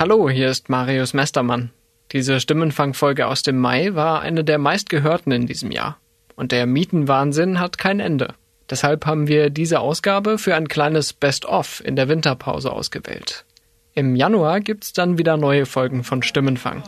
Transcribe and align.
Hallo, 0.00 0.30
hier 0.30 0.48
ist 0.48 0.70
Marius 0.70 1.12
Mestermann. 1.12 1.68
Diese 2.12 2.40
Stimmenfangfolge 2.40 3.26
aus 3.26 3.42
dem 3.42 3.58
Mai 3.58 3.94
war 3.94 4.22
eine 4.22 4.44
der 4.44 4.56
meistgehörten 4.56 5.30
in 5.30 5.46
diesem 5.46 5.70
Jahr. 5.70 5.98
Und 6.36 6.52
der 6.52 6.64
Mietenwahnsinn 6.64 7.60
hat 7.60 7.76
kein 7.76 8.00
Ende. 8.00 8.32
Deshalb 8.70 9.04
haben 9.04 9.28
wir 9.28 9.50
diese 9.50 9.80
Ausgabe 9.80 10.38
für 10.38 10.54
ein 10.54 10.68
kleines 10.68 11.12
Best-of 11.12 11.82
in 11.84 11.96
der 11.96 12.08
Winterpause 12.08 12.72
ausgewählt. 12.72 13.44
Im 13.92 14.16
Januar 14.16 14.60
gibt's 14.60 14.94
dann 14.94 15.18
wieder 15.18 15.36
neue 15.36 15.66
Folgen 15.66 16.02
von 16.02 16.22
Stimmenfang. 16.22 16.82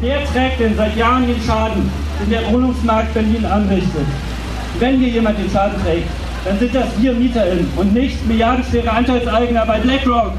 Wer 0.00 0.24
trägt 0.26 0.60
denn 0.60 0.76
seit 0.76 0.96
Jahren 0.96 1.26
den 1.26 1.42
Schaden, 1.42 1.90
den 2.20 2.30
der 2.30 2.52
Wohnungsmarkt 2.52 3.12
Berlin 3.14 3.44
anrichtet? 3.44 4.06
Wenn 4.78 5.00
hier 5.00 5.08
jemand 5.08 5.40
den 5.40 5.50
Schaden 5.50 5.82
trägt, 5.82 6.06
dann 6.48 6.58
sind 6.58 6.74
das 6.74 6.86
wir 6.98 7.12
MieterInnen 7.12 7.68
und 7.76 7.92
nicht 7.92 8.26
milliardenschwere 8.26 8.90
Anteilseigner 8.90 9.66
bei 9.66 9.80
BlackRock. 9.80 10.32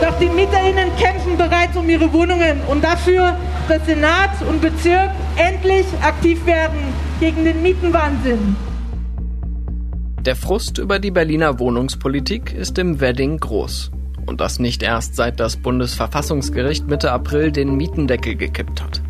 Doch 0.00 0.18
die 0.20 0.28
MieterInnen 0.28 0.88
kämpfen 0.96 1.36
bereits 1.36 1.76
um 1.76 1.88
ihre 1.88 2.12
Wohnungen 2.12 2.60
und 2.68 2.84
dafür, 2.84 3.36
dass 3.68 3.84
Senat 3.86 4.30
und 4.48 4.60
Bezirk 4.60 5.10
endlich 5.36 5.86
aktiv 6.00 6.46
werden 6.46 6.78
gegen 7.18 7.44
den 7.44 7.60
Mietenwahnsinn. 7.62 8.54
Der 10.20 10.36
Frust 10.36 10.78
über 10.78 11.00
die 11.00 11.10
Berliner 11.10 11.58
Wohnungspolitik 11.58 12.54
ist 12.54 12.78
im 12.78 13.00
Wedding 13.00 13.38
groß. 13.38 13.90
Und 14.26 14.40
das 14.40 14.60
nicht 14.60 14.82
erst 14.84 15.16
seit 15.16 15.40
das 15.40 15.56
Bundesverfassungsgericht 15.56 16.86
Mitte 16.86 17.10
April 17.10 17.50
den 17.50 17.76
Mietendeckel 17.76 18.36
gekippt 18.36 18.80
hat. 18.80 19.02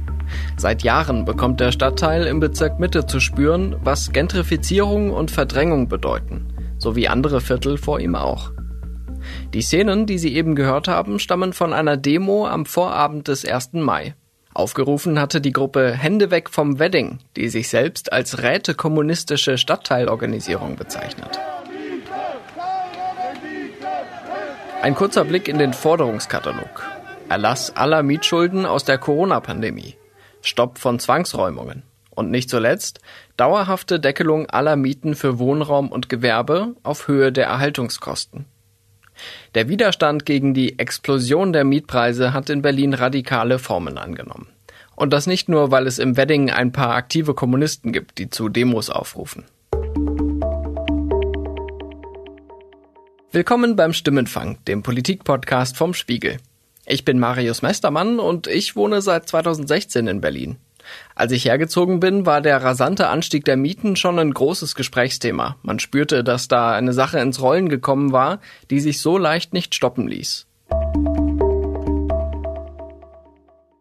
Seit 0.56 0.82
Jahren 0.82 1.24
bekommt 1.24 1.60
der 1.60 1.72
Stadtteil 1.72 2.26
im 2.26 2.40
Bezirk 2.40 2.78
Mitte 2.78 3.06
zu 3.06 3.20
spüren, 3.20 3.76
was 3.82 4.12
Gentrifizierung 4.12 5.10
und 5.10 5.30
Verdrängung 5.30 5.88
bedeuten, 5.88 6.46
so 6.78 6.94
wie 6.96 7.08
andere 7.08 7.40
Viertel 7.40 7.76
vor 7.76 8.00
ihm 8.00 8.14
auch. 8.14 8.52
Die 9.52 9.62
Szenen, 9.62 10.06
die 10.06 10.18
Sie 10.18 10.34
eben 10.34 10.54
gehört 10.54 10.88
haben, 10.88 11.18
stammen 11.18 11.52
von 11.52 11.72
einer 11.72 11.96
Demo 11.96 12.46
am 12.46 12.66
Vorabend 12.66 13.28
des 13.28 13.44
1. 13.44 13.72
Mai. 13.74 14.14
Aufgerufen 14.52 15.18
hatte 15.18 15.40
die 15.40 15.52
Gruppe 15.52 15.92
Hände 15.92 16.30
weg 16.30 16.48
vom 16.48 16.78
Wedding, 16.78 17.18
die 17.36 17.48
sich 17.48 17.68
selbst 17.68 18.12
als 18.12 18.42
rätekommunistische 18.42 19.58
Stadtteilorganisierung 19.58 20.76
bezeichnet. 20.76 21.40
Ein 24.80 24.94
kurzer 24.94 25.24
Blick 25.24 25.48
in 25.48 25.58
den 25.58 25.72
Forderungskatalog. 25.72 26.84
Erlass 27.28 27.74
aller 27.74 28.02
Mietschulden 28.02 28.66
aus 28.66 28.84
der 28.84 28.98
Corona-Pandemie. 28.98 29.96
Stopp 30.44 30.78
von 30.78 30.98
Zwangsräumungen. 30.98 31.82
Und 32.10 32.30
nicht 32.30 32.48
zuletzt 32.48 33.00
dauerhafte 33.36 33.98
Deckelung 33.98 34.48
aller 34.48 34.76
Mieten 34.76 35.16
für 35.16 35.38
Wohnraum 35.38 35.90
und 35.90 36.08
Gewerbe 36.08 36.76
auf 36.84 37.08
Höhe 37.08 37.32
der 37.32 37.46
Erhaltungskosten. 37.46 38.44
Der 39.54 39.68
Widerstand 39.68 40.26
gegen 40.26 40.54
die 40.54 40.78
Explosion 40.78 41.52
der 41.52 41.64
Mietpreise 41.64 42.32
hat 42.32 42.50
in 42.50 42.62
Berlin 42.62 42.94
radikale 42.94 43.58
Formen 43.58 43.98
angenommen. 43.98 44.48
Und 44.96 45.12
das 45.12 45.26
nicht 45.26 45.48
nur, 45.48 45.70
weil 45.72 45.86
es 45.86 45.98
im 45.98 46.16
Wedding 46.16 46.50
ein 46.50 46.72
paar 46.72 46.94
aktive 46.94 47.34
Kommunisten 47.34 47.92
gibt, 47.92 48.18
die 48.18 48.30
zu 48.30 48.48
Demos 48.48 48.90
aufrufen. 48.90 49.44
Willkommen 53.32 53.74
beim 53.74 53.92
Stimmenfang, 53.92 54.58
dem 54.66 54.84
Politikpodcast 54.84 55.76
vom 55.76 55.94
Spiegel. 55.94 56.36
Ich 56.86 57.04
bin 57.06 57.18
Marius 57.18 57.62
Mestermann 57.62 58.18
und 58.18 58.46
ich 58.46 58.76
wohne 58.76 59.00
seit 59.00 59.26
2016 59.28 60.06
in 60.06 60.20
Berlin. 60.20 60.56
Als 61.14 61.32
ich 61.32 61.46
hergezogen 61.46 61.98
bin, 61.98 62.26
war 62.26 62.42
der 62.42 62.62
rasante 62.62 63.08
Anstieg 63.08 63.46
der 63.46 63.56
Mieten 63.56 63.96
schon 63.96 64.18
ein 64.18 64.34
großes 64.34 64.74
Gesprächsthema. 64.74 65.56
Man 65.62 65.78
spürte, 65.78 66.22
dass 66.22 66.46
da 66.46 66.72
eine 66.72 66.92
Sache 66.92 67.20
ins 67.20 67.40
Rollen 67.40 67.70
gekommen 67.70 68.12
war, 68.12 68.40
die 68.70 68.80
sich 68.80 69.00
so 69.00 69.16
leicht 69.16 69.54
nicht 69.54 69.74
stoppen 69.74 70.08
ließ. 70.08 70.46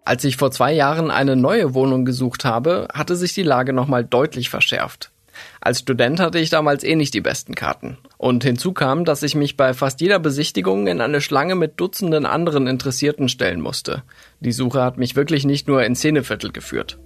Als 0.05 0.23
ich 0.23 0.37
vor 0.37 0.51
zwei 0.51 0.71
Jahren 0.71 1.11
eine 1.11 1.35
neue 1.35 1.73
Wohnung 1.73 2.05
gesucht 2.05 2.45
habe, 2.45 2.87
hatte 2.93 3.17
sich 3.17 3.33
die 3.33 3.43
Lage 3.43 3.73
nochmal 3.73 4.05
deutlich 4.05 4.49
verschärft. 4.49 5.12
Als 5.61 5.79
Student 5.79 6.19
hatte 6.19 6.39
ich 6.39 6.49
damals 6.49 6.83
eh 6.83 6.95
nicht 6.95 7.13
die 7.13 7.21
besten 7.21 7.55
Karten. 7.55 7.97
Und 8.17 8.43
hinzu 8.43 8.73
kam, 8.73 9.05
dass 9.05 9.23
ich 9.23 9.35
mich 9.35 9.57
bei 9.57 9.73
fast 9.73 10.01
jeder 10.01 10.19
Besichtigung 10.19 10.87
in 10.87 11.01
eine 11.01 11.21
Schlange 11.21 11.55
mit 11.55 11.79
Dutzenden 11.79 12.25
anderen 12.25 12.67
Interessierten 12.67 13.29
stellen 13.29 13.61
musste. 13.61 14.03
Die 14.39 14.51
Suche 14.51 14.81
hat 14.81 14.97
mich 14.97 15.15
wirklich 15.15 15.45
nicht 15.45 15.67
nur 15.67 15.83
in 15.83 15.95
Szeneviertel 15.95 16.51
geführt. 16.51 16.97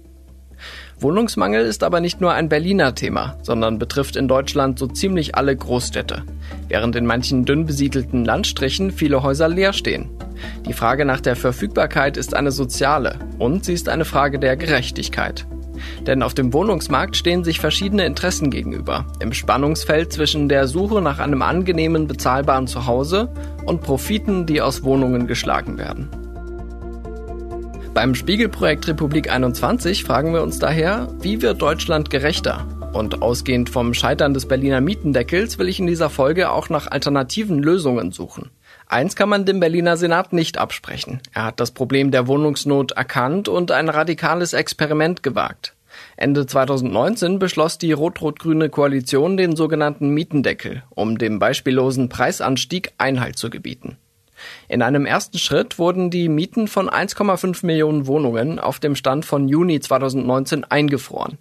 Wohnungsmangel 1.00 1.64
ist 1.64 1.84
aber 1.84 2.00
nicht 2.00 2.20
nur 2.20 2.32
ein 2.32 2.48
Berliner 2.48 2.94
Thema, 2.94 3.38
sondern 3.42 3.78
betrifft 3.78 4.16
in 4.16 4.26
Deutschland 4.26 4.78
so 4.78 4.88
ziemlich 4.88 5.36
alle 5.36 5.54
Großstädte, 5.54 6.24
während 6.68 6.96
in 6.96 7.06
manchen 7.06 7.44
dünn 7.44 7.66
besiedelten 7.66 8.24
Landstrichen 8.24 8.90
viele 8.90 9.22
Häuser 9.22 9.48
leer 9.48 9.72
stehen. 9.72 10.10
Die 10.66 10.72
Frage 10.72 11.04
nach 11.04 11.20
der 11.20 11.36
Verfügbarkeit 11.36 12.16
ist 12.16 12.34
eine 12.34 12.50
soziale 12.50 13.18
und 13.38 13.64
sie 13.64 13.74
ist 13.74 13.88
eine 13.88 14.04
Frage 14.04 14.38
der 14.38 14.56
Gerechtigkeit. 14.56 15.46
Denn 16.06 16.22
auf 16.22 16.34
dem 16.34 16.52
Wohnungsmarkt 16.52 17.16
stehen 17.16 17.44
sich 17.44 17.60
verschiedene 17.60 18.06
Interessen 18.06 18.50
gegenüber. 18.50 19.06
Im 19.20 19.32
Spannungsfeld 19.32 20.12
zwischen 20.12 20.48
der 20.48 20.68
Suche 20.68 21.00
nach 21.00 21.18
einem 21.18 21.42
angenehmen, 21.42 22.06
bezahlbaren 22.06 22.66
Zuhause 22.66 23.28
und 23.64 23.82
Profiten, 23.82 24.46
die 24.46 24.60
aus 24.60 24.82
Wohnungen 24.82 25.26
geschlagen 25.26 25.78
werden. 25.78 26.08
Beim 27.94 28.14
Spiegelprojekt 28.14 28.86
Republik 28.86 29.30
21 29.30 30.04
fragen 30.04 30.32
wir 30.32 30.42
uns 30.42 30.58
daher, 30.58 31.08
wie 31.20 31.42
wird 31.42 31.60
Deutschland 31.60 32.10
gerechter? 32.10 32.64
Und 32.92 33.22
ausgehend 33.22 33.70
vom 33.70 33.92
Scheitern 33.92 34.34
des 34.34 34.46
Berliner 34.46 34.80
Mietendeckels 34.80 35.58
will 35.58 35.68
ich 35.68 35.80
in 35.80 35.86
dieser 35.86 36.08
Folge 36.08 36.50
auch 36.50 36.68
nach 36.68 36.90
alternativen 36.90 37.62
Lösungen 37.62 38.12
suchen. 38.12 38.50
Eins 38.88 39.16
kann 39.16 39.28
man 39.28 39.44
dem 39.44 39.60
Berliner 39.60 39.98
Senat 39.98 40.32
nicht 40.32 40.56
absprechen. 40.56 41.20
Er 41.34 41.44
hat 41.44 41.60
das 41.60 41.72
Problem 41.72 42.10
der 42.10 42.26
Wohnungsnot 42.26 42.92
erkannt 42.92 43.46
und 43.46 43.70
ein 43.70 43.90
radikales 43.90 44.54
Experiment 44.54 45.22
gewagt. 45.22 45.74
Ende 46.16 46.46
2019 46.46 47.38
beschloss 47.38 47.76
die 47.76 47.92
rot-rot-grüne 47.92 48.70
Koalition 48.70 49.36
den 49.36 49.56
sogenannten 49.56 50.10
Mietendeckel, 50.10 50.84
um 50.90 51.18
dem 51.18 51.38
beispiellosen 51.38 52.08
Preisanstieg 52.08 52.92
Einhalt 52.96 53.36
zu 53.36 53.50
gebieten. 53.50 53.98
In 54.68 54.82
einem 54.82 55.04
ersten 55.04 55.38
Schritt 55.38 55.78
wurden 55.78 56.10
die 56.10 56.28
Mieten 56.28 56.68
von 56.68 56.88
1,5 56.88 57.66
Millionen 57.66 58.06
Wohnungen 58.06 58.58
auf 58.58 58.78
dem 58.78 58.94
Stand 58.94 59.26
von 59.26 59.48
Juni 59.48 59.80
2019 59.80 60.64
eingefroren. 60.64 61.36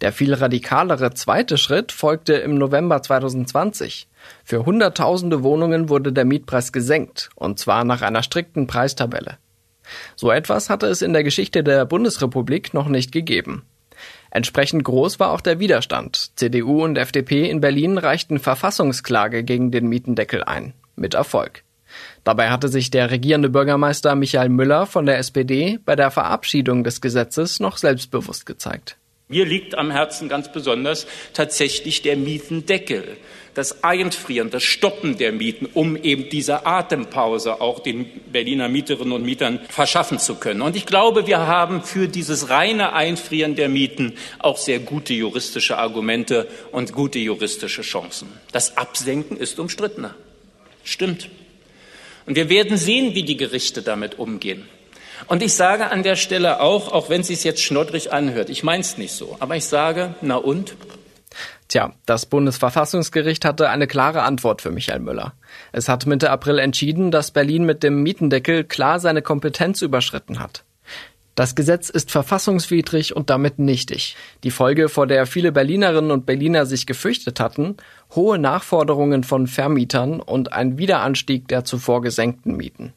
Der 0.00 0.12
viel 0.12 0.34
radikalere 0.34 1.14
zweite 1.14 1.58
Schritt 1.58 1.92
folgte 1.92 2.34
im 2.34 2.56
November 2.56 3.02
2020. 3.02 4.08
Für 4.44 4.64
Hunderttausende 4.64 5.42
Wohnungen 5.42 5.88
wurde 5.88 6.12
der 6.12 6.24
Mietpreis 6.24 6.72
gesenkt, 6.72 7.30
und 7.34 7.58
zwar 7.58 7.84
nach 7.84 8.02
einer 8.02 8.22
strikten 8.22 8.66
Preistabelle. 8.66 9.38
So 10.16 10.30
etwas 10.30 10.70
hatte 10.70 10.86
es 10.86 11.02
in 11.02 11.12
der 11.12 11.24
Geschichte 11.24 11.62
der 11.64 11.84
Bundesrepublik 11.84 12.74
noch 12.74 12.88
nicht 12.88 13.12
gegeben. 13.12 13.64
Entsprechend 14.30 14.84
groß 14.84 15.18
war 15.18 15.32
auch 15.32 15.40
der 15.40 15.58
Widerstand. 15.58 16.32
CDU 16.36 16.84
und 16.84 16.98
FDP 16.98 17.48
in 17.48 17.60
Berlin 17.60 17.98
reichten 17.98 18.38
Verfassungsklage 18.38 19.42
gegen 19.42 19.70
den 19.70 19.88
Mietendeckel 19.88 20.44
ein. 20.44 20.74
Mit 20.96 21.14
Erfolg. 21.14 21.62
Dabei 22.24 22.50
hatte 22.50 22.68
sich 22.68 22.90
der 22.90 23.10
regierende 23.10 23.48
Bürgermeister 23.48 24.14
Michael 24.14 24.50
Müller 24.50 24.86
von 24.86 25.06
der 25.06 25.18
SPD 25.18 25.78
bei 25.84 25.96
der 25.96 26.10
Verabschiedung 26.10 26.84
des 26.84 27.00
Gesetzes 27.00 27.60
noch 27.60 27.78
selbstbewusst 27.78 28.44
gezeigt. 28.44 28.98
Mir 29.30 29.44
liegt 29.44 29.76
am 29.76 29.90
Herzen 29.90 30.30
ganz 30.30 30.50
besonders 30.50 31.06
tatsächlich 31.34 32.00
der 32.00 32.16
Mietendeckel, 32.16 33.18
das 33.52 33.84
Einfrieren, 33.84 34.48
das 34.48 34.62
Stoppen 34.62 35.18
der 35.18 35.32
Mieten, 35.32 35.66
um 35.66 35.96
eben 35.96 36.30
diese 36.30 36.64
Atempause 36.64 37.60
auch 37.60 37.80
den 37.80 38.06
Berliner 38.32 38.68
Mieterinnen 38.68 39.12
und 39.12 39.24
Mietern 39.24 39.60
verschaffen 39.68 40.18
zu 40.18 40.36
können. 40.36 40.62
Und 40.62 40.76
ich 40.76 40.86
glaube, 40.86 41.26
wir 41.26 41.40
haben 41.40 41.82
für 41.82 42.08
dieses 42.08 42.48
reine 42.48 42.94
Einfrieren 42.94 43.54
der 43.54 43.68
Mieten 43.68 44.14
auch 44.38 44.56
sehr 44.56 44.78
gute 44.78 45.12
juristische 45.12 45.76
Argumente 45.76 46.48
und 46.72 46.94
gute 46.94 47.18
juristische 47.18 47.82
Chancen. 47.82 48.28
Das 48.52 48.78
Absenken 48.78 49.36
ist 49.36 49.58
umstrittener. 49.58 50.14
Stimmt. 50.84 51.28
Und 52.24 52.36
wir 52.36 52.48
werden 52.48 52.78
sehen, 52.78 53.14
wie 53.14 53.24
die 53.24 53.36
Gerichte 53.36 53.82
damit 53.82 54.18
umgehen. 54.18 54.66
Und 55.26 55.42
ich 55.42 55.54
sage 55.54 55.90
an 55.90 56.02
der 56.02 56.16
Stelle 56.16 56.60
auch, 56.60 56.92
auch 56.92 57.10
wenn 57.10 57.22
es 57.22 57.26
sich 57.26 57.44
jetzt 57.44 57.62
schnoddrig 57.62 58.12
anhört, 58.12 58.50
ich 58.50 58.62
meine 58.62 58.80
es 58.80 58.98
nicht 58.98 59.12
so, 59.12 59.36
aber 59.40 59.56
ich 59.56 59.64
sage, 59.64 60.14
na 60.20 60.36
und? 60.36 60.76
Tja, 61.68 61.92
das 62.06 62.24
Bundesverfassungsgericht 62.24 63.44
hatte 63.44 63.68
eine 63.68 63.86
klare 63.86 64.22
Antwort 64.22 64.62
für 64.62 64.70
Michael 64.70 65.00
Müller. 65.00 65.34
Es 65.70 65.88
hat 65.88 66.06
Mitte 66.06 66.30
April 66.30 66.58
entschieden, 66.58 67.10
dass 67.10 67.30
Berlin 67.30 67.64
mit 67.64 67.82
dem 67.82 68.02
Mietendeckel 68.02 68.64
klar 68.64 69.00
seine 69.00 69.20
Kompetenz 69.20 69.82
überschritten 69.82 70.38
hat. 70.38 70.64
Das 71.34 71.54
Gesetz 71.54 71.88
ist 71.88 72.10
verfassungswidrig 72.10 73.14
und 73.14 73.30
damit 73.30 73.60
nichtig. 73.60 74.16
Die 74.42 74.50
Folge, 74.50 74.88
vor 74.88 75.06
der 75.06 75.24
viele 75.24 75.52
Berlinerinnen 75.52 76.10
und 76.10 76.26
Berliner 76.26 76.66
sich 76.66 76.84
gefürchtet 76.84 77.38
hatten, 77.38 77.76
hohe 78.12 78.38
Nachforderungen 78.38 79.22
von 79.22 79.46
Vermietern 79.46 80.18
und 80.18 80.52
ein 80.52 80.78
Wiederanstieg 80.78 81.46
der 81.46 81.64
zuvor 81.64 82.02
gesenkten 82.02 82.56
Mieten. 82.56 82.92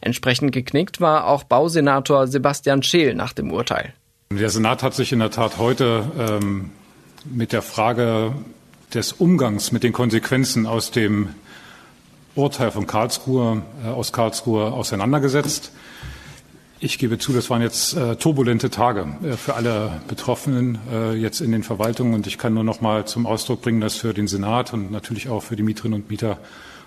Entsprechend 0.00 0.52
geknickt 0.52 1.00
war 1.00 1.26
auch 1.26 1.44
Bausenator 1.44 2.26
Sebastian 2.26 2.82
Scheel 2.82 3.14
nach 3.14 3.32
dem 3.32 3.52
Urteil. 3.52 3.92
Der 4.30 4.50
Senat 4.50 4.82
hat 4.82 4.94
sich 4.94 5.12
in 5.12 5.18
der 5.18 5.30
Tat 5.30 5.58
heute 5.58 6.04
ähm, 6.18 6.70
mit 7.24 7.52
der 7.52 7.62
Frage 7.62 8.32
des 8.94 9.12
Umgangs 9.12 9.72
mit 9.72 9.82
den 9.82 9.92
Konsequenzen 9.92 10.66
aus 10.66 10.90
dem 10.90 11.30
Urteil 12.34 12.70
von 12.70 12.86
Karlsruhe, 12.86 13.62
äh, 13.84 13.88
aus 13.88 14.12
Karlsruhe 14.12 14.72
auseinandergesetzt. 14.72 15.72
Ich 16.82 16.98
gebe 16.98 17.18
zu, 17.18 17.32
das 17.32 17.50
waren 17.50 17.60
jetzt 17.60 17.94
äh, 17.94 18.16
turbulente 18.16 18.70
Tage 18.70 19.06
äh, 19.22 19.36
für 19.36 19.54
alle 19.54 20.00
Betroffenen 20.08 20.78
äh, 20.90 21.12
jetzt 21.12 21.40
in 21.40 21.52
den 21.52 21.62
Verwaltungen. 21.62 22.14
Und 22.14 22.26
ich 22.26 22.38
kann 22.38 22.54
nur 22.54 22.64
noch 22.64 22.80
mal 22.80 23.06
zum 23.06 23.26
Ausdruck 23.26 23.60
bringen, 23.60 23.80
dass 23.80 23.96
für 23.96 24.14
den 24.14 24.28
Senat 24.28 24.72
und 24.72 24.90
natürlich 24.90 25.28
auch 25.28 25.42
für 25.42 25.56
die 25.56 25.62
Mieterinnen 25.62 26.00
und 26.00 26.10
Mieter 26.10 26.38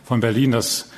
von 0.04 0.20
Berlin 0.20 0.52
das 0.52 0.90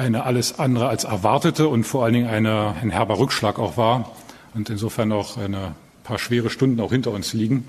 eine 0.00 0.24
alles 0.24 0.58
andere 0.58 0.88
als 0.88 1.04
erwartete 1.04 1.68
und 1.68 1.84
vor 1.84 2.04
allen 2.04 2.14
Dingen 2.14 2.28
eine, 2.28 2.74
ein 2.80 2.90
herber 2.90 3.18
Rückschlag 3.18 3.58
auch 3.58 3.76
war 3.76 4.10
und 4.54 4.70
insofern 4.70 5.12
auch 5.12 5.36
eine 5.36 5.74
paar 6.04 6.18
schwere 6.18 6.48
Stunden 6.48 6.80
auch 6.80 6.90
hinter 6.90 7.10
uns 7.10 7.34
liegen. 7.34 7.68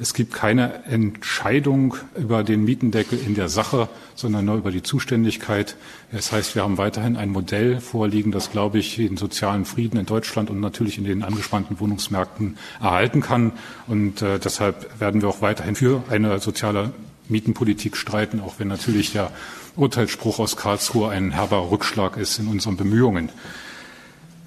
Es 0.00 0.14
gibt 0.14 0.32
keine 0.32 0.84
Entscheidung 0.84 1.96
über 2.16 2.44
den 2.44 2.62
Mietendeckel 2.62 3.18
in 3.18 3.34
der 3.34 3.48
Sache, 3.48 3.88
sondern 4.14 4.44
nur 4.44 4.54
über 4.54 4.70
die 4.70 4.84
Zuständigkeit. 4.84 5.74
Das 6.12 6.30
heißt, 6.30 6.54
wir 6.54 6.62
haben 6.62 6.78
weiterhin 6.78 7.16
ein 7.16 7.30
Modell 7.30 7.80
vorliegen, 7.80 8.30
das, 8.30 8.52
glaube 8.52 8.78
ich, 8.78 8.94
den 8.94 9.16
sozialen 9.16 9.64
Frieden 9.64 9.98
in 9.98 10.06
Deutschland 10.06 10.50
und 10.50 10.60
natürlich 10.60 10.98
in 10.98 11.04
den 11.04 11.24
angespannten 11.24 11.80
Wohnungsmärkten 11.80 12.56
erhalten 12.80 13.20
kann. 13.20 13.50
Und 13.88 14.22
äh, 14.22 14.38
deshalb 14.38 15.00
werden 15.00 15.20
wir 15.20 15.28
auch 15.28 15.42
weiterhin 15.42 15.74
für 15.74 16.04
eine 16.08 16.38
soziale 16.38 16.92
Mietenpolitik 17.28 17.96
streiten, 17.96 18.38
auch 18.38 18.54
wenn 18.58 18.68
natürlich 18.68 19.10
der 19.10 19.32
Urteilsspruch 19.78 20.38
aus 20.38 20.56
Karlsruhe 20.56 21.10
ein 21.10 21.30
herber 21.30 21.70
Rückschlag 21.70 22.16
ist 22.16 22.38
in 22.38 22.48
unseren 22.48 22.76
Bemühungen. 22.76 23.30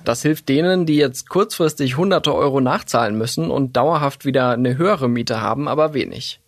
Das 0.03 0.21
hilft 0.23 0.49
denen, 0.49 0.85
die 0.85 0.97
jetzt 0.97 1.29
kurzfristig 1.29 1.95
hunderte 1.95 2.33
Euro 2.35 2.59
nachzahlen 2.59 3.17
müssen 3.17 3.51
und 3.51 3.77
dauerhaft 3.77 4.25
wieder 4.25 4.51
eine 4.51 4.77
höhere 4.77 5.07
Miete 5.07 5.41
haben, 5.41 5.67
aber 5.67 5.93
wenig. 5.93 6.39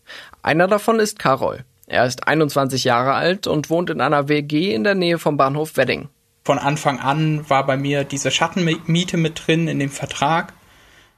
Einer 0.42 0.68
davon 0.68 1.00
ist 1.00 1.20
Karol. 1.20 1.64
Er 1.88 2.06
ist 2.06 2.28
21 2.28 2.84
Jahre 2.84 3.14
alt 3.14 3.48
und 3.48 3.70
wohnt 3.70 3.90
in 3.90 4.02
einer 4.02 4.28
WG 4.28 4.74
in 4.74 4.84
der 4.84 4.96
Nähe 4.96 5.20
vom 5.20 5.38
Bahnhof 5.38 5.78
Wedding. 5.78 6.10
Von 6.44 6.58
Anfang 6.58 7.00
an 7.00 7.50
war 7.50 7.66
bei 7.66 7.78
mir 7.78 8.04
diese 8.04 8.32
Schattenmiete 8.32 9.18
mit 9.18 9.48
drin 9.48 9.68
in 9.68 9.80
dem 9.80 9.92
Vertrag. 9.92 10.54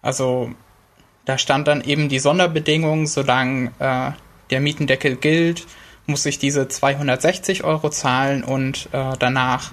Also 0.02 0.52
da 1.26 1.38
stand 1.38 1.68
dann 1.68 1.82
eben 1.82 2.10
die 2.10 2.20
Sonderbedingung, 2.20 3.08
solange 3.08 3.72
äh, 3.80 4.12
der 4.52 4.60
Mietendeckel 4.60 5.16
gilt, 5.16 5.66
muss 6.08 6.26
ich 6.26 6.40
diese 6.40 6.68
260 6.68 7.64
Euro 7.64 7.90
zahlen 7.90 8.44
und 8.44 8.90
äh, 8.92 9.14
danach 9.20 9.72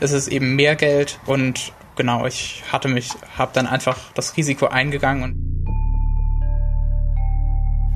ist 0.00 0.12
es 0.12 0.28
eben 0.28 0.56
mehr 0.56 0.76
Geld 0.76 1.18
und 1.26 1.72
genau, 1.96 2.26
ich 2.26 2.62
hatte 2.72 2.88
mich, 2.88 3.10
habe 3.36 3.52
dann 3.54 3.66
einfach 3.66 3.98
das 4.14 4.36
Risiko 4.36 4.66
eingegangen 4.66 5.22
und 5.22 5.44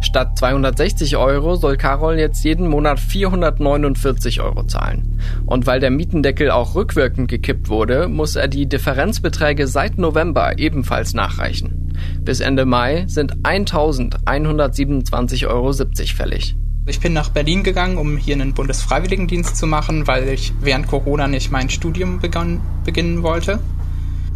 Statt 0.00 0.38
260 0.38 1.17
Euro 1.17 1.56
soll 1.56 1.76
Carol 1.76 2.19
jetzt 2.19 2.44
jeden 2.44 2.69
Monat 2.69 3.00
449 3.00 4.40
Euro 4.40 4.62
zahlen. 4.62 5.20
Und 5.44 5.67
weil 5.67 5.81
der 5.81 5.90
Mietendeckel 5.90 6.52
auch 6.52 6.76
rückwirkend 6.76 7.29
gekippt 7.29 7.69
wurde, 7.69 8.06
muss 8.06 8.37
er 8.37 8.46
die 8.46 8.69
Differenzbeträge 8.69 9.67
seit 9.67 9.99
November 9.99 10.56
ebenfalls 10.58 11.14
nachreichen. 11.14 11.96
Bis 12.20 12.38
Ende 12.38 12.64
Mai 12.64 13.06
sind 13.08 13.38
1127,70 13.43 15.49
Euro 15.49 15.73
fällig. 16.14 16.55
Ich 16.88 17.00
bin 17.00 17.12
nach 17.12 17.29
Berlin 17.29 17.62
gegangen, 17.62 17.99
um 17.99 18.17
hier 18.17 18.35
einen 18.35 18.55
Bundesfreiwilligendienst 18.55 19.58
zu 19.58 19.67
machen, 19.67 20.06
weil 20.06 20.26
ich 20.29 20.55
während 20.61 20.87
Corona 20.87 21.29
nicht 21.29 21.50
mein 21.50 21.69
Studium 21.69 22.19
begann, 22.19 22.62
beginnen 22.85 23.23
wollte. 23.23 23.61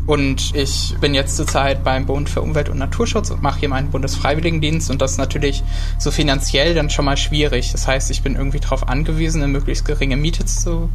Und 0.06 0.54
ich 0.54 0.94
bin 1.00 1.14
jetzt 1.14 1.37
zurzeit 1.37 1.82
beim 1.82 2.04
Bund 2.04 2.28
für 2.28 2.43
Umwelt 2.43 2.69
und 2.69 2.76
Naturschutz 2.76 3.31
und 3.31 3.40
mache 3.40 3.60
hier 3.60 3.69
meinen 3.70 3.90
Bundesfreiwilligendienst 3.90 4.90
und 4.90 5.00
das 5.00 5.12
ist 5.12 5.19
natürlich 5.19 5.62
so 5.99 6.10
finanziell 6.10 6.75
dann 6.75 6.90
schon 6.90 7.04
mal 7.06 7.16
schwierig. 7.16 7.72
Das 7.72 7.87
heißt, 7.87 8.10
ich 8.10 8.22
bin 8.22 8.34
irgendwie 8.34 8.60
darauf 8.60 8.87
angewiesen, 8.87 9.43
eine 9.43 9.50
möglichst 9.50 9.87
geringe 9.87 10.16
Miete 10.16 10.44
zu, 10.44 10.90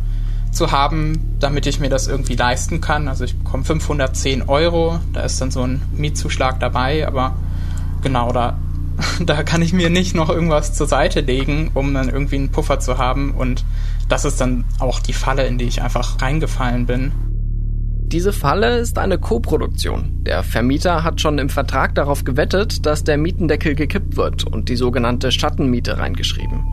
zu 0.51 0.71
haben, 0.71 1.37
damit 1.39 1.65
ich 1.65 1.79
mir 1.79 1.89
das 1.89 2.07
irgendwie 2.07 2.35
leisten 2.35 2.81
kann. 2.81 3.07
Also 3.07 3.23
ich 3.23 3.35
bekomme 3.35 3.63
510 3.63 4.43
Euro, 4.43 4.99
da 5.13 5.21
ist 5.21 5.39
dann 5.41 5.51
so 5.51 5.63
ein 5.63 5.81
Mietzuschlag 5.95 6.59
dabei, 6.59 7.07
aber 7.07 7.35
genau, 8.03 8.31
da, 8.33 8.57
da 9.25 9.43
kann 9.43 9.61
ich 9.61 9.73
mir 9.73 9.89
nicht 9.89 10.15
noch 10.15 10.29
irgendwas 10.29 10.73
zur 10.73 10.87
Seite 10.87 11.21
legen, 11.21 11.71
um 11.73 11.93
dann 11.93 12.09
irgendwie 12.09 12.35
einen 12.35 12.51
Puffer 12.51 12.79
zu 12.79 12.97
haben 12.97 13.31
und 13.31 13.65
das 14.09 14.25
ist 14.25 14.39
dann 14.39 14.65
auch 14.79 14.99
die 14.99 15.13
Falle, 15.13 15.45
in 15.45 15.57
die 15.57 15.65
ich 15.65 15.81
einfach 15.81 16.21
reingefallen 16.21 16.85
bin. 16.85 17.11
Diese 18.07 18.31
Falle 18.31 18.77
ist 18.77 18.97
eine 18.99 19.17
Koproduktion. 19.17 20.23
Der 20.23 20.41
Vermieter 20.41 21.03
hat 21.03 21.19
schon 21.19 21.39
im 21.39 21.49
Vertrag 21.49 21.93
darauf 21.93 22.23
gewettet, 22.23 22.85
dass 22.85 23.03
der 23.03 23.17
Mietendeckel 23.17 23.75
gekippt 23.75 24.15
wird 24.15 24.45
und 24.45 24.69
die 24.69 24.77
sogenannte 24.77 25.29
Schattenmiete 25.29 25.97
reingeschrieben. 25.97 26.63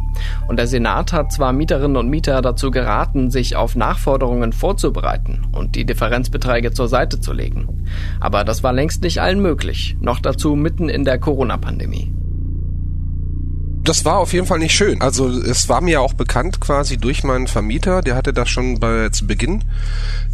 Und 0.46 0.60
der 0.60 0.68
Senat 0.68 1.12
hat 1.12 1.32
zwar 1.32 1.52
Mieterinnen 1.52 1.96
und 1.96 2.08
Mieter 2.08 2.40
dazu 2.40 2.70
geraten, 2.70 3.32
sich 3.32 3.56
auf 3.56 3.74
Nachforderungen 3.74 4.52
vorzubereiten 4.52 5.42
und 5.50 5.74
die 5.74 5.84
Differenzbeträge 5.84 6.70
zur 6.70 6.86
Seite 6.86 7.20
zu 7.20 7.32
legen. 7.32 7.84
Aber 8.20 8.44
das 8.44 8.62
war 8.62 8.72
längst 8.72 9.02
nicht 9.02 9.20
allen 9.20 9.42
möglich, 9.42 9.96
noch 10.00 10.20
dazu 10.20 10.54
mitten 10.54 10.88
in 10.88 11.04
der 11.04 11.18
Corona-Pandemie 11.18 12.12
das 13.84 14.04
war 14.04 14.18
auf 14.18 14.32
jeden 14.32 14.46
Fall 14.46 14.58
nicht 14.58 14.74
schön. 14.74 15.02
Also 15.02 15.28
es 15.28 15.68
war 15.68 15.80
mir 15.80 16.00
auch 16.00 16.14
bekannt 16.14 16.60
quasi 16.60 16.96
durch 16.96 17.22
meinen 17.22 17.46
Vermieter, 17.46 18.00
der 18.00 18.16
hatte 18.16 18.32
das 18.32 18.48
schon 18.48 18.80
bei, 18.80 19.10
zu 19.10 19.26
Beginn 19.26 19.62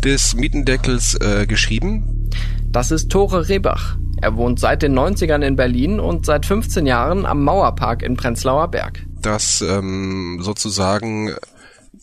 des 0.05 0.35
Mietendeckels 0.35 1.15
äh, 1.21 1.47
geschrieben. 1.47 2.31
Das 2.71 2.91
ist 2.91 3.11
Tore 3.11 3.49
Rebach. 3.49 3.97
Er 4.23 4.37
wohnt 4.37 4.61
seit 4.61 4.83
den 4.83 4.97
90ern 4.97 5.43
in 5.43 5.57
Berlin 5.57 5.99
und 5.99 6.27
seit 6.27 6.47
15 6.47 6.87
Jahren 6.87 7.27
am 7.27 7.43
Mauerpark 7.43 8.03
in 8.03 8.17
Prenzlauer 8.17 8.69
Berg. 8.69 9.05
Dass 9.21 9.63
ähm, 9.63 10.39
sozusagen 10.41 11.35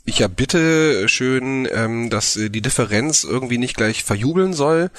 ich 0.07 0.19
ja 0.19 0.29
bitte 0.29 1.09
schön, 1.09 1.67
ähm, 1.69 2.09
dass 2.09 2.33
die 2.33 2.61
Differenz 2.61 3.25
irgendwie 3.25 3.57
nicht 3.57 3.75
gleich 3.75 4.05
verjubeln 4.05 4.53
soll, 4.53 4.89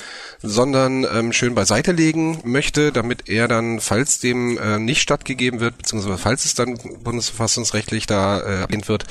sondern 0.42 1.04
ähm, 1.04 1.32
schön 1.32 1.54
beiseite 1.54 1.92
legen 1.92 2.40
möchte, 2.44 2.92
damit 2.92 3.26
er 3.28 3.48
dann, 3.48 3.80
falls 3.80 4.20
dem 4.20 4.58
äh, 4.58 4.78
nicht 4.78 5.00
stattgegeben 5.00 5.60
wird, 5.60 5.78
beziehungsweise 5.78 6.18
falls 6.18 6.44
es 6.44 6.54
dann 6.54 6.78
bundesverfassungsrechtlich 7.02 8.06
da 8.06 8.40
äh, 8.40 8.62
ablehnt 8.62 8.88
wird, 8.88 9.06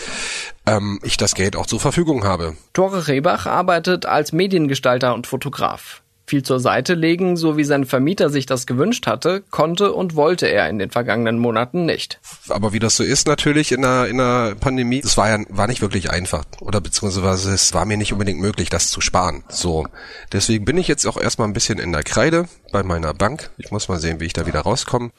ähm, 0.68 1.00
ich 1.04 1.18
das 1.18 1.34
Geld 1.34 1.56
auch 1.56 1.66
zur 1.66 1.80
Verfügung 1.80 2.24
habe. 2.24 2.56
Tore 2.74 3.08
Rebach 3.08 3.48
arbeitet 3.48 4.06
als 4.06 4.32
Mediengestalter 4.32 5.16
und 5.16 5.26
Fotograf. 5.26 6.04
Viel 6.28 6.44
zur 6.44 6.60
Seite 6.60 6.94
legen, 6.94 7.38
so 7.38 7.56
wie 7.56 7.64
sein 7.64 7.86
Vermieter 7.86 8.30
sich 8.30 8.46
das 8.46 8.68
gewünscht 8.68 9.08
hatte, 9.08 9.44
konnte 9.50 9.94
und 9.94 10.16
wollte 10.16 10.46
er 10.48 10.70
in 10.70 10.78
den 10.78 10.92
vergangenen 10.92 11.40
Monaten 11.40 11.86
nicht. 11.86 12.20
Aber 12.50 12.74
wie 12.74 12.80
das 12.80 12.98
so 12.98 13.04
ist 13.04 13.28
natürlich 13.28 13.72
in 13.72 13.86
einer, 13.86 14.08
in 14.08 14.20
einer 14.20 14.56
Pandemie, 14.56 15.02
es 15.04 15.16
war 15.16 15.30
ja 15.30 15.38
war 15.48 15.68
nicht 15.68 15.82
wirklich 15.82 16.12
einfach 16.12 16.44
oder 16.60 16.82
beziehungsweise 16.82 17.54
es 17.54 17.74
war 17.74 17.86
mir 17.86 17.96
nicht 17.96 18.12
unbedingt 18.12 18.42
möglich, 18.42 18.70
das 18.70 18.92
zu 18.92 19.00
sparen. 19.00 19.46
So, 19.48 19.88
deswegen 20.34 20.66
bin 20.66 20.78
ich 20.78 20.90
jetzt 20.90 21.06
auch 21.06 21.16
erstmal 21.16 21.48
ein 21.48 21.54
bisschen 21.54 21.80
in 21.80 21.94
der 21.94 22.04
Kreide 22.04 22.50
bei 22.72 22.84
meiner 22.84 23.14
Bank. 23.14 23.50
Ich 23.58 23.72
muss 23.72 23.88
mal 23.88 24.00
sehen, 24.00 24.20
wie 24.20 24.26
ich 24.26 24.34
da 24.34 24.46
wieder 24.46 24.62
rauskomme. 24.62 25.12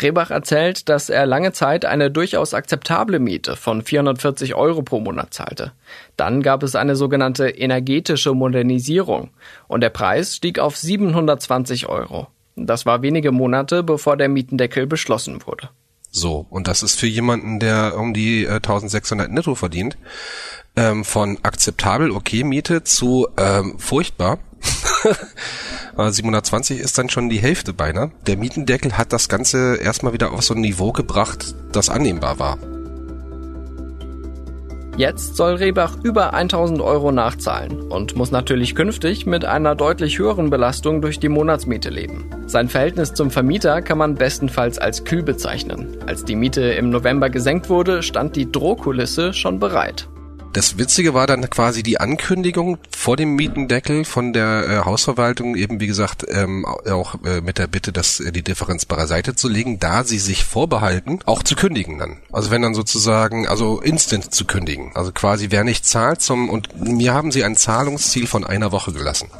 Rebach 0.00 0.30
erzählt, 0.30 0.88
dass 0.88 1.10
er 1.10 1.26
lange 1.26 1.52
Zeit 1.52 1.84
eine 1.84 2.10
durchaus 2.10 2.54
akzeptable 2.54 3.18
Miete 3.18 3.56
von 3.56 3.82
440 3.82 4.54
Euro 4.54 4.82
pro 4.82 5.00
Monat 5.00 5.34
zahlte. 5.34 5.72
Dann 6.16 6.42
gab 6.42 6.62
es 6.62 6.74
eine 6.74 6.96
sogenannte 6.96 7.48
energetische 7.48 8.34
Modernisierung 8.34 9.30
und 9.68 9.80
der 9.80 9.90
Preis 9.90 10.36
stieg 10.36 10.58
auf 10.58 10.76
720 10.76 11.88
Euro. 11.88 12.28
Das 12.56 12.86
war 12.86 13.02
wenige 13.02 13.32
Monate, 13.32 13.82
bevor 13.82 14.16
der 14.16 14.28
Mietendeckel 14.28 14.86
beschlossen 14.86 15.44
wurde. 15.46 15.70
So, 16.10 16.46
und 16.48 16.68
das 16.68 16.84
ist 16.84 17.00
für 17.00 17.08
jemanden, 17.08 17.58
der 17.58 17.96
um 17.98 18.14
die 18.14 18.44
äh, 18.44 18.54
1600 18.54 19.32
netto 19.32 19.56
verdient, 19.56 19.98
ähm, 20.76 21.04
von 21.04 21.38
akzeptabel 21.42 22.12
okay 22.12 22.44
Miete 22.44 22.84
zu 22.84 23.26
ähm, 23.36 23.78
furchtbar. 23.78 24.38
720 25.96 26.80
ist 26.80 26.98
dann 26.98 27.08
schon 27.08 27.28
die 27.28 27.38
Hälfte 27.38 27.72
beinahe. 27.72 28.10
Der 28.26 28.36
Mietendeckel 28.36 28.98
hat 28.98 29.12
das 29.12 29.28
Ganze 29.28 29.76
erstmal 29.76 30.12
wieder 30.12 30.32
auf 30.32 30.42
so 30.42 30.54
ein 30.54 30.60
Niveau 30.60 30.92
gebracht, 30.92 31.54
das 31.72 31.88
annehmbar 31.88 32.38
war. 32.38 32.58
Jetzt 34.96 35.34
soll 35.34 35.54
Rehbach 35.54 35.96
über 36.04 36.34
1000 36.34 36.80
Euro 36.80 37.10
nachzahlen 37.10 37.82
und 37.82 38.14
muss 38.14 38.30
natürlich 38.30 38.76
künftig 38.76 39.26
mit 39.26 39.44
einer 39.44 39.74
deutlich 39.74 40.20
höheren 40.20 40.50
Belastung 40.50 41.02
durch 41.02 41.18
die 41.18 41.28
Monatsmiete 41.28 41.90
leben. 41.90 42.30
Sein 42.46 42.68
Verhältnis 42.68 43.12
zum 43.12 43.32
Vermieter 43.32 43.82
kann 43.82 43.98
man 43.98 44.14
bestenfalls 44.14 44.78
als 44.78 45.02
kühl 45.02 45.24
bezeichnen. 45.24 45.96
Als 46.06 46.24
die 46.24 46.36
Miete 46.36 46.62
im 46.62 46.90
November 46.90 47.28
gesenkt 47.28 47.68
wurde, 47.70 48.04
stand 48.04 48.36
die 48.36 48.52
Drohkulisse 48.52 49.32
schon 49.32 49.58
bereit. 49.58 50.08
Das 50.54 50.78
Witzige 50.78 51.14
war 51.14 51.26
dann 51.26 51.50
quasi 51.50 51.82
die 51.82 51.98
Ankündigung 51.98 52.78
vor 52.96 53.16
dem 53.16 53.34
Mietendeckel 53.34 54.04
von 54.04 54.32
der 54.32 54.68
äh, 54.68 54.84
Hausverwaltung, 54.84 55.56
eben 55.56 55.80
wie 55.80 55.88
gesagt, 55.88 56.24
ähm, 56.28 56.64
auch 56.64 57.16
äh, 57.24 57.40
mit 57.40 57.58
der 57.58 57.66
Bitte, 57.66 57.90
dass 57.90 58.20
äh, 58.20 58.30
die 58.30 58.44
Differenz 58.44 58.84
beiseite 58.84 59.34
zu 59.34 59.48
legen, 59.48 59.80
da 59.80 60.04
sie 60.04 60.20
sich 60.20 60.44
vorbehalten, 60.44 61.18
auch 61.26 61.42
zu 61.42 61.56
kündigen 61.56 61.98
dann. 61.98 62.18
Also 62.30 62.52
wenn 62.52 62.62
dann 62.62 62.74
sozusagen, 62.74 63.48
also 63.48 63.80
instant 63.80 64.32
zu 64.32 64.44
kündigen. 64.44 64.92
Also 64.94 65.10
quasi 65.10 65.48
wer 65.50 65.64
nicht 65.64 65.84
zahlt 65.86 66.22
zum, 66.22 66.48
und 66.48 66.80
mir 66.80 67.14
haben 67.14 67.32
sie 67.32 67.42
ein 67.42 67.56
Zahlungsziel 67.56 68.28
von 68.28 68.44
einer 68.44 68.70
Woche 68.70 68.92
gelassen. 68.92 69.30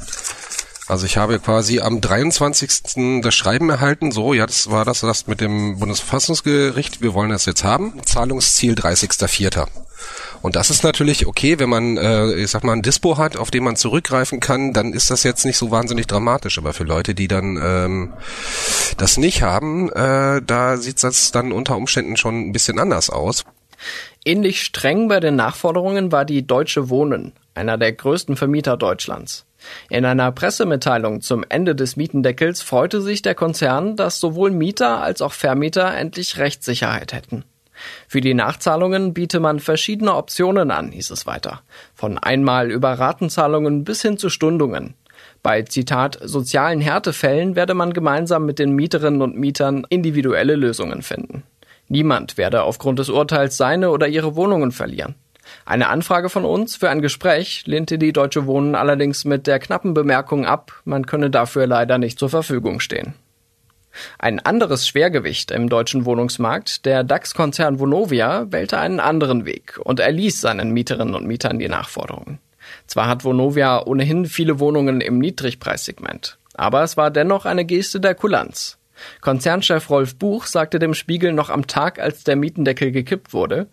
Also 0.88 1.06
ich 1.06 1.16
habe 1.16 1.38
quasi 1.38 1.78
am 1.78 2.00
23. 2.00 3.22
das 3.22 3.34
Schreiben 3.36 3.70
erhalten, 3.70 4.10
so, 4.10 4.34
ja, 4.34 4.46
das 4.46 4.68
war 4.68 4.84
das, 4.84 5.00
das 5.00 5.28
mit 5.28 5.40
dem 5.40 5.78
Bundesverfassungsgericht, 5.78 7.02
wir 7.02 7.14
wollen 7.14 7.30
das 7.30 7.46
jetzt 7.46 7.62
haben. 7.62 8.00
Zahlungsziel 8.04 8.74
30.04. 8.74 9.68
Und 10.44 10.56
das 10.56 10.68
ist 10.68 10.84
natürlich 10.84 11.26
okay, 11.26 11.58
wenn 11.58 11.70
man, 11.70 11.96
äh, 11.96 12.34
ich 12.34 12.50
sag 12.50 12.64
mal, 12.64 12.74
ein 12.74 12.82
Dispo 12.82 13.16
hat, 13.16 13.38
auf 13.38 13.50
den 13.50 13.64
man 13.64 13.76
zurückgreifen 13.76 14.40
kann, 14.40 14.74
dann 14.74 14.92
ist 14.92 15.10
das 15.10 15.22
jetzt 15.22 15.46
nicht 15.46 15.56
so 15.56 15.70
wahnsinnig 15.70 16.06
dramatisch. 16.06 16.58
Aber 16.58 16.74
für 16.74 16.84
Leute, 16.84 17.14
die 17.14 17.28
dann 17.28 17.58
ähm, 17.62 18.12
das 18.98 19.16
nicht 19.16 19.40
haben, 19.40 19.90
äh, 19.90 20.42
da 20.42 20.76
sieht 20.76 21.02
das 21.02 21.32
dann 21.32 21.50
unter 21.50 21.78
Umständen 21.78 22.18
schon 22.18 22.42
ein 22.42 22.52
bisschen 22.52 22.78
anders 22.78 23.08
aus. 23.08 23.46
Ähnlich 24.22 24.60
streng 24.60 25.08
bei 25.08 25.18
den 25.18 25.34
Nachforderungen 25.34 26.12
war 26.12 26.26
die 26.26 26.46
Deutsche 26.46 26.90
Wohnen, 26.90 27.32
einer 27.54 27.78
der 27.78 27.92
größten 27.92 28.36
Vermieter 28.36 28.76
Deutschlands. 28.76 29.46
In 29.88 30.04
einer 30.04 30.30
Pressemitteilung 30.30 31.22
zum 31.22 31.42
Ende 31.48 31.74
des 31.74 31.96
Mietendeckels 31.96 32.60
freute 32.60 33.00
sich 33.00 33.22
der 33.22 33.34
Konzern, 33.34 33.96
dass 33.96 34.20
sowohl 34.20 34.50
Mieter 34.50 35.00
als 35.00 35.22
auch 35.22 35.32
Vermieter 35.32 35.96
endlich 35.96 36.36
Rechtssicherheit 36.36 37.14
hätten. 37.14 37.44
Für 38.08 38.20
die 38.20 38.34
Nachzahlungen 38.34 39.14
biete 39.14 39.40
man 39.40 39.60
verschiedene 39.60 40.14
Optionen 40.14 40.70
an, 40.70 40.92
hieß 40.92 41.10
es 41.10 41.26
weiter. 41.26 41.62
Von 41.94 42.18
einmal 42.18 42.70
über 42.70 42.92
Ratenzahlungen 42.92 43.84
bis 43.84 44.02
hin 44.02 44.18
zu 44.18 44.28
Stundungen. 44.28 44.94
Bei 45.42 45.62
Zitat 45.62 46.18
sozialen 46.22 46.80
Härtefällen 46.80 47.56
werde 47.56 47.74
man 47.74 47.92
gemeinsam 47.92 48.46
mit 48.46 48.58
den 48.58 48.72
Mieterinnen 48.72 49.22
und 49.22 49.36
Mietern 49.36 49.86
individuelle 49.88 50.56
Lösungen 50.56 51.02
finden. 51.02 51.42
Niemand 51.88 52.38
werde 52.38 52.62
aufgrund 52.62 52.98
des 52.98 53.10
Urteils 53.10 53.56
seine 53.56 53.90
oder 53.90 54.08
ihre 54.08 54.36
Wohnungen 54.36 54.72
verlieren. 54.72 55.14
Eine 55.66 55.88
Anfrage 55.88 56.30
von 56.30 56.44
uns 56.44 56.76
für 56.76 56.88
ein 56.88 57.02
Gespräch 57.02 57.64
lehnte 57.66 57.98
die 57.98 58.12
Deutsche 58.12 58.46
Wohnen 58.46 58.74
allerdings 58.74 59.24
mit 59.24 59.46
der 59.46 59.58
knappen 59.58 59.92
Bemerkung 59.92 60.46
ab, 60.46 60.72
man 60.84 61.06
könne 61.06 61.30
dafür 61.30 61.66
leider 61.66 61.98
nicht 61.98 62.18
zur 62.18 62.30
Verfügung 62.30 62.80
stehen. 62.80 63.14
Ein 64.18 64.40
anderes 64.40 64.86
Schwergewicht 64.86 65.50
im 65.50 65.68
deutschen 65.68 66.04
Wohnungsmarkt, 66.04 66.84
der 66.84 67.04
DAX-Konzern 67.04 67.78
Vonovia, 67.78 68.50
wählte 68.50 68.78
einen 68.78 69.00
anderen 69.00 69.44
Weg 69.44 69.78
und 69.82 70.00
erließ 70.00 70.40
seinen 70.40 70.70
Mieterinnen 70.70 71.14
und 71.14 71.26
Mietern 71.26 71.58
die 71.58 71.68
Nachforderungen. 71.68 72.38
Zwar 72.86 73.08
hat 73.08 73.24
Vonovia 73.24 73.84
ohnehin 73.84 74.26
viele 74.26 74.58
Wohnungen 74.58 75.00
im 75.00 75.18
Niedrigpreissegment, 75.18 76.38
aber 76.54 76.82
es 76.82 76.96
war 76.96 77.10
dennoch 77.10 77.44
eine 77.46 77.64
Geste 77.64 78.00
der 78.00 78.14
Kulanz. 78.14 78.78
Konzernchef 79.20 79.90
Rolf 79.90 80.16
Buch 80.16 80.46
sagte 80.46 80.78
dem 80.78 80.94
Spiegel 80.94 81.32
noch 81.32 81.50
am 81.50 81.66
Tag, 81.66 81.98
als 81.98 82.24
der 82.24 82.36
Mietendeckel 82.36 82.92
gekippt 82.92 83.32
wurde, 83.32 83.66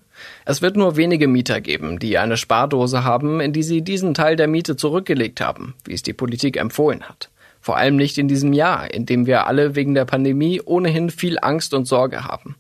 es 0.46 0.62
wird 0.62 0.76
nur 0.76 0.98
wenige 0.98 1.28
Mieter 1.28 1.62
geben, 1.62 2.00
die 2.00 2.18
eine 2.18 2.38
Spardose 2.38 3.04
haben, 3.04 3.40
in 3.40 3.54
die 3.54 3.64
sie 3.64 3.82
diesen 3.82 4.14
Teil 4.14 4.36
der 4.36 4.48
Miete 4.48 4.76
zurückgelegt 4.76 5.42
haben, 5.42 5.76
wie 5.86 5.94
es 5.94 6.04
die 6.04 6.14
Politik 6.14 6.58
empfohlen 6.58 7.04
hat. 7.04 7.30
Vor 7.62 7.78
allem 7.78 7.96
nicht 7.96 8.18
in 8.18 8.28
diesem 8.28 8.54
Jahr, 8.54 8.94
in 8.94 9.06
dem 9.06 9.28
wir 9.28 9.48
alle 9.48 9.76
wegen 9.76 9.94
der 9.94 10.06
Pandemie 10.06 10.62
ohnehin 10.62 11.10
viel 11.10 11.38
Angst 11.42 11.74
und 11.74 11.86
Sorge 11.86 12.26
haben. 12.26 12.56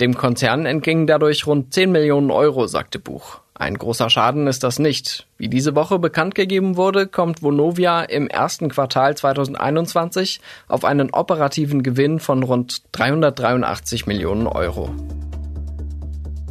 Dem 0.00 0.14
Konzern 0.14 0.64
entgingen 0.64 1.06
dadurch 1.06 1.46
rund 1.46 1.74
10 1.74 1.92
Millionen 1.92 2.30
Euro, 2.30 2.66
sagte 2.66 2.98
Buch. 2.98 3.40
Ein 3.52 3.76
großer 3.76 4.08
Schaden 4.08 4.46
ist 4.46 4.64
das 4.64 4.78
nicht. 4.78 5.26
Wie 5.36 5.48
diese 5.48 5.74
Woche 5.74 5.98
bekannt 5.98 6.34
gegeben 6.34 6.78
wurde, 6.78 7.06
kommt 7.06 7.42
Vonovia 7.42 8.00
im 8.00 8.26
ersten 8.26 8.70
Quartal 8.70 9.14
2021 9.14 10.40
auf 10.66 10.86
einen 10.86 11.10
operativen 11.10 11.82
Gewinn 11.82 12.20
von 12.20 12.42
rund 12.42 12.80
383 12.92 14.06
Millionen 14.06 14.46
Euro. 14.46 14.88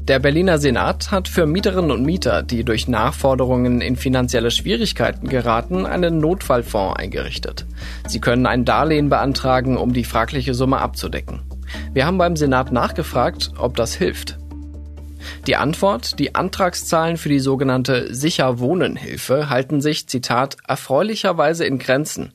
Der 0.10 0.18
Berliner 0.18 0.58
Senat 0.58 1.12
hat 1.12 1.28
für 1.28 1.46
Mieterinnen 1.46 1.92
und 1.92 2.04
Mieter, 2.04 2.42
die 2.42 2.64
durch 2.64 2.88
Nachforderungen 2.88 3.80
in 3.80 3.96
finanzielle 3.96 4.50
Schwierigkeiten 4.50 5.30
geraten, 5.30 5.86
einen 5.86 6.18
Notfallfonds 6.18 6.98
eingerichtet. 6.98 7.68
Sie 8.08 8.20
können 8.20 8.48
ein 8.48 8.66
Darlehen 8.66 9.10
beantragen, 9.10 9.78
um 9.78 9.94
die 9.94 10.04
fragliche 10.04 10.56
Summe 10.56 10.80
abzudecken. 10.80 11.42
Wir 11.94 12.08
haben 12.08 12.18
beim 12.18 12.36
Senat 12.36 12.72
nachgefragt, 12.72 13.52
ob 13.60 13.76
das 13.76 13.94
hilft. 13.94 14.40
Die 15.46 15.58
Antwort, 15.58 16.18
die 16.18 16.34
Antragszahlen 16.34 17.18
für 17.18 17.30
die 17.30 17.40
sogenannte 17.40 18.12
Sicher 18.12 18.58
Wohnen 18.58 18.96
Hilfe 18.96 19.52
halten 19.52 19.80
sich, 19.80 20.08
Zitat, 20.08 20.58
erfreulicherweise 20.68 21.66
in 21.66 21.78
Grenzen. 21.78 22.34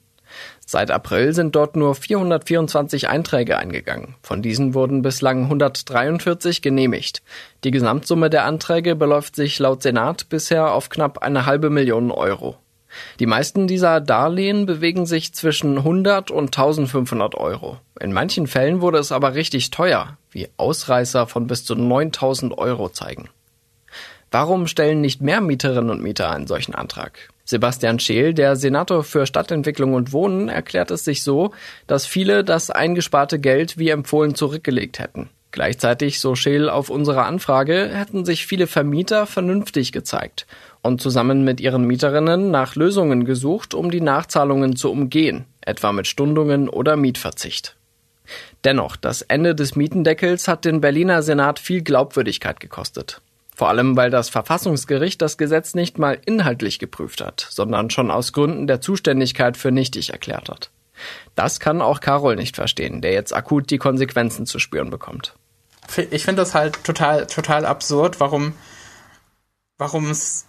Seit 0.74 0.90
April 0.90 1.32
sind 1.32 1.54
dort 1.54 1.76
nur 1.76 1.94
424 1.94 3.08
Einträge 3.08 3.58
eingegangen. 3.58 4.16
Von 4.22 4.42
diesen 4.42 4.74
wurden 4.74 5.02
bislang 5.02 5.44
143 5.44 6.62
genehmigt. 6.62 7.22
Die 7.62 7.70
Gesamtsumme 7.70 8.28
der 8.28 8.44
Anträge 8.44 8.96
beläuft 8.96 9.36
sich 9.36 9.56
laut 9.60 9.84
Senat 9.84 10.28
bisher 10.30 10.72
auf 10.72 10.88
knapp 10.88 11.18
eine 11.18 11.46
halbe 11.46 11.70
Million 11.70 12.10
Euro. 12.10 12.56
Die 13.20 13.26
meisten 13.26 13.68
dieser 13.68 14.00
Darlehen 14.00 14.66
bewegen 14.66 15.06
sich 15.06 15.32
zwischen 15.32 15.78
100 15.78 16.32
und 16.32 16.46
1500 16.46 17.36
Euro. 17.36 17.78
In 18.00 18.12
manchen 18.12 18.48
Fällen 18.48 18.80
wurde 18.80 18.98
es 18.98 19.12
aber 19.12 19.36
richtig 19.36 19.70
teuer, 19.70 20.18
wie 20.32 20.48
Ausreißer 20.56 21.28
von 21.28 21.46
bis 21.46 21.64
zu 21.64 21.76
9000 21.76 22.58
Euro 22.58 22.88
zeigen. 22.88 23.28
Warum 24.32 24.66
stellen 24.66 25.00
nicht 25.00 25.22
mehr 25.22 25.40
Mieterinnen 25.40 25.90
und 25.90 26.02
Mieter 26.02 26.32
einen 26.32 26.48
solchen 26.48 26.74
Antrag? 26.74 27.28
Sebastian 27.44 27.98
Scheel, 27.98 28.32
der 28.32 28.56
Senator 28.56 29.04
für 29.04 29.26
Stadtentwicklung 29.26 29.94
und 29.94 30.12
Wohnen, 30.12 30.48
erklärt 30.48 30.90
es 30.90 31.04
sich 31.04 31.22
so, 31.22 31.52
dass 31.86 32.06
viele 32.06 32.42
das 32.42 32.70
eingesparte 32.70 33.38
Geld 33.38 33.78
wie 33.78 33.90
empfohlen 33.90 34.34
zurückgelegt 34.34 34.98
hätten. 34.98 35.28
Gleichzeitig, 35.54 36.18
so 36.18 36.34
Scheel 36.34 36.68
auf 36.68 36.90
unsere 36.90 37.24
Anfrage, 37.24 37.90
hätten 37.92 38.24
sich 38.24 38.44
viele 38.46 38.66
Vermieter 38.66 39.26
vernünftig 39.26 39.92
gezeigt 39.92 40.46
und 40.82 41.00
zusammen 41.00 41.44
mit 41.44 41.60
ihren 41.60 41.84
Mieterinnen 41.84 42.50
nach 42.50 42.74
Lösungen 42.74 43.24
gesucht, 43.24 43.72
um 43.72 43.90
die 43.90 44.00
Nachzahlungen 44.00 44.74
zu 44.74 44.90
umgehen, 44.90 45.44
etwa 45.60 45.92
mit 45.92 46.08
Stundungen 46.08 46.68
oder 46.68 46.96
Mietverzicht. 46.96 47.76
Dennoch, 48.64 48.96
das 48.96 49.22
Ende 49.22 49.54
des 49.54 49.76
Mietendeckels 49.76 50.48
hat 50.48 50.64
den 50.64 50.80
Berliner 50.80 51.22
Senat 51.22 51.58
viel 51.58 51.82
Glaubwürdigkeit 51.82 52.58
gekostet. 52.58 53.20
Vor 53.54 53.68
allem, 53.68 53.96
weil 53.96 54.10
das 54.10 54.28
Verfassungsgericht 54.28 55.22
das 55.22 55.38
Gesetz 55.38 55.74
nicht 55.74 55.98
mal 55.98 56.18
inhaltlich 56.26 56.80
geprüft 56.80 57.20
hat, 57.20 57.46
sondern 57.50 57.88
schon 57.88 58.10
aus 58.10 58.32
Gründen 58.32 58.66
der 58.66 58.80
Zuständigkeit 58.80 59.56
für 59.56 59.70
nichtig 59.70 60.10
erklärt 60.10 60.48
hat. 60.48 60.70
Das 61.34 61.60
kann 61.60 61.80
auch 61.80 62.00
Carol 62.00 62.36
nicht 62.36 62.56
verstehen, 62.56 63.00
der 63.00 63.12
jetzt 63.12 63.34
akut 63.34 63.70
die 63.70 63.78
Konsequenzen 63.78 64.46
zu 64.46 64.58
spüren 64.58 64.90
bekommt. 64.90 65.34
Ich 66.10 66.24
finde 66.24 66.42
das 66.42 66.54
halt 66.54 66.82
total, 66.82 67.26
total 67.26 67.64
absurd, 67.66 68.18
warum, 68.18 68.54
warum 69.78 70.10
es 70.10 70.46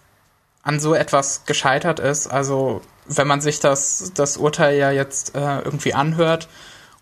an 0.62 0.80
so 0.80 0.94
etwas 0.94 1.44
gescheitert 1.44 2.00
ist. 2.00 2.26
Also, 2.26 2.80
wenn 3.06 3.28
man 3.28 3.40
sich 3.40 3.60
das, 3.60 4.12
das 4.14 4.36
Urteil 4.36 4.76
ja 4.78 4.90
jetzt 4.90 5.36
äh, 5.36 5.60
irgendwie 5.60 5.94
anhört, 5.94 6.48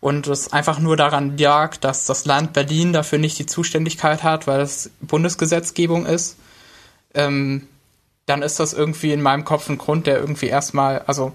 und 0.04 0.26
es 0.26 0.52
einfach 0.52 0.80
nur 0.80 0.99
daran 0.99 1.38
lag, 1.38 1.78
dass 1.78 2.04
das 2.04 2.26
Land 2.26 2.52
Berlin 2.52 2.92
dafür 2.92 3.18
nicht 3.18 3.38
die 3.38 3.46
Zuständigkeit 3.46 4.23
hat, 4.23 4.46
weil 4.46 4.61
es 4.61 4.90
Bundesgesetzgebung 5.00 6.04
ist, 6.04 6.37
ähm, 7.14 7.68
dann 8.26 8.42
ist 8.42 8.61
das 8.61 8.75
irgendwie 8.75 9.14
in 9.14 9.23
meinem 9.23 9.46
Kopf 9.46 9.70
ein 9.70 9.78
Grund, 9.78 10.06
der 10.06 10.18
irgendwie 10.18 10.49
erstmal, 10.49 10.99
also 11.06 11.32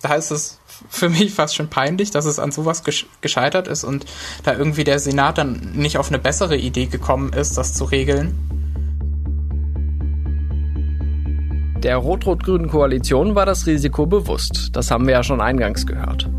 da 0.00 0.14
ist 0.14 0.30
es 0.30 0.58
für 0.88 1.10
mich 1.10 1.34
fast 1.34 1.54
schon 1.54 1.68
peinlich, 1.68 2.12
dass 2.12 2.24
es 2.24 2.38
an 2.38 2.50
sowas 2.50 2.82
gescheitert 3.20 3.68
ist 3.68 3.84
und 3.84 4.06
da 4.42 4.54
irgendwie 4.54 4.84
der 4.84 4.98
Senat 4.98 5.36
dann 5.36 5.72
nicht 5.74 5.98
auf 5.98 6.08
eine 6.08 6.18
bessere 6.18 6.56
Idee 6.56 6.86
gekommen 6.86 7.34
ist, 7.34 7.58
das 7.58 7.74
zu 7.74 7.84
regeln. 7.84 8.34
Der 11.82 11.96
rot-rot-grünen 11.98 12.70
Koalition 12.70 13.34
war 13.34 13.44
das 13.44 13.66
Risiko 13.66 14.06
bewusst. 14.06 14.70
Das 14.72 14.90
haben 14.90 15.06
wir 15.06 15.12
ja 15.12 15.22
schon 15.22 15.42
eingangs 15.42 15.86
gehört. 15.86 16.30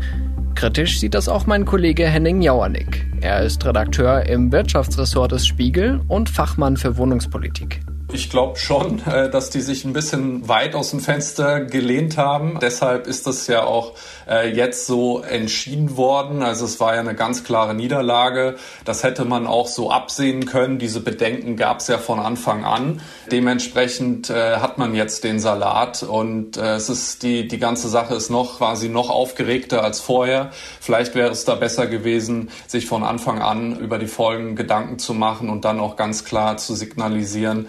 Kritisch 0.54 1.00
sieht 1.00 1.14
das 1.14 1.28
auch 1.28 1.46
mein 1.46 1.64
Kollege 1.64 2.06
Henning 2.06 2.40
Jauernick. 2.40 3.06
Er 3.20 3.42
ist 3.42 3.64
Redakteur 3.66 4.26
im 4.26 4.52
Wirtschaftsressort 4.52 5.32
des 5.32 5.46
Spiegel 5.46 6.00
und 6.08 6.30
Fachmann 6.30 6.76
für 6.76 6.96
Wohnungspolitik. 6.96 7.80
Ich 8.14 8.30
glaube 8.30 8.56
schon, 8.60 9.02
äh, 9.10 9.28
dass 9.28 9.50
die 9.50 9.60
sich 9.60 9.84
ein 9.84 9.92
bisschen 9.92 10.46
weit 10.46 10.76
aus 10.76 10.90
dem 10.90 11.00
Fenster 11.00 11.60
gelehnt 11.60 12.16
haben. 12.16 12.60
Deshalb 12.62 13.08
ist 13.08 13.26
das 13.26 13.48
ja 13.48 13.64
auch 13.64 13.94
äh, 14.28 14.48
jetzt 14.54 14.86
so 14.86 15.20
entschieden 15.20 15.96
worden. 15.96 16.44
Also 16.44 16.64
es 16.64 16.78
war 16.78 16.94
ja 16.94 17.00
eine 17.00 17.16
ganz 17.16 17.42
klare 17.42 17.74
Niederlage. 17.74 18.54
Das 18.84 19.02
hätte 19.02 19.24
man 19.24 19.48
auch 19.48 19.66
so 19.66 19.90
absehen 19.90 20.46
können. 20.46 20.78
Diese 20.78 21.00
Bedenken 21.00 21.56
gab 21.56 21.80
es 21.80 21.88
ja 21.88 21.98
von 21.98 22.20
Anfang 22.20 22.64
an. 22.64 23.00
Dementsprechend 23.32 24.30
äh, 24.30 24.58
hat 24.58 24.78
man 24.78 24.94
jetzt 24.94 25.24
den 25.24 25.40
Salat 25.40 26.04
und 26.04 26.56
es 26.56 26.88
ist 26.88 27.24
die 27.24 27.48
die 27.48 27.58
ganze 27.58 27.88
Sache 27.88 28.14
ist 28.14 28.30
noch 28.30 28.58
quasi 28.58 28.88
noch 28.88 29.10
aufgeregter 29.10 29.82
als 29.82 30.00
vorher. 30.00 30.50
Vielleicht 30.80 31.16
wäre 31.16 31.30
es 31.30 31.44
da 31.44 31.56
besser 31.56 31.88
gewesen, 31.88 32.50
sich 32.68 32.86
von 32.86 33.02
Anfang 33.02 33.42
an 33.42 33.76
über 33.80 33.98
die 33.98 34.06
Folgen 34.06 34.54
Gedanken 34.54 35.00
zu 35.00 35.14
machen 35.14 35.50
und 35.50 35.64
dann 35.64 35.80
auch 35.80 35.96
ganz 35.96 36.24
klar 36.24 36.56
zu 36.58 36.76
signalisieren, 36.76 37.66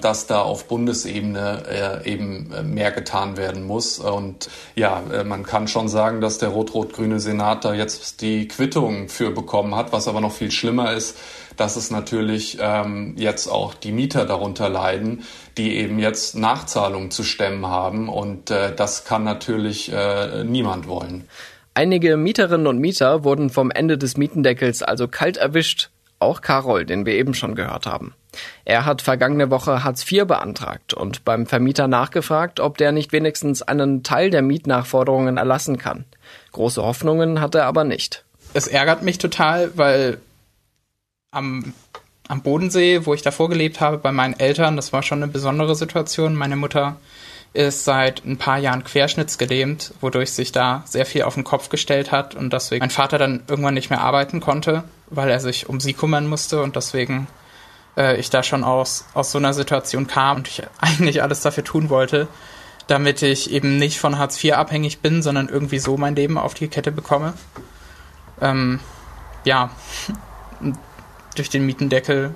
dass 0.00 0.26
da 0.26 0.40
auf 0.42 0.66
Bundesebene 0.66 2.02
äh, 2.04 2.10
eben 2.10 2.52
mehr 2.72 2.90
getan 2.90 3.36
werden 3.36 3.64
muss. 3.64 3.98
Und 3.98 4.48
ja, 4.74 5.02
äh, 5.12 5.24
man 5.24 5.44
kann 5.44 5.68
schon 5.68 5.88
sagen, 5.88 6.20
dass 6.20 6.38
der 6.38 6.48
rot-rot-grüne 6.48 7.20
Senat 7.20 7.64
da 7.64 7.72
jetzt 7.72 8.20
die 8.20 8.48
Quittung 8.48 9.08
für 9.08 9.30
bekommen 9.30 9.76
hat. 9.76 9.92
Was 9.92 10.08
aber 10.08 10.20
noch 10.20 10.32
viel 10.32 10.50
schlimmer 10.50 10.92
ist, 10.92 11.16
dass 11.56 11.76
es 11.76 11.90
natürlich 11.90 12.58
ähm, 12.60 13.14
jetzt 13.16 13.46
auch 13.46 13.74
die 13.74 13.92
Mieter 13.92 14.24
darunter 14.24 14.68
leiden, 14.68 15.24
die 15.56 15.76
eben 15.76 15.98
jetzt 15.98 16.36
Nachzahlungen 16.36 17.10
zu 17.10 17.22
stemmen 17.22 17.66
haben. 17.66 18.08
Und 18.08 18.50
äh, 18.50 18.74
das 18.74 19.04
kann 19.04 19.24
natürlich 19.24 19.92
äh, 19.92 20.42
niemand 20.44 20.88
wollen. 20.88 21.28
Einige 21.74 22.16
Mieterinnen 22.16 22.66
und 22.66 22.78
Mieter 22.78 23.24
wurden 23.24 23.50
vom 23.50 23.70
Ende 23.70 23.96
des 23.96 24.16
Mietendeckels 24.16 24.82
also 24.82 25.06
kalt 25.06 25.36
erwischt. 25.36 25.90
Auch 26.18 26.40
Karol, 26.40 26.84
den 26.84 27.06
wir 27.06 27.14
eben 27.14 27.34
schon 27.34 27.54
gehört 27.54 27.86
haben. 27.86 28.14
Er 28.64 28.84
hat 28.84 29.02
vergangene 29.02 29.50
Woche 29.50 29.84
Hartz 29.84 30.10
IV 30.10 30.26
beantragt 30.26 30.94
und 30.94 31.24
beim 31.24 31.46
Vermieter 31.46 31.88
nachgefragt, 31.88 32.60
ob 32.60 32.78
der 32.78 32.92
nicht 32.92 33.12
wenigstens 33.12 33.62
einen 33.62 34.02
Teil 34.02 34.30
der 34.30 34.42
Mietnachforderungen 34.42 35.36
erlassen 35.36 35.78
kann. 35.78 36.04
Große 36.52 36.82
Hoffnungen 36.82 37.40
hat 37.40 37.54
er 37.54 37.66
aber 37.66 37.84
nicht. 37.84 38.24
Es 38.54 38.66
ärgert 38.66 39.02
mich 39.02 39.18
total, 39.18 39.76
weil 39.76 40.18
am, 41.30 41.72
am 42.28 42.42
Bodensee, 42.42 43.06
wo 43.06 43.14
ich 43.14 43.22
davor 43.22 43.48
gelebt 43.48 43.80
habe, 43.80 43.98
bei 43.98 44.12
meinen 44.12 44.38
Eltern, 44.38 44.76
das 44.76 44.92
war 44.92 45.02
schon 45.02 45.22
eine 45.22 45.32
besondere 45.32 45.74
Situation. 45.74 46.34
Meine 46.34 46.56
Mutter 46.56 46.96
ist 47.52 47.84
seit 47.84 48.24
ein 48.24 48.38
paar 48.38 48.58
Jahren 48.58 48.84
querschnittsgelähmt, 48.84 49.94
wodurch 50.00 50.30
sich 50.32 50.52
da 50.52 50.84
sehr 50.86 51.06
viel 51.06 51.22
auf 51.22 51.34
den 51.34 51.44
Kopf 51.44 51.68
gestellt 51.68 52.12
hat 52.12 52.34
und 52.34 52.52
deswegen 52.52 52.80
mein 52.80 52.90
Vater 52.90 53.18
dann 53.18 53.42
irgendwann 53.48 53.74
nicht 53.74 53.90
mehr 53.90 54.00
arbeiten 54.00 54.40
konnte, 54.40 54.84
weil 55.08 55.30
er 55.30 55.40
sich 55.40 55.68
um 55.68 55.80
sie 55.80 55.94
kümmern 55.94 56.28
musste 56.28 56.62
und 56.62 56.76
deswegen 56.76 57.26
äh, 58.00 58.18
ich 58.18 58.30
da 58.30 58.42
schon 58.42 58.64
aus, 58.64 59.04
aus 59.12 59.30
so 59.30 59.38
einer 59.38 59.52
Situation 59.52 60.06
kam 60.06 60.38
und 60.38 60.48
ich 60.48 60.62
eigentlich 60.80 61.22
alles 61.22 61.42
dafür 61.42 61.64
tun 61.64 61.90
wollte, 61.90 62.28
damit 62.86 63.22
ich 63.22 63.50
eben 63.52 63.76
nicht 63.76 64.00
von 64.00 64.18
Hartz 64.18 64.42
IV 64.42 64.54
abhängig 64.54 65.00
bin, 65.00 65.22
sondern 65.22 65.48
irgendwie 65.48 65.78
so 65.78 65.96
mein 65.96 66.16
Leben 66.16 66.38
auf 66.38 66.54
die 66.54 66.68
Kette 66.68 66.90
bekomme. 66.90 67.34
Ähm, 68.40 68.80
ja, 69.44 69.70
durch 71.36 71.50
den 71.50 71.66
Mietendeckel 71.66 72.34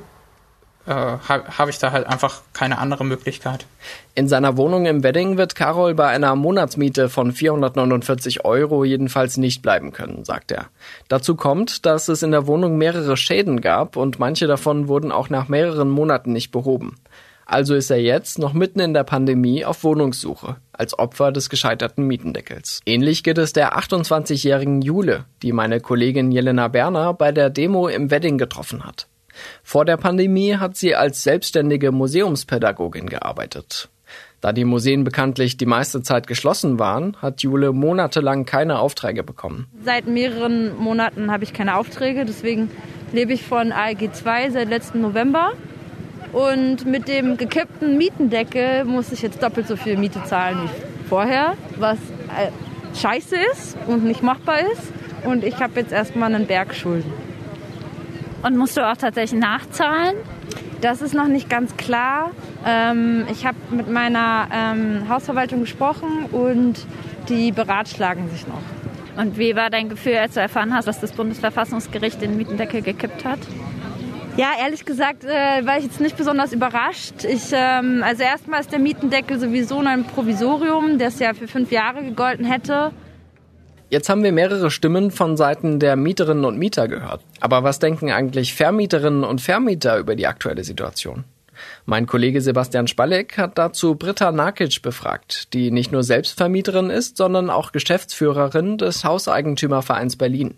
äh, 0.87 0.93
habe 0.93 1.45
hab 1.59 1.69
ich 1.69 1.79
da 1.79 1.93
halt 1.93 2.07
einfach 2.07 2.43
keine 2.53 2.79
andere 2.79 3.05
Möglichkeit. 3.05 3.67
In 4.15 4.29
seiner 4.29 4.57
Wohnung 4.57 4.87
im 4.87 5.03
Wedding 5.03 5.37
wird 5.37 5.55
Carol 5.55 5.95
bei 5.95 6.09
einer 6.09 6.37
Monatsmiete 6.37 7.09
von 7.09 7.33
449 7.33 8.45
Euro 8.45 8.85
jedenfalls 8.85 9.37
nicht 9.37 9.63
bleiben 9.63 9.93
können, 9.93 10.25
sagt 10.25 10.53
er. 10.53 10.67
Dazu 11.09 11.37
kommt, 11.37 11.87
dass 11.87 12.09
es 12.09 12.23
in 12.23 12.31
der 12.31 12.47
Wohnung 12.47 12.77
mehrere 12.77 13.17
Schäden 13.17 13.61
gab 13.61 13.97
und 13.97 14.19
manche 14.19 14.47
davon 14.47 14.89
wurden 14.89 15.13
auch 15.13 15.31
nach 15.31 15.49
mehreren 15.49 15.91
Monaten 15.91 16.33
nicht 16.33 16.51
behoben. 16.51 16.97
Also 17.47 17.75
ist 17.75 17.91
er 17.91 18.01
jetzt 18.01 18.39
noch 18.39 18.55
mitten 18.55 18.81
in 18.81 18.95
der 18.95 19.05
Pandemie 19.05 19.65
auf 19.65 19.85
Wohnungssuche, 19.85 20.57
als 20.73 20.99
Opfer 20.99 21.31
des 21.31 21.51
gescheiterten 21.51 22.07
Mietendeckels. 22.07 22.81
Ähnlich 22.87 23.23
geht 23.23 23.39
es 23.39 23.53
der 23.53 23.77
28-jährigen 23.79 24.81
Jule, 24.81 25.25
die 25.43 25.53
meine 25.53 25.81
Kollegin 25.81 26.33
Jelena 26.33 26.69
Berner 26.69 27.13
bei 27.13 27.33
der 27.33 27.51
Demo 27.51 27.89
im 27.89 28.11
Wedding 28.11 28.39
getroffen 28.39 28.85
hat. 28.85 29.09
Vor 29.63 29.85
der 29.85 29.97
Pandemie 29.97 30.57
hat 30.57 30.77
sie 30.77 30.95
als 30.95 31.23
selbstständige 31.23 31.93
Museumspädagogin 31.93 33.09
gearbeitet. 33.09 33.89
Da 34.41 34.53
die 34.53 34.67
Museen 34.67 35.05
bekanntlich 35.05 35.57
die 35.57 35.65
meiste 35.65 36.03
Zeit 36.03 36.27
geschlossen 36.27 36.79
waren, 36.79 37.17
hat 37.23 37.43
Jule 37.43 37.73
monatelang 37.73 38.45
keine 38.45 38.79
Aufträge 38.79 39.23
bekommen. 39.23 39.67
Seit 39.83 40.07
mehreren 40.07 40.77
Monaten 40.77 41.31
habe 41.31 41.45
ich 41.45 41.55
keine 41.55 41.77
Aufträge, 41.77 42.27
deswegen 42.27 42.71
lebe 43.13 43.33
ich 43.33 43.43
von 43.43 43.73
ALG 43.73 44.13
2 44.13 44.51
seit 44.51 44.69
letztem 44.69 45.01
November. 45.01 45.53
Und 46.33 46.85
mit 46.85 47.09
dem 47.09 47.37
gekippten 47.37 47.97
Mietendeckel 47.97 48.85
muss 48.85 49.13
ich 49.13 49.23
jetzt 49.23 49.43
doppelt 49.43 49.67
so 49.67 49.77
viel 49.77 49.97
Miete 49.97 50.23
zahlen 50.25 50.59
wie 50.65 51.09
vorher, 51.09 51.55
was 51.79 51.97
äh, 51.97 52.51
scheiße 53.01 53.37
ist 53.53 53.79
und 53.87 54.05
nicht 54.05 54.23
machbar 54.23 54.59
ist. 54.73 54.93
Und 55.25 55.43
ich 55.43 55.57
habe 55.61 55.81
jetzt 55.81 55.93
erstmal 55.93 56.35
einen 56.35 56.47
Berg 56.47 56.75
Schulden. 56.75 57.11
Und 58.45 58.59
musst 58.59 58.77
du 58.77 58.87
auch 58.87 58.97
tatsächlich 58.97 59.41
nachzahlen? 59.41 60.17
Das 60.83 61.01
ist 61.01 61.15
noch 61.15 61.29
nicht 61.29 61.49
ganz 61.49 61.79
klar. 61.79 62.31
Ähm, 62.67 63.25
ich 63.33 63.47
habe 63.47 63.57
mit 63.71 63.89
meiner 63.89 64.49
ähm, 64.53 65.09
Hausverwaltung 65.09 65.61
gesprochen 65.61 66.27
und 66.31 66.87
die 67.31 67.53
beratschlagen 67.53 68.29
sich 68.29 68.47
noch. 68.47 68.61
Und 69.17 69.39
wie 69.39 69.57
war 69.57 69.71
dein 69.71 69.89
Gefühl, 69.89 70.17
als 70.17 70.35
du 70.35 70.41
erfahren 70.41 70.75
hast, 70.75 70.87
dass 70.87 71.01
das 71.01 71.13
Bundesverfassungsgericht 71.13 72.21
den 72.21 72.37
Mietendeckel 72.37 72.83
gekippt 72.83 73.25
hat? 73.25 73.39
Ja, 74.37 74.49
ehrlich 74.61 74.85
gesagt 74.85 75.25
äh, 75.25 75.65
war 75.65 75.79
ich 75.79 75.85
jetzt 75.85 76.01
nicht 76.01 76.19
besonders 76.19 76.53
überrascht. 76.53 77.25
Ich, 77.25 77.51
ähm, 77.53 78.03
also 78.05 78.25
erstmal 78.25 78.61
ist 78.61 78.73
der 78.73 78.79
Mietendeckel 78.79 79.39
sowieso 79.39 79.79
ein 79.79 80.05
Provisorium, 80.05 80.99
das 80.99 81.19
ja 81.19 81.33
für 81.33 81.49
fünf 81.49 81.71
Jahre 81.71 82.03
gegolten 82.03 82.45
hätte. 82.45 82.91
Jetzt 83.95 84.09
haben 84.09 84.25
wir 84.25 84.33
mehrere 84.33 84.73
Stimmen 84.73 85.13
von 85.13 85.37
Seiten 85.37 85.79
der 85.79 85.95
Mieterinnen 85.95 86.45
und 86.45 86.59
Mieter 86.59 86.89
gehört. 86.89 87.21
Aber 87.39 87.63
was 87.63 87.79
denken 87.79 88.11
eigentlich 88.11 88.53
Vermieterinnen 88.53 89.23
und 89.23 89.41
Vermieter 89.41 89.99
über 89.99 90.17
die 90.17 90.27
aktuelle 90.27 90.65
Situation? 90.65 91.23
Mein 91.87 92.09
Kollege 92.09 92.41
Sebastian 92.41 92.89
Spalleck 92.89 93.39
hat 93.39 93.57
dazu 93.57 93.95
Britta 93.95 94.33
Nakic 94.33 94.83
befragt, 94.83 95.55
die 95.55 95.71
nicht 95.71 95.93
nur 95.93 96.03
Selbstvermieterin 96.03 96.91
ist, 96.91 97.19
sondern 97.19 97.51
auch 97.51 97.71
Geschäftsführerin 97.71 98.79
des 98.79 99.05
Hauseigentümervereins 99.05 100.17
Berlin. 100.17 100.57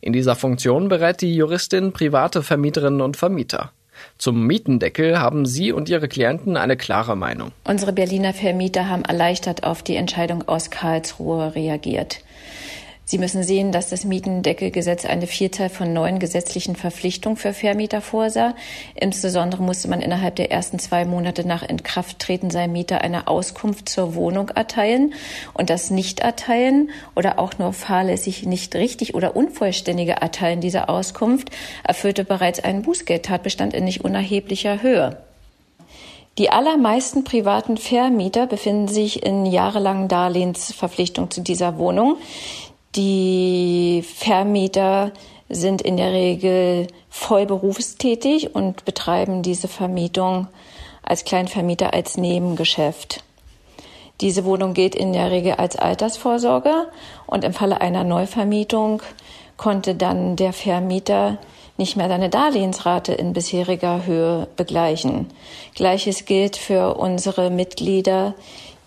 In 0.00 0.14
dieser 0.14 0.34
Funktion 0.34 0.88
berät 0.88 1.20
die 1.20 1.36
Juristin 1.36 1.92
private 1.92 2.42
Vermieterinnen 2.42 3.02
und 3.02 3.18
Vermieter. 3.18 3.72
Zum 4.20 4.46
Mietendeckel 4.46 5.18
haben 5.18 5.46
Sie 5.46 5.72
und 5.72 5.88
Ihre 5.88 6.06
Klienten 6.06 6.58
eine 6.58 6.76
klare 6.76 7.16
Meinung. 7.16 7.52
Unsere 7.64 7.94
Berliner 7.94 8.34
Vermieter 8.34 8.86
haben 8.86 9.02
erleichtert 9.02 9.64
auf 9.64 9.82
die 9.82 9.96
Entscheidung 9.96 10.46
aus 10.46 10.68
Karlsruhe 10.68 11.54
reagiert. 11.54 12.20
Sie 13.10 13.18
müssen 13.18 13.42
sehen, 13.42 13.72
dass 13.72 13.88
das 13.88 14.04
Mietendeckelgesetz 14.04 15.04
eine 15.04 15.26
Vielzahl 15.26 15.68
von 15.68 15.92
neuen 15.92 16.20
gesetzlichen 16.20 16.76
Verpflichtungen 16.76 17.36
für 17.36 17.52
Vermieter 17.52 18.02
vorsah. 18.02 18.54
Insbesondere 18.94 19.64
musste 19.64 19.88
man 19.88 20.00
innerhalb 20.00 20.36
der 20.36 20.52
ersten 20.52 20.78
zwei 20.78 21.04
Monate 21.04 21.44
nach 21.44 21.64
Inkrafttreten 21.64 22.50
seinem 22.50 22.70
Mieter 22.70 23.00
eine 23.00 23.26
Auskunft 23.26 23.88
zur 23.88 24.14
Wohnung 24.14 24.50
erteilen 24.50 25.12
und 25.54 25.70
das 25.70 25.90
Nicht-Erteilen 25.90 26.90
oder 27.16 27.40
auch 27.40 27.58
nur 27.58 27.72
fahrlässig 27.72 28.46
nicht 28.46 28.76
richtig 28.76 29.12
oder 29.12 29.34
unvollständige 29.34 30.12
Erteilen 30.12 30.60
dieser 30.60 30.88
Auskunft 30.88 31.50
erfüllte 31.82 32.22
bereits 32.22 32.60
einen 32.60 32.82
Bußgeldtatbestand 32.82 33.74
in 33.74 33.86
nicht 33.86 34.04
unerheblicher 34.04 34.82
Höhe. 34.82 35.16
Die 36.38 36.50
allermeisten 36.50 37.24
privaten 37.24 37.76
Vermieter 37.76 38.46
befinden 38.46 38.86
sich 38.86 39.26
in 39.26 39.46
jahrelangen 39.46 40.06
Darlehensverpflichtungen 40.06 41.32
zu 41.32 41.40
dieser 41.40 41.76
Wohnung. 41.76 42.16
Die 42.96 44.02
Vermieter 44.02 45.12
sind 45.48 45.80
in 45.80 45.96
der 45.96 46.12
Regel 46.12 46.88
voll 47.08 47.46
berufstätig 47.46 48.54
und 48.54 48.84
betreiben 48.84 49.42
diese 49.42 49.68
Vermietung 49.68 50.48
als 51.02 51.24
Kleinvermieter 51.24 51.94
als 51.94 52.16
Nebengeschäft. 52.16 53.22
Diese 54.20 54.44
Wohnung 54.44 54.74
gilt 54.74 54.94
in 54.94 55.12
der 55.12 55.30
Regel 55.30 55.52
als 55.54 55.76
Altersvorsorge 55.76 56.88
und 57.26 57.44
im 57.44 57.52
Falle 57.52 57.80
einer 57.80 58.04
Neuvermietung 58.04 59.02
konnte 59.56 59.94
dann 59.94 60.36
der 60.36 60.52
Vermieter 60.52 61.38
nicht 61.76 61.96
mehr 61.96 62.08
seine 62.08 62.28
Darlehensrate 62.28 63.12
in 63.12 63.32
bisheriger 63.32 64.04
Höhe 64.04 64.48
begleichen. 64.56 65.28
Gleiches 65.74 66.26
gilt 66.26 66.56
für 66.56 66.94
unsere 66.96 67.50
Mitglieder, 67.50 68.34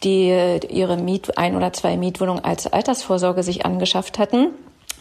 die 0.03 0.59
ihre 0.69 0.97
Miet 0.97 1.37
ein 1.37 1.55
oder 1.55 1.73
zwei 1.73 1.97
Mietwohnungen 1.97 2.43
als 2.43 2.71
Altersvorsorge 2.71 3.43
sich 3.43 3.65
angeschafft 3.65 4.19
hatten. 4.19 4.49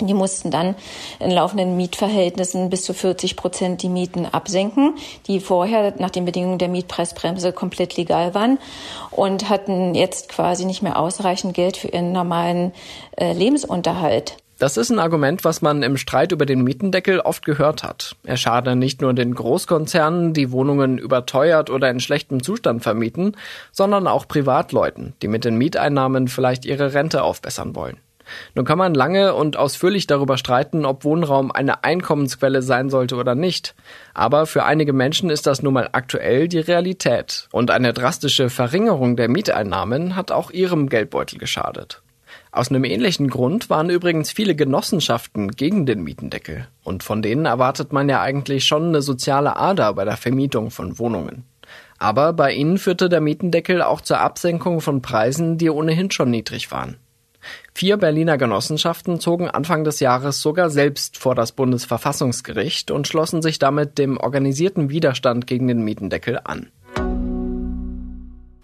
Die 0.01 0.15
mussten 0.15 0.51
dann 0.51 0.75
in 1.21 1.31
laufenden 1.31 1.77
Mietverhältnissen 1.77 2.71
bis 2.71 2.85
zu 2.85 2.95
40 2.95 3.37
Prozent 3.37 3.83
die 3.83 3.89
Mieten 3.89 4.27
absenken, 4.27 4.95
die 5.27 5.39
vorher 5.39 5.95
nach 5.99 6.11
den 6.11 6.25
Bedingungen 6.25 6.59
der 6.59 6.69
Mietpreisbremse 6.69 7.53
komplett 7.53 7.97
legal 7.97 8.35
waren 8.35 8.59
und 9.11 9.49
hatten 9.49 9.95
jetzt 9.95 10.29
quasi 10.29 10.65
nicht 10.65 10.83
mehr 10.83 10.99
ausreichend 10.99 11.55
Geld 11.55 11.77
für 11.77 11.89
ihren 11.89 12.13
normalen 12.13 12.73
äh, 13.17 13.33
Lebensunterhalt. 13.33 14.37
Das 14.63 14.77
ist 14.77 14.91
ein 14.91 15.01
Argument, 15.01 15.43
was 15.43 15.61
man 15.61 15.83
im 15.83 15.97
Streit 15.97 16.31
über 16.31 16.47
den 16.47 16.63
Mietendeckel 16.63 17.19
oft 17.19 17.45
gehört 17.45 17.83
hat. 17.83 18.15
Er 18.23 18.37
schade 18.37 18.77
nicht 18.77 19.01
nur 19.03 19.13
den 19.13 19.35
Großkonzernen, 19.35 20.35
die 20.35 20.53
Wohnungen 20.53 20.99
überteuert 20.99 21.69
oder 21.69 21.91
in 21.91 21.99
schlechtem 21.99 22.45
Zustand 22.45 22.85
vermieten, 22.85 23.37
sondern 23.73 24.07
auch 24.07 24.29
Privatleuten, 24.29 25.15
die 25.21 25.27
mit 25.27 25.45
den 25.45 25.57
Mieteinnahmen 25.57 26.29
vielleicht 26.29 26.65
ihre 26.65 26.95
Rente 26.95 27.25
aufbessern 27.25 27.75
wollen. 27.75 27.97
Nun 28.55 28.65
kann 28.65 28.79
man 28.79 28.95
lange 28.95 29.35
und 29.35 29.57
ausführlich 29.57 30.07
darüber 30.07 30.39
streiten, 30.39 30.87
ob 30.87 31.03
Wohnraum 31.03 31.51
eine 31.51 31.83
Einkommensquelle 31.83 32.63
sein 32.63 32.89
sollte 32.89 33.17
oder 33.17 33.35
nicht. 33.35 33.75
Aber 34.15 34.47
für 34.47 34.63
einige 34.63 34.93
Menschen 34.93 35.29
ist 35.29 35.49
das 35.49 35.63
nun 35.63 35.75
mal 35.75 35.89
aktuell 35.91 36.47
die 36.47 36.61
Realität. 36.61 37.49
Und 37.51 37.73
eine 37.73 37.93
drastische 37.93 38.49
Verringerung 38.49 39.17
der 39.17 39.29
Mieteinnahmen 39.29 40.15
hat 40.15 40.31
auch 40.31 40.53
ihrem 40.53 40.89
Geldbeutel 40.89 41.41
geschadet. 41.41 42.02
Aus 42.55 42.69
einem 42.69 42.85
ähnlichen 42.85 43.29
Grund 43.29 43.71
waren 43.71 43.89
übrigens 43.89 44.31
viele 44.31 44.55
Genossenschaften 44.55 45.53
gegen 45.53 45.87
den 45.87 46.03
Mietendeckel. 46.03 46.69
Und 46.85 47.03
von 47.03 47.23
denen 47.23 47.47
erwartet 47.47 47.95
man 47.95 48.11
ja 48.11 48.21
eigentlich 48.21 48.67
schon 48.67 48.89
eine 48.89 49.01
soziale 49.01 49.57
Ader 49.57 49.95
bei 49.95 50.05
der 50.05 50.19
Vermietung 50.19 50.71
von 50.71 50.99
Wohnungen. 50.99 51.45
Aber 51.99 52.35
bei 52.35 52.53
ihnen 52.53 52.77
führte 52.77 53.09
der 53.09 53.23
Mietendeckel 53.23 53.81
auch 53.81 54.03
zur 54.03 54.19
Absenkung 54.19 54.83
von 54.83 55.01
Preisen, 55.01 55.57
die 55.57 55.71
ohnehin 55.71 56.11
schon 56.11 56.31
niedrig 56.31 56.71
waren. 56.71 56.99
Vier 57.73 57.97
Berliner 57.97 58.37
Genossenschaften 58.37 59.19
zogen 59.19 59.49
Anfang 59.49 59.83
des 59.83 60.01
Jahres 60.01 60.43
sogar 60.43 60.69
selbst 60.69 61.17
vor 61.17 61.35
das 61.35 61.53
Bundesverfassungsgericht 61.53 62.91
und 62.91 63.09
schlossen 63.09 63.41
sich 63.41 63.59
damit 63.59 63.97
dem 63.97 64.19
organisierten 64.19 64.91
Widerstand 64.91 65.47
gegen 65.47 65.69
den 65.69 65.83
Mietendeckel 65.83 66.39
an. 66.45 66.69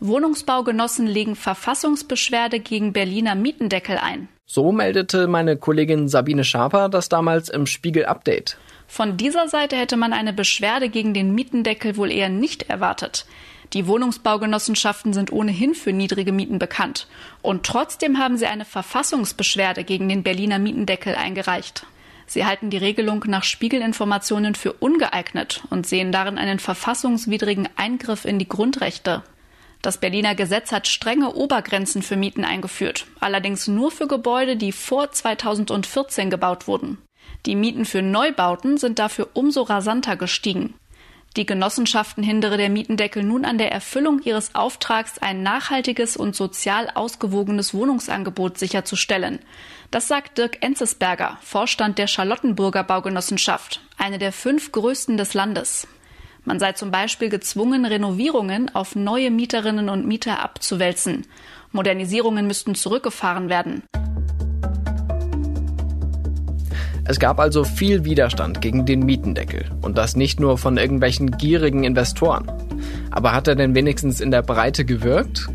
Wohnungsbaugenossen 0.00 1.06
legen 1.06 1.34
Verfassungsbeschwerde 1.34 2.60
gegen 2.60 2.92
Berliner 2.92 3.34
Mietendeckel 3.34 3.98
ein. 3.98 4.28
So 4.46 4.70
meldete 4.70 5.26
meine 5.26 5.56
Kollegin 5.56 6.08
Sabine 6.08 6.44
Schaper 6.44 6.88
das 6.88 7.08
damals 7.08 7.48
im 7.48 7.66
Spiegel 7.66 8.06
Update. 8.06 8.56
Von 8.86 9.16
dieser 9.16 9.48
Seite 9.48 9.76
hätte 9.76 9.96
man 9.96 10.12
eine 10.12 10.32
Beschwerde 10.32 10.88
gegen 10.88 11.14
den 11.14 11.34
Mietendeckel 11.34 11.96
wohl 11.96 12.12
eher 12.12 12.28
nicht 12.28 12.70
erwartet. 12.70 13.26
Die 13.74 13.86
Wohnungsbaugenossenschaften 13.86 15.12
sind 15.12 15.32
ohnehin 15.32 15.74
für 15.74 15.92
niedrige 15.92 16.32
Mieten 16.32 16.58
bekannt. 16.58 17.06
Und 17.42 17.66
trotzdem 17.66 18.18
haben 18.18 18.38
sie 18.38 18.46
eine 18.46 18.64
Verfassungsbeschwerde 18.64 19.84
gegen 19.84 20.08
den 20.08 20.22
Berliner 20.22 20.58
Mietendeckel 20.58 21.16
eingereicht. 21.16 21.84
Sie 22.24 22.46
halten 22.46 22.70
die 22.70 22.78
Regelung 22.78 23.24
nach 23.26 23.44
Spiegelinformationen 23.44 24.54
für 24.54 24.72
ungeeignet 24.74 25.64
und 25.70 25.86
sehen 25.86 26.12
darin 26.12 26.38
einen 26.38 26.60
verfassungswidrigen 26.60 27.68
Eingriff 27.76 28.24
in 28.24 28.38
die 28.38 28.48
Grundrechte. 28.48 29.22
Das 29.82 29.98
Berliner 29.98 30.34
Gesetz 30.34 30.72
hat 30.72 30.88
strenge 30.88 31.34
Obergrenzen 31.34 32.02
für 32.02 32.16
Mieten 32.16 32.44
eingeführt, 32.44 33.06
allerdings 33.20 33.68
nur 33.68 33.90
für 33.90 34.08
Gebäude, 34.08 34.56
die 34.56 34.72
vor 34.72 35.12
2014 35.12 36.30
gebaut 36.30 36.66
wurden. 36.66 36.98
Die 37.46 37.54
Mieten 37.54 37.84
für 37.84 38.02
Neubauten 38.02 38.78
sind 38.78 38.98
dafür 38.98 39.28
umso 39.34 39.62
rasanter 39.62 40.16
gestiegen. 40.16 40.74
Die 41.36 41.46
Genossenschaften 41.46 42.24
hindere 42.24 42.56
der 42.56 42.70
Mietendeckel 42.70 43.22
nun 43.22 43.44
an 43.44 43.58
der 43.58 43.70
Erfüllung 43.70 44.20
ihres 44.22 44.54
Auftrags, 44.54 45.18
ein 45.18 45.42
nachhaltiges 45.42 46.16
und 46.16 46.34
sozial 46.34 46.90
ausgewogenes 46.94 47.74
Wohnungsangebot 47.74 48.58
sicherzustellen. 48.58 49.38
Das 49.90 50.08
sagt 50.08 50.38
Dirk 50.38 50.62
Enzesberger, 50.62 51.38
Vorstand 51.42 51.98
der 51.98 52.08
Charlottenburger 52.08 52.82
Baugenossenschaft, 52.82 53.82
eine 53.98 54.18
der 54.18 54.32
fünf 54.32 54.72
größten 54.72 55.16
des 55.16 55.34
Landes. 55.34 55.86
Man 56.44 56.58
sei 56.58 56.72
zum 56.72 56.90
Beispiel 56.90 57.28
gezwungen, 57.28 57.84
Renovierungen 57.84 58.74
auf 58.74 58.96
neue 58.96 59.30
Mieterinnen 59.30 59.88
und 59.88 60.06
Mieter 60.06 60.42
abzuwälzen. 60.42 61.26
Modernisierungen 61.72 62.46
müssten 62.46 62.74
zurückgefahren 62.74 63.48
werden. 63.48 63.82
Es 67.10 67.18
gab 67.18 67.40
also 67.40 67.64
viel 67.64 68.04
Widerstand 68.04 68.60
gegen 68.60 68.84
den 68.84 69.00
Mietendeckel 69.00 69.64
und 69.80 69.96
das 69.96 70.14
nicht 70.14 70.40
nur 70.40 70.58
von 70.58 70.76
irgendwelchen 70.76 71.30
gierigen 71.30 71.84
Investoren. 71.84 72.50
Aber 73.10 73.32
hat 73.32 73.48
er 73.48 73.54
denn 73.54 73.74
wenigstens 73.74 74.20
in 74.20 74.30
der 74.30 74.42
Breite 74.42 74.84
gewirkt? 74.84 75.48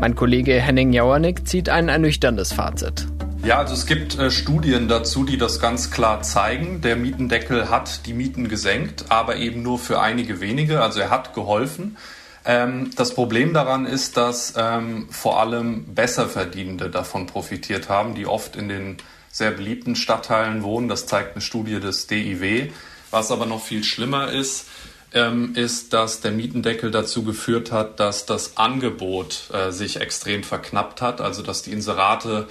Mein 0.00 0.14
Kollege 0.14 0.54
Henning 0.54 0.92
Jauernick 0.92 1.46
zieht 1.46 1.68
ein 1.68 1.88
ernüchterndes 1.88 2.52
Fazit. 2.52 3.06
Ja, 3.44 3.58
also 3.58 3.74
es 3.74 3.86
gibt 3.86 4.18
äh, 4.18 4.30
Studien 4.30 4.88
dazu, 4.88 5.24
die 5.24 5.38
das 5.38 5.60
ganz 5.60 5.90
klar 5.90 6.22
zeigen. 6.22 6.80
Der 6.80 6.96
Mietendeckel 6.96 7.70
hat 7.70 8.04
die 8.06 8.12
Mieten 8.12 8.48
gesenkt, 8.48 9.06
aber 9.10 9.36
eben 9.36 9.62
nur 9.62 9.78
für 9.78 10.00
einige 10.00 10.40
wenige. 10.40 10.82
Also 10.82 11.00
er 11.00 11.10
hat 11.10 11.34
geholfen. 11.34 11.96
Ähm, 12.44 12.90
das 12.96 13.14
Problem 13.14 13.54
daran 13.54 13.86
ist, 13.86 14.16
dass 14.16 14.54
ähm, 14.56 15.08
vor 15.10 15.40
allem 15.40 15.94
Besserverdienende 15.94 16.90
davon 16.90 17.26
profitiert 17.26 17.88
haben, 17.88 18.14
die 18.14 18.26
oft 18.26 18.56
in 18.56 18.68
den 18.68 18.96
sehr 19.30 19.52
beliebten 19.52 19.94
Stadtteilen 19.94 20.62
wohnen. 20.62 20.88
Das 20.88 21.06
zeigt 21.06 21.32
eine 21.32 21.40
Studie 21.40 21.78
des 21.78 22.06
DIW. 22.08 22.70
Was 23.10 23.30
aber 23.30 23.46
noch 23.46 23.62
viel 23.62 23.84
schlimmer 23.84 24.32
ist, 24.32 24.66
ähm, 25.14 25.54
ist, 25.54 25.92
dass 25.92 26.20
der 26.20 26.32
Mietendeckel 26.32 26.90
dazu 26.90 27.22
geführt 27.22 27.72
hat, 27.72 28.00
dass 28.00 28.26
das 28.26 28.56
Angebot 28.56 29.50
äh, 29.52 29.70
sich 29.70 30.00
extrem 30.00 30.42
verknappt 30.42 31.00
hat, 31.00 31.20
also 31.20 31.42
dass 31.42 31.62
die 31.62 31.72
Inserate 31.72 32.48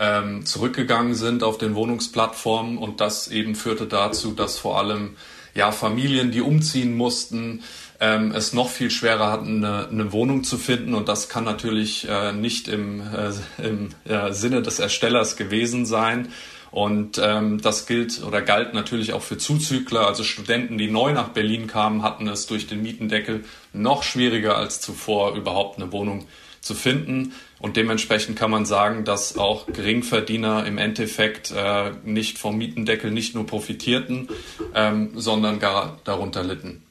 ähm, 0.00 0.46
zurückgegangen 0.46 1.14
sind 1.14 1.44
auf 1.44 1.58
den 1.58 1.74
Wohnungsplattformen 1.74 2.78
und 2.78 3.00
das 3.00 3.28
eben 3.28 3.54
führte 3.54 3.86
dazu, 3.86 4.32
dass 4.32 4.58
vor 4.58 4.78
allem 4.78 5.16
ja 5.54 5.70
Familien, 5.72 6.30
die 6.30 6.40
umziehen 6.40 6.96
mussten, 6.96 7.62
ähm, 8.00 8.32
es 8.34 8.54
noch 8.54 8.70
viel 8.70 8.90
schwerer 8.90 9.30
hatten, 9.30 9.62
eine, 9.62 9.88
eine, 9.88 10.12
Wohnung 10.12 10.42
zu 10.42 10.56
finden 10.56 10.94
und 10.94 11.08
das 11.08 11.28
kann 11.28 11.44
natürlich 11.44 12.08
äh, 12.08 12.32
nicht 12.32 12.66
im, 12.66 13.00
äh, 13.00 13.62
im 13.62 13.90
äh, 14.04 14.32
Sinne 14.32 14.62
des 14.62 14.78
Erstellers 14.78 15.36
gewesen 15.36 15.84
sein. 15.84 16.28
Und 16.70 17.20
ähm, 17.22 17.60
das 17.60 17.86
gilt 17.86 18.22
oder 18.22 18.42
galt 18.42 18.74
natürlich 18.74 19.12
auch 19.12 19.22
für 19.22 19.36
Zuzügler, 19.36 20.06
also 20.06 20.22
Studenten, 20.22 20.78
die 20.78 20.88
neu 20.88 21.12
nach 21.12 21.30
Berlin 21.30 21.66
kamen, 21.66 22.02
hatten 22.04 22.28
es 22.28 22.46
durch 22.46 22.68
den 22.68 22.80
Mietendeckel 22.80 23.44
noch 23.72 24.04
schwieriger 24.04 24.56
als 24.56 24.80
zuvor, 24.80 25.34
überhaupt 25.34 25.80
eine 25.80 25.90
Wohnung 25.90 26.26
zu 26.60 26.74
finden. 26.74 27.32
Und 27.60 27.76
dementsprechend 27.76 28.38
kann 28.38 28.50
man 28.50 28.64
sagen, 28.64 29.04
dass 29.04 29.36
auch 29.36 29.66
Geringverdiener 29.66 30.66
im 30.66 30.78
Endeffekt 30.78 31.52
äh, 31.54 31.90
nicht 32.04 32.38
vom 32.38 32.56
Mietendeckel 32.56 33.10
nicht 33.10 33.34
nur 33.34 33.46
profitierten, 33.46 34.28
ähm, 34.74 35.10
sondern 35.14 35.58
gar 35.58 35.98
darunter 36.04 36.42
litten. 36.42 36.82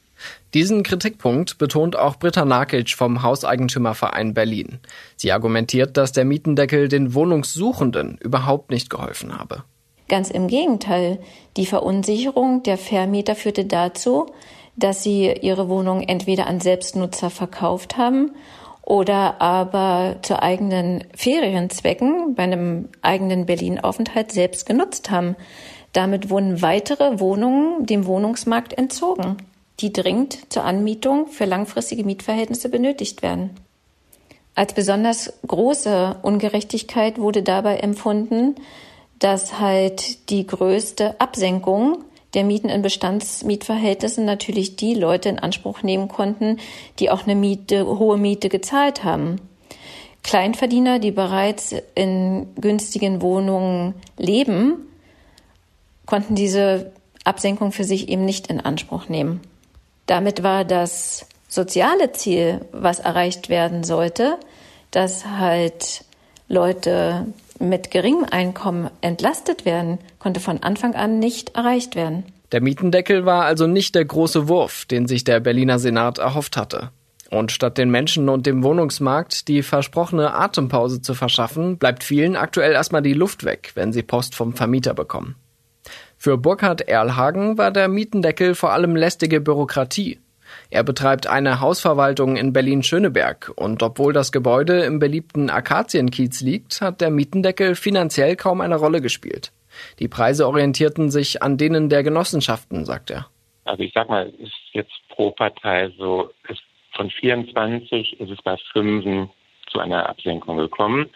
Diesen 0.54 0.84
Kritikpunkt 0.84 1.58
betont 1.58 1.96
auch 1.96 2.18
Britta 2.18 2.46
Nakic 2.46 2.92
vom 2.92 3.24
Hauseigentümerverein 3.24 4.34
Berlin. 4.34 4.80
Sie 5.16 5.32
argumentiert, 5.32 5.98
dass 5.98 6.12
der 6.12 6.26
Mietendeckel 6.26 6.88
den 6.88 7.14
Wohnungssuchenden 7.14 8.18
überhaupt 8.18 8.70
nicht 8.70 8.90
geholfen 8.90 9.38
habe. 9.38 9.64
Ganz 10.08 10.32
im 10.32 10.48
Gegenteil. 10.48 11.20
Die 11.56 11.68
Verunsicherung 11.68 12.64
der 12.64 12.78
Vermieter 12.78 13.36
führte 13.36 13.66
dazu, 13.66 14.28
dass 14.76 15.04
sie 15.04 15.32
ihre 15.42 15.70
Wohnung 15.70 16.02
entweder 16.02 16.48
an 16.48 16.60
Selbstnutzer 16.60 17.30
verkauft 17.30 17.98
haben 17.98 18.32
oder 18.90 19.40
aber 19.40 20.16
zu 20.24 20.42
eigenen 20.42 21.04
Ferienzwecken 21.16 22.34
bei 22.34 22.44
einem 22.44 22.90
eigenen 23.04 23.46
Berlin-Aufenthalt 23.46 24.32
selbst 24.32 24.66
genutzt 24.66 25.12
haben. 25.12 25.36
Damit 25.94 26.32
wurden 26.32 26.64
weitere 26.64 27.20
Wohnungen 27.20 27.86
dem 27.86 28.08
Wohnungsmarkt 28.08 28.74
entzogen, 28.74 29.38
die 29.80 29.94
dringend 29.94 30.52
zur 30.52 30.64
Anmietung 30.64 31.28
für 31.28 31.46
langfristige 31.46 32.04
Mietverhältnisse 32.04 32.68
benötigt 32.68 33.22
werden. 33.22 33.52
Als 34.56 34.74
besonders 34.74 35.34
große 35.46 36.18
Ungerechtigkeit 36.24 37.20
wurde 37.20 37.44
dabei 37.44 37.78
empfunden, 37.78 38.56
dass 39.20 39.60
halt 39.60 40.32
die 40.32 40.48
größte 40.48 41.22
Absenkung 41.22 42.06
der 42.34 42.44
Mieten 42.44 42.70
in 42.70 42.82
Bestandsmietverhältnissen 42.82 44.26
natürlich 44.26 44.76
die 44.76 44.94
Leute 44.94 45.30
in 45.30 45.40
Anspruch 45.40 45.82
nehmen 45.82 46.08
konnten, 46.08 46.58
die 47.00 47.10
auch 47.10 47.24
eine 47.24 47.36
Miete, 47.36 47.86
hohe 47.86 48.18
Miete 48.18 48.50
gezahlt 48.50 49.04
haben. 49.04 49.38
Kleinverdiener, 50.24 51.00
die 51.00 51.12
bereits 51.12 51.76
in 51.96 52.48
günstigen 52.56 53.22
Wohnungen 53.22 53.96
leben, 54.18 54.76
konnten 56.06 56.36
diese 56.36 56.92
Absenkung 57.24 57.72
für 57.72 57.84
sich 57.84 58.10
eben 58.10 58.26
nicht 58.26 58.48
in 58.48 58.60
Anspruch 58.60 59.10
nehmen. 59.10 59.42
Damit 60.06 60.44
war 60.44 60.66
das 60.66 61.26
soziale 61.48 62.12
Ziel, 62.12 62.62
was 62.72 63.00
erreicht 63.00 63.50
werden 63.50 63.84
sollte, 63.84 64.38
dass 64.92 65.26
halt 65.26 66.04
Leute 66.48 67.28
mit 67.60 67.92
geringem 67.92 68.26
Einkommen 68.30 68.90
entlastet 69.02 69.66
werden, 69.66 70.00
konnte 70.18 70.40
von 70.40 70.64
Anfang 70.64 70.96
an 70.96 71.20
nicht 71.20 71.56
erreicht 71.56 71.96
werden. 71.96 72.24
Der 72.52 72.62
Mietendeckel 72.62 73.26
war 73.26 73.46
also 73.46 73.68
nicht 73.68 73.94
der 73.96 74.06
große 74.06 74.48
Wurf, 74.48 74.86
den 74.86 75.08
sich 75.08 75.24
der 75.24 75.40
Berliner 75.40 75.78
Senat 75.78 76.18
erhofft 76.18 76.58
hatte. 76.58 76.90
Und 77.30 77.52
statt 77.52 77.78
den 77.78 77.92
Menschen 77.92 78.28
und 78.28 78.48
dem 78.48 78.64
Wohnungsmarkt 78.64 79.48
die 79.48 79.62
versprochene 79.62 80.34
Atempause 80.34 81.02
zu 81.02 81.14
verschaffen, 81.14 81.78
bleibt 81.78 82.04
vielen 82.04 82.36
aktuell 82.36 82.72
erstmal 82.72 83.04
die 83.04 83.14
Luft 83.14 83.44
weg, 83.44 83.72
wenn 83.76 83.94
sie 83.94 84.02
Post 84.02 84.34
vom 84.34 84.54
Vermieter 84.54 84.96
bekommen. 84.96 85.36
Für 86.18 86.38
Burkhard 86.38 86.82
Erlhagen 86.82 87.58
war 87.58 87.72
der 87.72 87.88
Mietendeckel 87.88 88.56
vor 88.56 88.74
allem 88.74 88.96
lästige 88.96 89.42
Bürokratie. 89.42 90.20
Er 90.72 90.84
betreibt 90.84 91.26
eine 91.26 91.62
Hausverwaltung 91.62 92.36
in 92.36 92.54
Berlin-Schöneberg 92.54 93.52
und 93.56 93.82
obwohl 93.82 94.14
das 94.14 94.32
Gebäude 94.32 94.82
im 94.82 95.00
beliebten 95.00 95.50
Akazienkiez 95.50 96.42
liegt, 96.42 96.82
hat 96.82 97.02
der 97.02 97.10
Mietendeckel 97.10 97.74
finanziell 97.74 98.36
kaum 98.36 98.62
eine 98.62 98.76
Rolle 98.76 99.02
gespielt. 99.02 99.52
Die 99.98 100.08
Preise 100.08 100.48
orientierten 100.48 101.10
sich 101.10 101.42
an 101.42 101.58
denen 101.58 101.90
der 101.90 102.04
Genossenschaften, 102.04 102.86
sagt 102.86 103.10
er. 103.10 103.26
Also 103.66 103.82
ich 103.82 103.94
sag 103.94 104.10
mal, 104.10 104.30
ist 104.38 104.54
jetzt 104.74 104.94
pro 105.10 105.32
Partei 105.32 105.92
so, 105.98 106.32
ist 106.48 106.62
von 106.94 107.10
24 107.10 108.20
ist 108.20 108.30
es 108.30 108.42
bei 108.44 108.56
5 108.74 109.30
zu 109.72 109.80
einer 109.80 110.08
Absenkung 110.08 110.58
gekommen. 110.58 111.10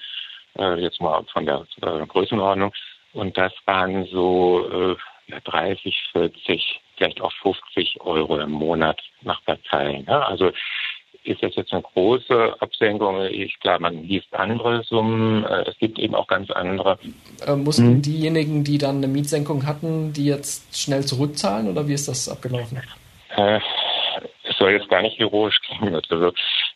Äh, 0.58 0.82
jetzt 0.82 1.02
mal 1.02 1.24
von 1.32 1.46
der 1.46 1.66
äh, 1.82 2.06
Größenordnung. 2.08 2.72
Und 3.13 3.38
das 3.38 3.54
waren 3.66 4.06
so 4.06 4.94
äh, 4.94 4.96
30, 5.43 5.95
40 6.12 6.81
vielleicht 6.97 7.21
auch 7.21 7.31
50 7.41 8.01
Euro 8.01 8.39
im 8.39 8.51
Monat 8.51 8.99
nach 9.21 9.43
Partei. 9.45 10.03
Ne? 10.05 10.25
Also 10.25 10.51
ist 11.23 11.41
das 11.41 11.55
jetzt 11.55 11.71
eine 11.71 11.81
große 11.81 12.55
Absenkung? 12.59 13.21
Ich 13.25 13.59
klar, 13.59 13.79
man 13.79 14.03
liest 14.03 14.27
andere 14.33 14.83
Summen, 14.83 15.45
äh, 15.45 15.69
es 15.69 15.77
gibt 15.77 15.97
eben 15.97 16.15
auch 16.15 16.27
ganz 16.27 16.51
andere. 16.51 16.99
Äh, 17.45 17.55
mussten 17.55 17.95
mhm. 17.95 18.01
diejenigen, 18.01 18.63
die 18.63 18.77
dann 18.77 18.97
eine 18.97 19.07
Mietsenkung 19.07 19.65
hatten, 19.65 20.13
die 20.13 20.25
jetzt 20.25 20.77
schnell 20.77 21.05
zurückzahlen 21.05 21.69
oder 21.69 21.88
wie 21.88 21.93
ist 21.93 22.07
das 22.07 22.27
abgelaufen? 22.27 22.81
Äh, 23.36 23.59
es 24.43 24.57
soll 24.57 24.71
jetzt 24.71 24.89
gar 24.89 25.01
nicht 25.01 25.17
heroisch 25.17 25.59
sagen 25.69 25.95
oder 25.95 26.19
so. 26.19 26.33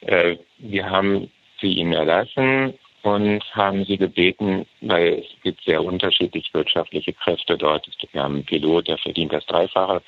Äh, 0.07 0.37
wir 0.59 0.89
haben 0.89 1.29
sie 1.59 1.73
ihnen 1.73 1.93
erlassen 1.93 2.73
und 3.03 3.43
haben 3.55 3.85
sie 3.85 3.97
gebeten, 3.97 4.65
weil 4.81 5.19
es 5.19 5.41
gibt 5.43 5.63
sehr 5.63 5.83
unterschiedlich 5.83 6.53
wirtschaftliche 6.53 7.13
Kräfte 7.13 7.57
dort. 7.57 7.87
Wir 8.11 8.23
haben 8.23 8.35
einen 8.35 8.45
Pilot, 8.45 8.87
der 8.87 8.97
verdient 8.97 9.33
das 9.33 9.45
Dreifache, 9.45 10.01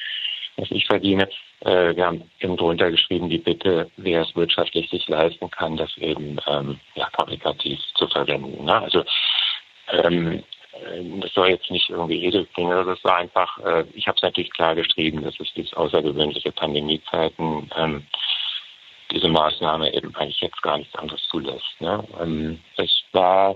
was 0.57 0.71
ich 0.71 0.85
verdiene. 0.85 1.29
Äh, 1.61 1.95
wir 1.95 2.05
haben 2.05 2.29
eben 2.39 2.57
drunter 2.57 2.91
geschrieben, 2.91 3.29
die 3.29 3.37
Bitte, 3.37 3.89
wer 3.97 4.21
es 4.21 4.35
wirtschaftlich 4.35 4.89
sich 4.89 5.07
leisten 5.07 5.49
kann, 5.51 5.77
das 5.77 5.95
eben 5.97 6.37
ähm, 6.47 6.79
ja, 6.95 7.09
karikativ 7.11 7.79
zu 7.95 8.07
verwenden. 8.07 8.65
Ne? 8.65 8.81
Also 8.81 9.03
ähm, 9.91 10.43
das 11.21 11.33
soll 11.33 11.49
jetzt 11.49 11.69
nicht 11.71 11.89
irgendwie 11.89 12.25
edel 12.25 12.45
klingen, 12.53 12.85
das 12.85 13.03
war 13.03 13.17
einfach, 13.17 13.57
äh, 13.59 13.83
ich 13.93 14.07
habe 14.07 14.15
es 14.15 14.21
natürlich 14.21 14.51
klar 14.51 14.75
geschrieben, 14.75 15.23
dass 15.23 15.39
es 15.39 15.51
diese 15.53 15.75
außergewöhnliche 15.75 16.51
Pandemiezeiten 16.51 17.69
ähm, 17.77 18.05
diese 19.11 19.27
Maßnahme 19.27 19.93
eben 19.93 20.15
eigentlich 20.15 20.41
jetzt 20.41 20.61
gar 20.61 20.77
nichts 20.77 20.95
anderes 20.95 21.21
zulässt. 21.29 21.79
Ne? 21.79 22.03
Ähm, 22.21 22.59
es 22.77 23.03
war 23.11 23.55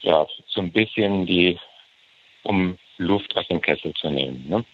ja 0.00 0.26
so 0.48 0.60
ein 0.60 0.72
bisschen 0.72 1.26
die, 1.26 1.58
um 2.42 2.78
Luft 2.98 3.36
aus 3.36 3.46
dem 3.48 3.60
Kessel 3.60 3.92
zu 3.94 4.10
nehmen, 4.10 4.48
ne? 4.48 4.64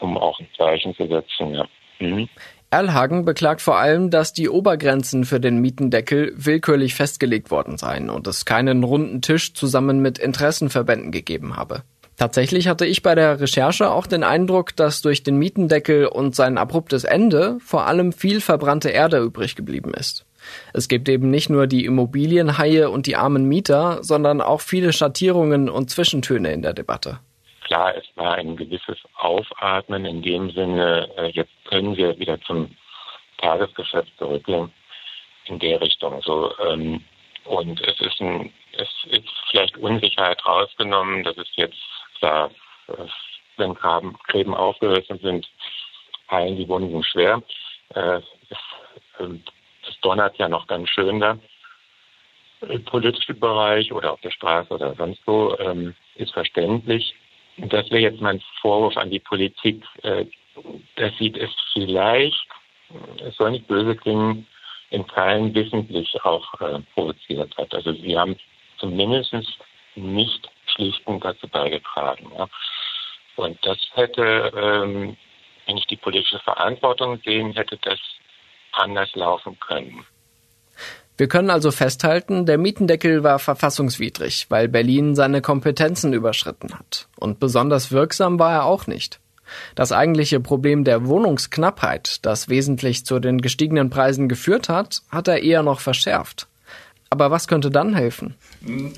um 0.00 0.16
auch 0.16 0.38
ein 0.38 0.48
Zeichen 0.56 0.94
zu 0.94 1.06
setzen. 1.06 1.54
Ja. 1.54 1.66
Mhm. 1.98 2.28
Erlhagen 2.70 3.24
beklagt 3.24 3.62
vor 3.62 3.78
allem, 3.78 4.10
dass 4.10 4.32
die 4.32 4.48
Obergrenzen 4.48 5.24
für 5.24 5.40
den 5.40 5.60
Mietendeckel 5.60 6.32
willkürlich 6.36 6.94
festgelegt 6.94 7.50
worden 7.50 7.78
seien 7.78 8.10
und 8.10 8.26
es 8.26 8.44
keinen 8.44 8.82
runden 8.82 9.22
Tisch 9.22 9.54
zusammen 9.54 10.00
mit 10.00 10.18
Interessenverbänden 10.18 11.12
gegeben 11.12 11.56
habe. 11.56 11.84
Tatsächlich 12.16 12.66
hatte 12.66 12.86
ich 12.86 13.02
bei 13.02 13.14
der 13.14 13.40
Recherche 13.40 13.90
auch 13.90 14.06
den 14.06 14.24
Eindruck, 14.24 14.74
dass 14.74 15.02
durch 15.02 15.22
den 15.22 15.36
Mietendeckel 15.36 16.06
und 16.06 16.34
sein 16.34 16.56
abruptes 16.56 17.04
Ende 17.04 17.58
vor 17.60 17.86
allem 17.86 18.12
viel 18.12 18.40
verbrannte 18.40 18.88
Erde 18.88 19.18
übrig 19.18 19.54
geblieben 19.54 19.92
ist. 19.92 20.24
Es 20.72 20.88
gibt 20.88 21.08
eben 21.08 21.30
nicht 21.30 21.50
nur 21.50 21.66
die 21.66 21.84
Immobilienhaie 21.84 22.88
und 22.88 23.06
die 23.06 23.16
armen 23.16 23.46
Mieter, 23.46 24.02
sondern 24.02 24.40
auch 24.40 24.60
viele 24.60 24.92
Schattierungen 24.92 25.68
und 25.68 25.90
Zwischentöne 25.90 26.52
in 26.52 26.62
der 26.62 26.72
Debatte. 26.72 27.18
Klar, 27.64 27.94
es 27.96 28.04
war 28.14 28.36
ein 28.36 28.56
gewisses 28.56 28.96
Aufatmen 29.16 30.04
in 30.04 30.22
dem 30.22 30.50
Sinne, 30.52 31.08
äh, 31.18 31.30
jetzt 31.32 31.52
können 31.68 31.96
wir 31.96 32.16
wieder 32.18 32.40
zum 32.42 32.70
Tagesgeschäft 33.38 34.12
zurückgehen 34.18 34.72
in 35.46 35.58
der 35.58 35.80
Richtung. 35.80 36.22
So, 36.22 36.52
ähm, 36.64 37.02
und 37.44 37.80
es 37.86 38.00
ist 38.00 38.20
ein, 38.20 38.52
es 38.72 38.88
ist 39.10 39.28
vielleicht 39.50 39.76
Unsicherheit 39.78 40.44
rausgenommen, 40.46 41.24
dass 41.24 41.36
es 41.36 41.48
jetzt 41.56 41.76
klar, 42.18 42.50
wenn 43.56 43.74
Graben, 43.74 44.16
Gräben 44.28 44.54
aufgerissen 44.54 45.18
sind, 45.20 45.48
heilen 46.30 46.56
die 46.56 46.68
Wunden 46.68 47.02
schwer. 47.02 47.42
Äh, 47.94 48.20
es, 48.50 48.58
ähm, 49.20 49.42
es 49.88 49.98
donnert 50.00 50.36
ja 50.38 50.48
noch 50.48 50.66
ganz 50.66 50.88
schön 50.90 51.20
da. 51.20 51.38
Im 52.62 52.84
politischen 52.84 53.38
Bereich 53.38 53.92
oder 53.92 54.12
auf 54.12 54.20
der 54.22 54.30
Straße 54.30 54.72
oder 54.72 54.94
sonst 54.94 55.20
wo 55.26 55.54
ähm, 55.58 55.94
ist 56.16 56.32
verständlich. 56.32 57.14
Das 57.58 57.90
wäre 57.90 58.02
jetzt 58.02 58.20
mein 58.20 58.42
Vorwurf 58.60 58.96
an 58.96 59.10
die 59.10 59.20
Politik. 59.20 59.84
Äh, 60.02 60.26
dass 60.96 61.12
sie 61.18 61.32
es 61.34 61.50
vielleicht, 61.72 62.46
es 63.22 63.36
soll 63.36 63.52
nicht 63.52 63.66
böse 63.66 63.96
klingen, 63.96 64.46
in 64.90 65.06
Teilen 65.08 65.54
wissentlich 65.54 66.22
auch 66.24 66.60
äh, 66.60 66.80
provoziert 66.94 67.56
hat. 67.56 67.74
Also 67.74 67.92
sie 67.92 68.16
haben 68.16 68.36
zumindest 68.78 69.34
nicht 69.94 70.48
schlichtend 70.76 71.24
dazu 71.24 71.48
beigetragen. 71.48 72.30
Ja. 72.36 72.48
Und 73.36 73.58
das 73.66 73.78
hätte, 73.94 74.52
ähm, 74.54 75.16
wenn 75.66 75.76
ich 75.76 75.86
die 75.86 75.96
politische 75.96 76.38
Verantwortung 76.40 77.20
sehen 77.24 77.52
hätte, 77.52 77.78
das 77.82 77.98
anders 78.72 79.14
laufen 79.14 79.58
können. 79.58 80.04
Wir 81.18 81.28
können 81.28 81.48
also 81.48 81.70
festhalten, 81.70 82.44
der 82.44 82.58
Mietendeckel 82.58 83.24
war 83.24 83.38
verfassungswidrig, 83.38 84.46
weil 84.50 84.68
Berlin 84.68 85.14
seine 85.14 85.40
Kompetenzen 85.40 86.12
überschritten 86.12 86.74
hat. 86.78 87.08
Und 87.16 87.40
besonders 87.40 87.90
wirksam 87.90 88.38
war 88.38 88.52
er 88.52 88.64
auch 88.64 88.86
nicht. 88.86 89.18
Das 89.74 89.92
eigentliche 89.92 90.40
Problem 90.40 90.84
der 90.84 91.06
Wohnungsknappheit, 91.06 92.26
das 92.26 92.48
wesentlich 92.48 93.06
zu 93.06 93.18
den 93.18 93.40
gestiegenen 93.40 93.88
Preisen 93.88 94.28
geführt 94.28 94.68
hat, 94.68 95.00
hat 95.10 95.28
er 95.28 95.42
eher 95.42 95.62
noch 95.62 95.80
verschärft. 95.80 96.48
Aber 97.08 97.30
was 97.30 97.46
könnte 97.46 97.70
dann 97.70 97.94
helfen? 97.94 98.34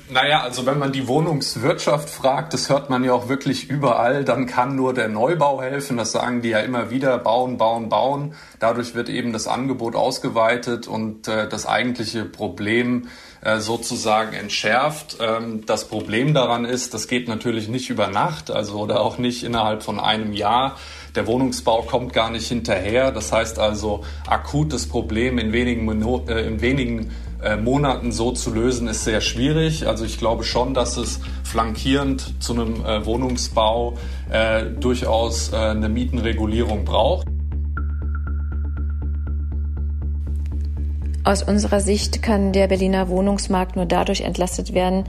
Naja, 0.09 0.41
also 0.41 0.65
wenn 0.65 0.79
man 0.79 0.91
die 0.91 1.07
Wohnungswirtschaft 1.07 2.09
fragt, 2.09 2.53
das 2.53 2.67
hört 2.67 2.89
man 2.89 3.03
ja 3.03 3.13
auch 3.13 3.29
wirklich 3.29 3.69
überall, 3.69 4.23
dann 4.25 4.47
kann 4.47 4.75
nur 4.75 4.95
der 4.95 5.09
Neubau 5.09 5.61
helfen. 5.61 5.97
Das 5.97 6.11
sagen 6.11 6.41
die 6.41 6.49
ja 6.49 6.59
immer 6.59 6.89
wieder, 6.89 7.19
bauen, 7.19 7.57
bauen, 7.57 7.87
bauen. 7.87 8.33
Dadurch 8.59 8.95
wird 8.95 9.09
eben 9.09 9.31
das 9.31 9.47
Angebot 9.47 9.95
ausgeweitet 9.95 10.87
und 10.87 11.27
äh, 11.27 11.47
das 11.47 11.67
eigentliche 11.67 12.25
Problem 12.25 13.09
äh, 13.41 13.59
sozusagen 13.59 14.33
entschärft. 14.33 15.17
Ähm, 15.21 15.65
das 15.67 15.87
Problem 15.87 16.33
daran 16.33 16.65
ist, 16.65 16.95
das 16.95 17.07
geht 17.07 17.27
natürlich 17.27 17.69
nicht 17.69 17.91
über 17.91 18.07
Nacht, 18.07 18.49
also 18.49 18.79
oder 18.79 19.01
auch 19.01 19.19
nicht 19.19 19.43
innerhalb 19.43 19.83
von 19.83 19.99
einem 19.99 20.33
Jahr. 20.33 20.77
Der 21.15 21.27
Wohnungsbau 21.27 21.83
kommt 21.83 22.13
gar 22.13 22.31
nicht 22.31 22.47
hinterher. 22.47 23.11
Das 23.11 23.31
heißt 23.31 23.59
also, 23.59 24.03
akutes 24.27 24.89
Problem 24.89 25.37
in 25.37 25.53
wenigen, 25.53 26.27
äh, 26.27 26.47
in 26.47 26.59
wenigen 26.61 27.11
äh, 27.43 27.57
Monaten 27.57 28.11
so 28.11 28.31
zu 28.31 28.53
lösen, 28.53 28.87
ist 28.87 29.03
sehr 29.03 29.21
schwierig. 29.21 29.87
Also 29.87 30.05
ich 30.05 30.17
glaube 30.17 30.43
schon, 30.43 30.73
dass 30.73 30.97
es 30.97 31.19
flankierend 31.43 32.41
zu 32.41 32.53
einem 32.53 32.85
äh, 32.85 33.05
Wohnungsbau 33.05 33.97
äh, 34.29 34.65
durchaus 34.65 35.53
eine 35.53 35.89
Mietenregulierung 35.89 36.85
braucht. 36.85 37.27
Aus 41.23 41.43
unserer 41.43 41.79
Sicht 41.79 42.21
kann 42.23 42.53
der 42.53 42.67
Berliner 42.67 43.07
Wohnungsmarkt 43.07 43.75
nur 43.75 43.85
dadurch 43.85 44.21
entlastet 44.21 44.73
werden, 44.73 45.03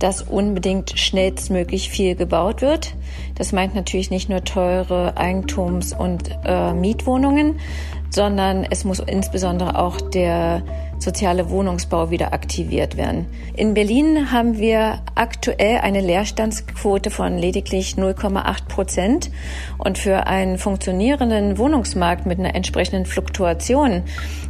dass 0.00 0.22
unbedingt 0.22 0.98
schnellstmöglich 0.98 1.90
viel 1.90 2.16
gebaut 2.16 2.62
wird. 2.62 2.96
Das 3.36 3.52
meint 3.52 3.74
natürlich 3.74 4.10
nicht 4.10 4.28
nur 4.28 4.42
teure 4.42 5.16
Eigentums- 5.16 5.92
und 5.96 6.30
äh, 6.44 6.72
Mietwohnungen, 6.72 7.60
sondern 8.10 8.66
es 8.68 8.84
muss 8.84 8.98
insbesondere 8.98 9.78
auch 9.78 10.00
der 10.00 10.62
soziale 10.98 11.48
Wohnungsbau 11.48 12.10
wieder 12.10 12.34
aktiviert 12.34 12.96
werden. 12.96 13.26
In 13.56 13.74
Berlin 13.74 14.32
haben 14.32 14.58
wir 14.58 15.00
aktuell 15.14 15.78
eine 15.78 16.00
Leerstandsquote 16.00 17.10
von 17.10 17.38
lediglich 17.38 17.94
0,8 17.94 18.68
Prozent. 18.68 19.30
Und 19.78 19.96
für 19.96 20.26
einen 20.26 20.58
funktionierenden 20.58 21.56
Wohnungsmarkt 21.56 22.26
mit 22.26 22.38
einer 22.38 22.54
entsprechenden 22.54 23.06
Fluktuation, 23.06 24.02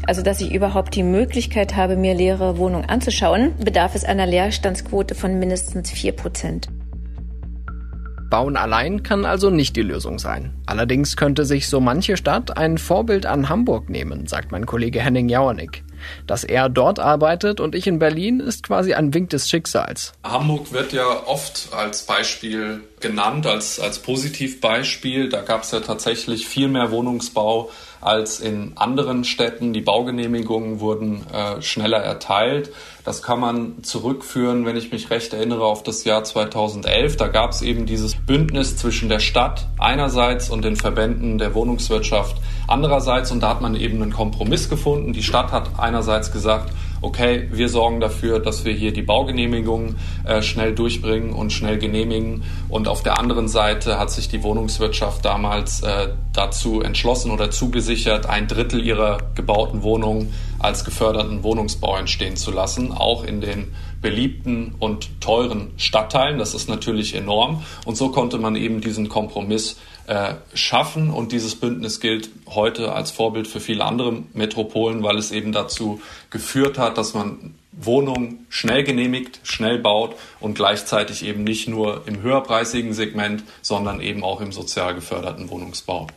also 0.07 0.23
dass 0.23 0.41
ich 0.41 0.53
überhaupt 0.53 0.97
die 0.97 1.05
Möglichkeit 1.05 1.77
habe, 1.77 1.97
mir 1.97 2.15
leere 2.15 2.59
Wohnungen 2.59 2.89
anzuschauen, 2.89 3.55
bedarf 3.63 3.95
es 3.95 4.05
einer 4.05 4.27
Leerstandsquote 4.27 5.15
von 5.15 5.39
mindestens 5.39 5.91
4 5.91 6.13
Prozent. 6.13 6.69
Bauen 8.31 8.57
allein 8.57 9.03
kann 9.03 9.25
also 9.25 9.51
nicht 9.51 9.75
die 9.75 9.83
Lösung 9.83 10.21
sein. 10.21 10.55
Allerdings 10.65 11.17
könnte 11.17 11.45
sich 11.45 11.69
so 11.69 11.81
manche 11.81 12.17
Stadt 12.17 12.57
ein 12.57 12.79
Vorbild 12.79 13.27
an 13.27 13.49
Hamburg 13.49 13.91
nehmen, 13.91 14.29
sagt 14.29 14.53
mein 14.53 14.67
Kollege 14.67 15.01
Henning 15.01 15.29
Jauernick. 15.29 15.83
Dass 16.27 16.45
er 16.45 16.69
dort 16.69 16.99
arbeitet 17.01 17.61
und 17.61 17.75
ich 17.75 17.87
in 17.87 17.99
Berlin 17.99 18.41
ist 18.41 18.63
quasi 18.63 18.95
ein 18.95 19.13
Wink 19.13 19.31
des 19.31 19.51
Schicksals. 19.51 20.13
Hamburg 20.23 20.73
wird 20.73 20.93
ja 20.93 21.27
oft 21.27 21.71
als 21.73 22.07
Beispiel 22.07 22.83
genannt, 23.01 23.47
als, 23.47 23.81
als 23.81 23.99
Positivbeispiel. 23.99 25.29
Da 25.29 25.43
gab 25.43 25.65
es 25.65 25.73
ja 25.73 25.81
tatsächlich 25.81 26.47
viel 26.47 26.69
mehr 26.69 26.91
Wohnungsbau 26.91 27.71
als 28.01 28.41
in 28.41 28.73
anderen 28.77 29.25
Städten. 29.25 29.73
Die 29.73 29.81
Baugenehmigungen 29.81 30.81
wurden 30.81 31.27
äh, 31.33 31.61
schneller 31.63 31.99
erteilt. 31.99 32.73
Das 33.05 33.23
kann 33.23 33.41
man 33.41 33.83
zurückführen, 33.83 34.67
wenn 34.67 34.77
ich 34.77 34.93
mich 34.93 35.11
recht 35.11 35.33
erinnere, 35.33 35.65
auf 35.65 35.83
das 35.83 36.05
Jahr 36.05 36.25
2011. 36.25 37.17
Da 37.17 37.29
gab 37.29 37.51
es 37.51 37.63
eben 37.63 37.87
dieses 37.87 38.15
Bündnis 38.15 38.77
zwischen 38.77 39.09
der 39.09 39.21
Stadt 39.21 39.67
einerseits 39.79 40.51
und 40.51 40.65
den 40.65 40.77
Verbänden 40.77 41.39
der 41.39 41.55
Wohnungswirtschaft 41.55 42.37
andererseits. 42.67 43.31
Und 43.33 43.43
da 43.43 43.51
hat 43.51 43.61
man 43.61 43.75
eben 43.75 44.03
einen 44.03 44.13
Kompromiss 44.13 44.69
gefunden. 44.69 45.13
Die 45.13 45.23
Stadt 45.23 45.53
hat 45.53 45.79
einerseits 45.79 46.33
gesagt, 46.33 46.73
okay, 47.01 47.49
wir 47.51 47.69
sorgen 47.69 48.01
dafür, 48.01 48.41
dass 48.41 48.65
wir 48.65 48.73
hier 48.73 48.93
die 48.93 49.03
Baugenehmigungen 49.03 49.97
äh, 50.25 50.43
schnell 50.43 50.75
durchbringen 50.75 51.33
und 51.33 51.53
schnell 51.53 51.79
genehmigen. 51.79 52.43
Und 52.69 52.89
auf 52.89 53.03
der 53.03 53.19
anderen 53.19 53.49
Seite 53.49 53.99
hat 53.99 54.11
sich 54.11 54.29
die 54.29 54.43
Wohnungswirtschaft 54.43 55.25
damals 55.25 55.83
äh, 55.83 56.09
dazu 56.33 56.81
entschlossen 56.81 57.31
oder 57.31 57.51
zugesichert, 57.51 58.27
ein 58.27 58.47
Drittel 58.47 58.85
ihrer 58.85 59.19
gebauten 59.35 59.83
Wohnungen 59.83 60.33
als 60.59 60.85
geförderten 60.85 61.43
Wohnungsbau 61.43 61.97
entstehen 61.97 62.37
zu 62.37 62.51
lassen, 62.51 62.93
auch 62.93 63.25
in 63.25 63.41
den 63.41 63.73
beliebten 64.03 64.75
und 64.79 65.21
teuren 65.21 65.73
Stadtteilen. 65.77 66.39
Das 66.39 66.55
ist 66.55 66.69
natürlich 66.69 67.15
enorm. 67.15 67.63
Und 67.85 67.97
so 67.97 68.11
konnte 68.11 68.39
man 68.39 68.57
eben 68.57 68.81
diesen 68.81 69.09
Kompromiss 69.09 69.77
äh, 70.11 70.35
schaffen. 70.55 71.11
Und 71.11 71.31
dieses 71.31 71.55
Bündnis 71.55 72.01
gilt 72.01 72.31
heute 72.49 72.93
als 72.93 73.13
Vorbild 73.13 73.47
für 73.47 73.61
viele 73.61 73.85
andere 73.85 74.25
Metropolen, 74.35 75.05
weil 75.05 75.17
es 75.17 75.31
eben 75.31 75.53
dazu 75.53 76.01
geführt 76.31 76.79
hat, 76.79 76.99
dass 76.99 77.15
man 77.15 77.55
Wohnungen 77.71 78.45
schnell 78.49 78.83
genehmigt, 78.83 79.39
schnell 79.45 79.79
baut 79.79 80.17
und 80.41 80.55
gleichzeitig 80.55 81.25
eben 81.25 81.45
nicht 81.45 81.69
nur 81.69 82.03
im 82.09 82.23
höherpreisigen 82.23 82.93
Segment, 82.93 83.45
sondern 83.63 84.01
eben 84.01 84.25
auch 84.25 84.41
im 84.41 84.51
sozial 84.51 84.97
geförderten 84.97 85.49
Wohnungsbau. 85.49 86.09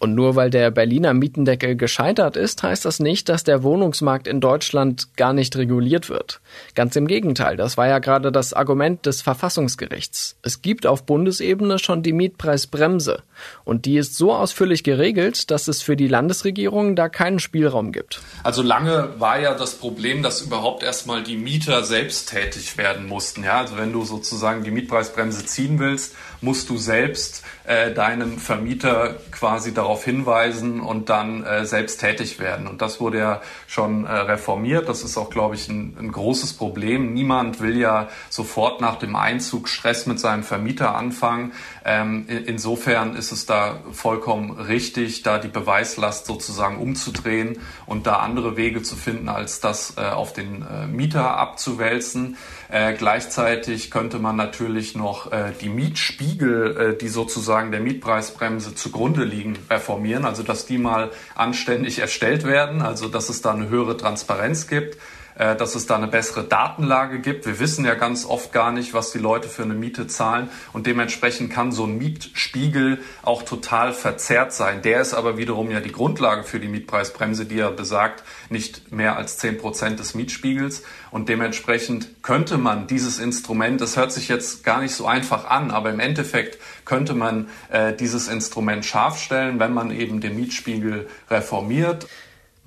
Und 0.00 0.14
nur 0.14 0.34
weil 0.34 0.48
der 0.48 0.70
Berliner 0.70 1.12
Mietendeckel 1.12 1.76
gescheitert 1.76 2.34
ist, 2.34 2.62
heißt 2.62 2.86
das 2.86 3.00
nicht, 3.00 3.28
dass 3.28 3.44
der 3.44 3.62
Wohnungsmarkt 3.62 4.26
in 4.26 4.40
Deutschland 4.40 5.14
gar 5.16 5.34
nicht 5.34 5.54
reguliert 5.56 6.08
wird. 6.08 6.40
Ganz 6.74 6.96
im 6.96 7.06
Gegenteil, 7.06 7.58
das 7.58 7.76
war 7.76 7.86
ja 7.86 7.98
gerade 7.98 8.32
das 8.32 8.54
Argument 8.54 9.04
des 9.04 9.20
Verfassungsgerichts. 9.20 10.38
Es 10.42 10.62
gibt 10.62 10.86
auf 10.86 11.04
Bundesebene 11.04 11.78
schon 11.78 12.02
die 12.02 12.14
Mietpreisbremse. 12.14 13.22
Und 13.64 13.84
die 13.84 13.96
ist 13.96 14.16
so 14.16 14.32
ausführlich 14.32 14.84
geregelt, 14.84 15.50
dass 15.50 15.68
es 15.68 15.82
für 15.82 15.96
die 15.96 16.08
Landesregierung 16.08 16.96
da 16.96 17.08
keinen 17.08 17.38
Spielraum 17.38 17.92
gibt. 17.92 18.20
Also 18.42 18.62
lange 18.62 19.14
war 19.18 19.40
ja 19.40 19.54
das 19.54 19.74
Problem, 19.74 20.22
dass 20.22 20.42
überhaupt 20.42 20.82
erstmal 20.82 21.22
die 21.22 21.36
Mieter 21.36 21.84
selbst 21.84 22.30
tätig 22.30 22.76
werden 22.76 23.06
mussten. 23.06 23.44
Ja, 23.44 23.58
also 23.58 23.76
wenn 23.76 23.92
du 23.92 24.04
sozusagen 24.04 24.64
die 24.64 24.70
Mietpreisbremse 24.70 25.46
ziehen 25.46 25.78
willst, 25.78 26.14
musst 26.40 26.70
du 26.70 26.78
selbst 26.78 27.44
äh, 27.64 27.92
deinem 27.92 28.38
Vermieter 28.38 29.16
quasi 29.30 29.74
darauf 29.74 30.04
hinweisen 30.04 30.80
und 30.80 31.08
dann 31.08 31.44
äh, 31.44 31.66
selbst 31.66 32.00
tätig 32.00 32.38
werden. 32.38 32.66
Und 32.66 32.82
das 32.82 33.00
wurde 33.00 33.18
ja 33.18 33.42
schon 33.66 34.04
äh, 34.04 34.12
reformiert. 34.12 34.88
Das 34.88 35.02
ist 35.02 35.16
auch, 35.16 35.30
glaube 35.30 35.54
ich, 35.54 35.68
ein, 35.68 35.96
ein 35.98 36.12
großes 36.12 36.54
Problem. 36.54 37.12
Niemand 37.12 37.60
will 37.60 37.78
ja 37.78 38.08
sofort 38.30 38.80
nach 38.80 38.96
dem 38.96 39.16
Einzug 39.16 39.68
Stress 39.68 40.06
mit 40.06 40.18
seinem 40.18 40.42
Vermieter 40.42 40.94
anfangen. 40.94 41.52
Ähm, 41.84 42.26
insofern 42.28 43.16
ist 43.16 43.32
es 43.32 43.46
da 43.46 43.80
vollkommen 43.92 44.50
richtig, 44.50 45.22
da 45.22 45.38
die 45.38 45.48
Beweislast 45.48 46.26
sozusagen 46.26 46.78
umzudrehen 46.78 47.58
und 47.86 48.06
da 48.06 48.16
andere 48.16 48.56
Wege 48.56 48.82
zu 48.82 48.96
finden, 48.96 49.28
als 49.28 49.60
das 49.60 49.94
äh, 49.96 50.02
auf 50.02 50.32
den 50.32 50.62
äh, 50.62 50.86
Mieter 50.86 51.36
abzuwälzen. 51.38 52.36
Äh, 52.68 52.94
gleichzeitig 52.94 53.90
könnte 53.90 54.18
man 54.18 54.36
natürlich 54.36 54.94
noch 54.94 55.32
äh, 55.32 55.52
die 55.60 55.68
Mietspiegel, 55.68 56.76
äh, 56.76 56.98
die 56.98 57.08
sozusagen 57.08 57.70
der 57.70 57.80
Mietpreisbremse 57.80 58.74
zugrunde 58.74 59.24
liegen, 59.24 59.58
reformieren. 59.70 60.24
Also 60.24 60.42
dass 60.42 60.66
die 60.66 60.78
mal 60.78 61.10
anständig 61.34 61.98
erstellt 61.98 62.44
werden, 62.44 62.82
also 62.82 63.08
dass 63.08 63.28
es 63.28 63.42
da 63.42 63.52
eine 63.52 63.68
höhere 63.68 63.96
Transparenz 63.96 64.66
gibt 64.66 64.98
dass 65.40 65.74
es 65.74 65.86
da 65.86 65.96
eine 65.96 66.06
bessere 66.06 66.44
Datenlage 66.44 67.20
gibt. 67.20 67.46
Wir 67.46 67.58
wissen 67.58 67.86
ja 67.86 67.94
ganz 67.94 68.26
oft 68.26 68.52
gar 68.52 68.72
nicht, 68.72 68.92
was 68.92 69.10
die 69.10 69.18
Leute 69.18 69.48
für 69.48 69.62
eine 69.62 69.72
Miete 69.72 70.06
zahlen 70.06 70.50
und 70.74 70.86
dementsprechend 70.86 71.50
kann 71.50 71.72
so 71.72 71.84
ein 71.84 71.96
Mietspiegel 71.96 73.00
auch 73.22 73.42
total 73.42 73.94
verzerrt 73.94 74.52
sein. 74.52 74.82
Der 74.82 75.00
ist 75.00 75.14
aber 75.14 75.38
wiederum 75.38 75.70
ja 75.70 75.80
die 75.80 75.92
Grundlage 75.92 76.44
für 76.44 76.60
die 76.60 76.68
Mietpreisbremse, 76.68 77.46
die 77.46 77.56
ja 77.56 77.70
besagt, 77.70 78.22
nicht 78.50 78.92
mehr 78.92 79.16
als 79.16 79.38
zehn 79.38 79.56
Prozent 79.56 79.98
des 79.98 80.14
Mietspiegels 80.14 80.82
und 81.10 81.28
dementsprechend 81.28 82.22
könnte 82.22 82.58
man 82.58 82.86
dieses 82.86 83.18
Instrument, 83.18 83.80
das 83.80 83.96
hört 83.96 84.12
sich 84.12 84.28
jetzt 84.28 84.62
gar 84.62 84.80
nicht 84.80 84.94
so 84.94 85.06
einfach 85.06 85.48
an, 85.48 85.70
aber 85.70 85.90
im 85.90 86.00
Endeffekt 86.00 86.58
könnte 86.84 87.14
man 87.14 87.48
äh, 87.70 87.94
dieses 87.94 88.28
Instrument 88.28 88.84
scharf 88.84 89.20
stellen, 89.20 89.58
wenn 89.58 89.72
man 89.72 89.90
eben 89.90 90.20
den 90.20 90.36
Mietspiegel 90.36 91.08
reformiert. 91.30 92.06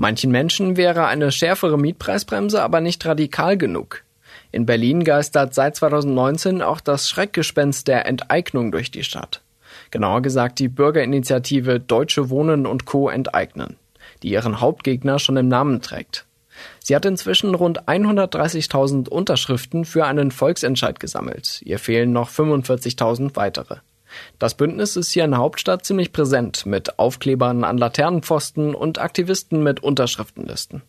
Manchen 0.03 0.31
Menschen 0.31 0.75
wäre 0.75 1.05
eine 1.05 1.31
schärfere 1.31 1.77
Mietpreisbremse 1.79 2.61
aber 2.61 2.81
nicht 2.81 3.05
radikal 3.05 3.57
genug. 3.57 4.03
In 4.51 4.65
Berlin 4.65 5.05
geistert 5.05 5.53
seit 5.53 5.77
2019 5.77 6.61
auch 6.61 6.81
das 6.81 7.07
Schreckgespenst 7.07 7.87
der 7.87 8.05
Enteignung 8.05 8.73
durch 8.73 8.91
die 8.91 9.05
Stadt. 9.05 9.41
Genauer 9.91 10.21
gesagt 10.21 10.59
die 10.59 10.67
Bürgerinitiative 10.67 11.79
Deutsche 11.79 12.29
Wohnen 12.29 12.65
und 12.65 12.83
Co. 12.83 13.07
enteignen, 13.07 13.77
die 14.23 14.31
ihren 14.31 14.59
Hauptgegner 14.59 15.19
schon 15.19 15.37
im 15.37 15.47
Namen 15.47 15.81
trägt. 15.81 16.25
Sie 16.81 16.97
hat 16.97 17.05
inzwischen 17.05 17.55
rund 17.55 17.83
130.000 17.87 19.07
Unterschriften 19.07 19.85
für 19.85 20.03
einen 20.03 20.31
Volksentscheid 20.31 20.99
gesammelt. 20.99 21.61
Ihr 21.63 21.79
fehlen 21.79 22.11
noch 22.11 22.29
45.000 22.29 23.37
weitere. 23.37 23.77
Das 24.39 24.55
Bündnis 24.55 24.95
ist 24.95 25.11
hier 25.11 25.25
in 25.25 25.31
der 25.31 25.39
Hauptstadt 25.39 25.85
ziemlich 25.85 26.11
präsent 26.11 26.65
mit 26.65 26.99
Aufklebern 26.99 27.63
an 27.63 27.77
Laternenpfosten 27.77 28.75
und 28.75 28.99
Aktivisten 28.99 29.63
mit 29.63 29.81
Unterschriftenlisten. 29.81 30.83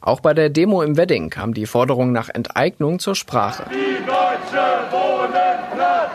Auch 0.00 0.20
bei 0.20 0.34
der 0.34 0.50
Demo 0.50 0.82
im 0.82 0.96
Wedding 0.96 1.30
kam 1.30 1.54
die 1.54 1.66
Forderung 1.66 2.12
nach 2.12 2.28
Enteignung 2.28 2.98
zur 2.98 3.14
Sprache. 3.14 3.64
Die 3.70 4.04
Deutsche 4.04 4.64
wohnen 4.90 5.58
Platz, 5.74 6.10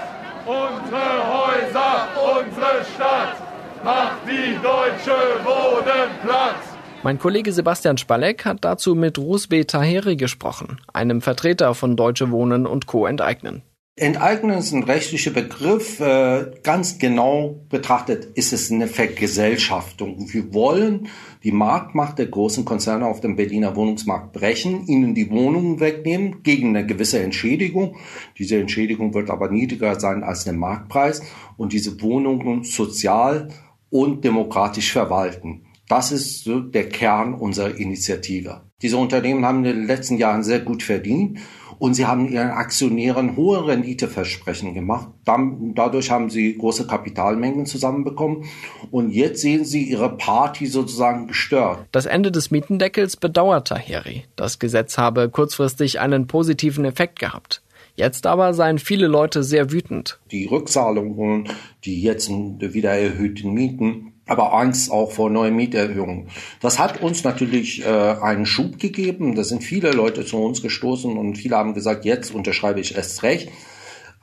unsere 0.45 1.27
Häuser, 1.29 2.07
unsere 2.39 2.85
Stadt. 2.95 3.35
Macht 3.83 4.17
die 4.25 4.55
Deutsche 4.61 5.17
wohnen 5.43 6.09
Platz. 6.23 6.73
Mein 7.03 7.19
Kollege 7.19 7.51
Sebastian 7.51 7.97
Spalleck 7.97 8.45
hat 8.45 8.59
dazu 8.61 8.95
mit 8.95 9.17
Rusbe 9.17 9.67
Taheri 9.67 10.15
gesprochen, 10.15 10.79
einem 10.93 11.21
Vertreter 11.21 11.75
von 11.75 11.97
Deutsche 11.97 12.31
Wohnen 12.31 12.65
und 12.65 12.87
Co. 12.87 13.05
enteignen. 13.05 13.61
Enteignen 13.95 14.57
ist 14.57 14.71
ein 14.71 14.81
rechtlicher 14.81 15.29
Begriff. 15.29 15.99
Äh, 15.99 16.51
ganz 16.63 16.97
genau 16.97 17.63
betrachtet 17.69 18.25
ist 18.33 18.51
es 18.51 18.71
eine 18.71 18.87
Vergesellschaftung. 18.87 20.33
Wir 20.33 20.51
wollen 20.51 21.09
die 21.43 21.51
Marktmacht 21.51 22.17
der 22.17 22.25
großen 22.25 22.65
Konzerne 22.65 23.05
auf 23.05 23.21
dem 23.21 23.35
Berliner 23.35 23.75
Wohnungsmarkt 23.75 24.33
brechen, 24.33 24.87
ihnen 24.87 25.13
die 25.13 25.29
Wohnungen 25.29 25.79
wegnehmen 25.79 26.41
gegen 26.41 26.69
eine 26.69 26.87
gewisse 26.87 27.19
Entschädigung. 27.19 27.97
Diese 28.39 28.57
Entschädigung 28.57 29.13
wird 29.13 29.29
aber 29.29 29.51
niedriger 29.51 29.99
sein 29.99 30.23
als 30.23 30.43
der 30.43 30.53
Marktpreis 30.53 31.21
und 31.57 31.71
diese 31.71 32.01
Wohnungen 32.01 32.63
sozial 32.63 33.49
und 33.91 34.25
demokratisch 34.25 34.91
verwalten. 34.91 35.67
Das 35.87 36.11
ist 36.11 36.43
so 36.43 36.61
der 36.61 36.89
Kern 36.89 37.35
unserer 37.35 37.75
Initiative. 37.75 38.61
Diese 38.81 38.97
Unternehmen 38.97 39.45
haben 39.45 39.63
in 39.63 39.75
den 39.75 39.87
letzten 39.87 40.17
Jahren 40.17 40.41
sehr 40.41 40.61
gut 40.61 40.81
verdient 40.81 41.37
und 41.79 41.93
sie 41.93 42.05
haben 42.05 42.29
ihren 42.29 42.51
Aktionären 42.51 43.35
hohe 43.35 43.67
Renditeversprechen 43.67 44.73
gemacht. 44.73 45.07
dadurch 45.25 46.11
haben 46.11 46.29
sie 46.29 46.57
große 46.57 46.87
Kapitalmengen 46.87 47.65
zusammenbekommen 47.65 48.45
und 48.91 49.11
jetzt 49.11 49.41
sehen 49.41 49.65
sie 49.65 49.83
ihre 49.83 50.17
Party 50.17 50.67
sozusagen 50.67 51.27
gestört. 51.27 51.85
Das 51.91 52.05
Ende 52.05 52.31
des 52.31 52.51
Mietendeckels 52.51 53.17
bedauert 53.17 53.67
Taheri. 53.67 54.25
Das 54.35 54.59
Gesetz 54.59 54.97
habe 54.97 55.29
kurzfristig 55.29 55.99
einen 55.99 56.27
positiven 56.27 56.85
Effekt 56.85 57.19
gehabt. 57.19 57.61
Jetzt 57.95 58.25
aber 58.25 58.53
seien 58.53 58.79
viele 58.79 59.07
Leute 59.07 59.43
sehr 59.43 59.71
wütend. 59.71 60.19
Die 60.31 60.45
Rückzahlungen, 60.45 61.49
die 61.85 62.01
jetzt 62.01 62.29
wieder 62.29 62.91
erhöhten 62.91 63.53
Mieten, 63.53 64.13
aber 64.25 64.53
Angst 64.53 64.91
auch 64.91 65.11
vor 65.11 65.29
neuen 65.29 65.55
Mieterhöhungen. 65.55 66.29
Das 66.61 66.79
hat 66.79 67.01
uns 67.01 67.23
natürlich 67.23 67.85
äh, 67.85 67.87
einen 67.87 68.45
Schub 68.45 68.79
gegeben. 68.79 69.35
Da 69.35 69.43
sind 69.43 69.63
viele 69.63 69.91
Leute 69.91 70.25
zu 70.25 70.37
uns 70.37 70.61
gestoßen 70.61 71.17
und 71.17 71.37
viele 71.37 71.57
haben 71.57 71.73
gesagt, 71.73 72.05
jetzt 72.05 72.33
unterschreibe 72.33 72.79
ich 72.79 72.95
erst 72.95 73.21
recht. 73.23 73.49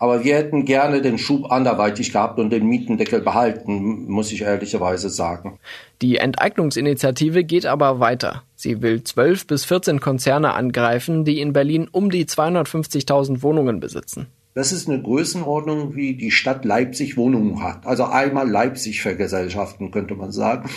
Aber 0.00 0.24
wir 0.24 0.34
hätten 0.34 0.64
gerne 0.64 1.02
den 1.02 1.18
Schub 1.18 1.52
anderweitig 1.52 2.10
gehabt 2.10 2.38
und 2.38 2.48
den 2.48 2.66
Mietendeckel 2.66 3.20
behalten, 3.20 4.06
muss 4.08 4.32
ich 4.32 4.40
ehrlicherweise 4.40 5.10
sagen. 5.10 5.58
Die 6.00 6.16
Enteignungsinitiative 6.16 7.44
geht 7.44 7.66
aber 7.66 8.00
weiter. 8.00 8.42
Sie 8.56 8.80
will 8.80 9.04
12 9.04 9.46
bis 9.46 9.66
14 9.66 10.00
Konzerne 10.00 10.54
angreifen, 10.54 11.26
die 11.26 11.38
in 11.38 11.52
Berlin 11.52 11.86
um 11.92 12.10
die 12.10 12.24
250.000 12.24 13.42
Wohnungen 13.42 13.78
besitzen. 13.78 14.28
Das 14.54 14.72
ist 14.72 14.88
eine 14.88 15.02
Größenordnung, 15.02 15.94
wie 15.94 16.14
die 16.14 16.30
Stadt 16.30 16.64
Leipzig 16.64 17.18
Wohnungen 17.18 17.62
hat. 17.62 17.86
Also 17.86 18.04
einmal 18.04 18.48
Leipzig 18.48 19.02
vergesellschaften, 19.02 19.90
könnte 19.90 20.14
man 20.14 20.32
sagen. 20.32 20.70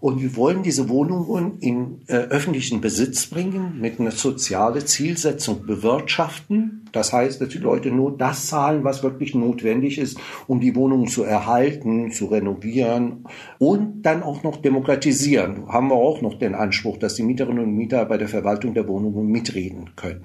Und 0.00 0.20
wir 0.20 0.34
wollen 0.34 0.62
diese 0.62 0.88
Wohnungen 0.88 1.58
in 1.60 2.00
äh, 2.08 2.14
öffentlichen 2.14 2.80
Besitz 2.80 3.26
bringen, 3.26 3.80
mit 3.80 4.00
einer 4.00 4.10
sozialen 4.10 4.84
Zielsetzung 4.84 5.66
bewirtschaften. 5.66 6.79
Das 6.92 7.12
heißt, 7.12 7.40
dass 7.40 7.48
die 7.48 7.58
Leute 7.58 7.90
nur 7.90 8.16
das 8.16 8.46
zahlen, 8.46 8.84
was 8.84 9.02
wirklich 9.02 9.34
notwendig 9.34 9.98
ist, 9.98 10.18
um 10.46 10.60
die 10.60 10.74
Wohnungen 10.74 11.06
zu 11.06 11.22
erhalten, 11.22 12.10
zu 12.10 12.26
renovieren 12.26 13.24
und 13.58 14.02
dann 14.02 14.22
auch 14.22 14.42
noch 14.42 14.56
demokratisieren. 14.56 15.68
Haben 15.68 15.88
wir 15.88 15.96
auch 15.96 16.20
noch 16.22 16.38
den 16.38 16.54
Anspruch, 16.54 16.98
dass 16.98 17.14
die 17.14 17.22
Mieterinnen 17.22 17.64
und 17.64 17.74
Mieter 17.74 18.04
bei 18.04 18.16
der 18.16 18.28
Verwaltung 18.28 18.74
der 18.74 18.88
Wohnungen 18.88 19.26
mitreden 19.26 19.90
können. 19.96 20.22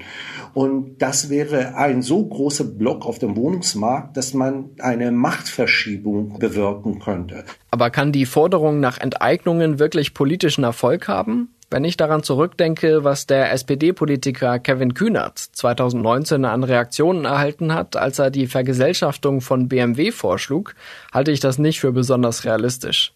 Und 0.54 1.01
das 1.01 1.30
wäre 1.30 1.75
ein 1.75 2.01
so 2.01 2.25
großer 2.25 2.63
Block 2.63 3.06
auf 3.06 3.19
dem 3.19 3.36
Wohnungsmarkt, 3.36 4.17
dass 4.17 4.34
man 4.34 4.71
eine 4.80 5.12
Machtverschiebung 5.12 6.39
bewirken 6.39 6.99
könnte. 6.99 7.45
Aber 7.71 7.89
kann 7.89 8.12
die 8.12 8.25
Forderung 8.25 8.80
nach 8.80 8.99
Enteignungen 8.99 9.80
wirklich 9.80 10.13
politischen 10.13 10.63
Erfolg 10.63 11.08
haben? 11.08 11.55
Wenn 11.71 11.84
ich 11.84 11.97
daran 11.97 12.21
zurückdenke, 12.21 13.04
was 13.04 13.25
der 13.25 13.51
SPD-Politiker 13.51 14.60
Kevin 14.60 14.93
Kühnert 14.93 15.39
2019 15.39 16.45
an 16.45 16.63
Reaktionen 16.63 17.25
erhalten 17.25 17.73
hat, 17.73 17.95
als 17.95 18.19
er 18.19 18.30
die 18.30 18.45
Vergesellschaftung 18.45 19.41
von 19.41 19.67
BMW 19.67 20.12
vorschlug, 20.12 20.75
halte 21.12 21.32
ich 21.32 21.39
das 21.39 21.58
nicht 21.58 21.80
für 21.80 21.91
besonders 21.91 22.45
realistisch. 22.45 23.13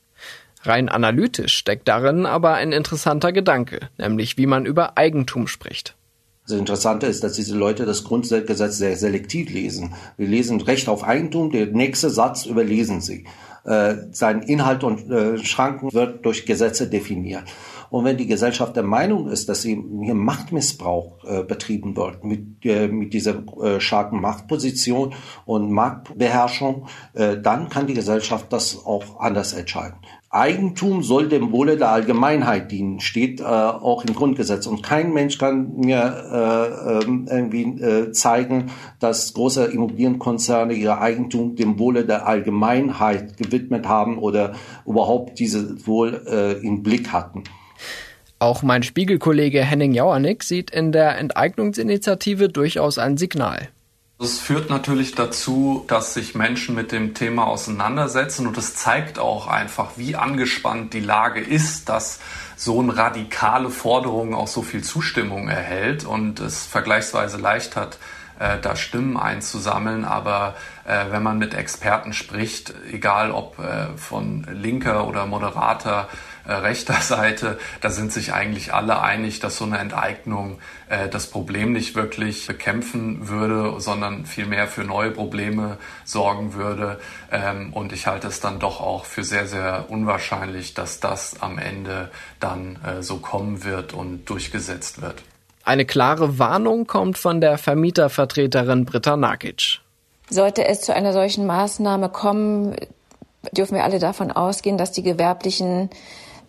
Rein 0.63 0.89
analytisch 0.89 1.53
steckt 1.53 1.87
darin 1.87 2.25
aber 2.25 2.55
ein 2.55 2.71
interessanter 2.71 3.31
Gedanke, 3.31 3.89
nämlich 3.97 4.37
wie 4.37 4.47
man 4.47 4.65
über 4.65 4.97
Eigentum 4.97 5.47
spricht. 5.47 5.95
Das 6.47 6.57
Interessante 6.57 7.05
ist, 7.05 7.23
dass 7.23 7.33
diese 7.33 7.55
Leute 7.55 7.85
das 7.85 8.03
Grundgesetz 8.03 8.77
sehr 8.77 8.97
selektiv 8.97 9.51
lesen. 9.51 9.93
Wir 10.17 10.27
lesen 10.27 10.59
Recht 10.59 10.89
auf 10.89 11.03
Eigentum, 11.03 11.51
der 11.51 11.67
nächste 11.67 12.09
Satz 12.09 12.47
überlesen 12.47 13.01
sie. 13.01 13.25
Äh, 13.65 13.97
sein 14.11 14.41
Inhalt 14.41 14.83
und 14.83 15.11
äh, 15.11 15.37
Schranken 15.37 15.93
wird 15.93 16.25
durch 16.25 16.47
Gesetze 16.47 16.89
definiert. 16.89 17.43
Und 17.89 18.05
wenn 18.05 18.17
die 18.17 18.27
Gesellschaft 18.27 18.75
der 18.75 18.83
Meinung 18.83 19.29
ist, 19.29 19.49
dass 19.49 19.61
sie 19.61 19.83
hier 20.03 20.15
Machtmissbrauch 20.15 21.23
äh, 21.23 21.43
betrieben 21.43 21.95
wird 21.95 22.23
mit, 22.23 22.65
äh, 22.65 22.87
mit 22.87 23.13
dieser 23.13 23.43
äh, 23.61 23.79
starken 23.79 24.21
Machtposition 24.21 25.13
und 25.45 25.71
Marktbeherrschung, 25.71 26.87
äh, 27.13 27.37
dann 27.37 27.69
kann 27.69 27.87
die 27.87 27.93
Gesellschaft 27.93 28.51
das 28.53 28.85
auch 28.85 29.19
anders 29.19 29.53
entscheiden. 29.53 29.97
Eigentum 30.31 31.01
soll 31.01 31.27
dem 31.27 31.51
Wohle 31.51 31.75
der 31.75 31.89
Allgemeinheit 31.89 32.71
dienen, 32.71 32.99
steht 32.99 33.39
äh, 33.39 33.43
auch 33.43 34.05
im 34.05 34.13
Grundgesetz. 34.13 34.67
Und 34.67 34.83
kein 34.83 35.11
Mensch 35.11 35.39
kann 35.39 35.75
mir 35.77 37.01
äh, 37.01 37.03
ähm, 37.03 37.25
irgendwie 37.27 37.63
äh, 37.81 38.11
zeigen, 38.11 38.69
dass 38.99 39.33
große 39.33 39.65
Immobilienkonzerne 39.65 40.73
ihr 40.73 41.01
Eigentum 41.01 41.55
dem 41.55 41.79
Wohle 41.79 42.05
der 42.05 42.27
Allgemeinheit 42.27 43.37
gewidmet 43.37 43.87
haben 43.87 44.19
oder 44.19 44.53
überhaupt 44.85 45.39
dieses 45.39 45.87
Wohl 45.87 46.21
äh, 46.27 46.63
im 46.63 46.83
Blick 46.83 47.11
hatten. 47.11 47.43
Auch 48.41 48.63
mein 48.63 48.83
Spiegelkollege 48.83 49.61
Henning 49.61 49.93
Jauernick 49.93 50.43
sieht 50.43 50.71
in 50.71 50.93
der 50.93 51.17
Enteignungsinitiative 51.17 52.47
durchaus 52.47 52.97
ein 52.97 53.17
Signal. 53.17 53.67
Es 54.21 54.39
führt 54.39 54.69
natürlich 54.69 55.13
dazu, 55.13 55.83
dass 55.87 56.13
sich 56.13 56.35
Menschen 56.35 56.73
mit 56.73 56.93
dem 56.93 57.13
Thema 57.13 57.47
auseinandersetzen 57.47 58.47
und 58.47 58.57
es 58.57 58.75
zeigt 58.75 59.19
auch 59.19 59.47
einfach, 59.47 59.91
wie 59.97 60.15
angespannt 60.15 60.93
die 60.93 60.99
Lage 61.01 61.41
ist, 61.41 61.89
dass 61.89 62.19
so 62.55 62.79
eine 62.79 62.95
radikale 62.95 63.69
Forderung 63.69 64.33
auch 64.33 64.47
so 64.47 64.61
viel 64.61 64.83
Zustimmung 64.83 65.49
erhält 65.49 66.05
und 66.05 66.39
es 66.39 66.65
vergleichsweise 66.65 67.37
leicht 67.37 67.75
hat, 67.75 67.97
äh, 68.39 68.57
da 68.61 68.75
Stimmen 68.75 69.15
einzusammeln. 69.15 70.05
Aber 70.05 70.55
wenn 71.11 71.23
man 71.23 71.37
mit 71.37 71.53
Experten 71.53 72.13
spricht, 72.13 72.73
egal 72.91 73.31
ob 73.31 73.59
äh, 73.59 73.95
von 73.97 74.47
linker 74.51 75.07
oder 75.07 75.25
moderater 75.25 76.07
äh, 76.49 76.53
rechter 76.53 76.95
Seite, 77.01 77.59
da 77.81 77.89
sind 77.89 78.11
sich 78.11 78.33
eigentlich 78.33 78.73
alle 78.73 79.01
einig, 79.01 79.39
dass 79.39 79.57
so 79.57 79.65
eine 79.65 79.77
Enteignung 79.77 80.59
äh, 80.89 81.07
das 81.07 81.27
Problem 81.27 81.73
nicht 81.73 81.95
wirklich 81.95 82.47
bekämpfen 82.47 83.29
würde, 83.29 83.79
sondern 83.79 84.25
vielmehr 84.25 84.67
für 84.67 84.83
neue 84.83 85.11
Probleme 85.11 85.77
sorgen 86.05 86.53
würde. 86.55 86.99
Ähm, 87.31 87.71
und 87.73 87.93
ich 87.93 88.07
halte 88.07 88.27
es 88.27 88.39
dann 88.39 88.59
doch 88.59 88.81
auch 88.81 89.05
für 89.05 89.23
sehr, 89.23 89.45
sehr 89.45 89.85
unwahrscheinlich, 89.89 90.73
dass 90.73 90.99
das 90.99 91.41
am 91.41 91.59
Ende 91.59 92.09
dann 92.39 92.79
äh, 92.83 93.03
so 93.03 93.17
kommen 93.17 93.63
wird 93.63 93.93
und 93.93 94.25
durchgesetzt 94.29 95.01
wird. 95.01 95.21
Eine 95.63 95.85
klare 95.85 96.39
Warnung 96.39 96.87
kommt 96.87 97.19
von 97.19 97.41
der 97.41 97.59
Vermietervertreterin 97.59 98.85
Britta 98.85 99.17
Nakic. 99.17 99.81
Sollte 100.29 100.65
es 100.67 100.81
zu 100.81 100.93
einer 100.93 101.13
solchen 101.13 101.45
Maßnahme 101.45 102.09
kommen, 102.09 102.75
dürfen 103.51 103.75
wir 103.75 103.83
alle 103.83 103.99
davon 103.99 104.31
ausgehen, 104.31 104.77
dass 104.77 104.91
die 104.91 105.03
gewerblichen 105.03 105.89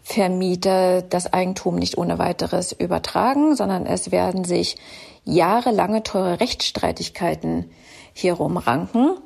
Vermieter 0.02 1.02
das 1.02 1.32
Eigentum 1.32 1.76
nicht 1.76 1.96
ohne 1.96 2.18
weiteres 2.18 2.72
übertragen, 2.72 3.54
sondern 3.54 3.86
es 3.86 4.10
werden 4.10 4.44
sich 4.44 4.76
jahrelange 5.24 6.02
teure 6.02 6.40
Rechtsstreitigkeiten 6.40 7.70
hier 8.12 8.34
rumranken. 8.34 9.16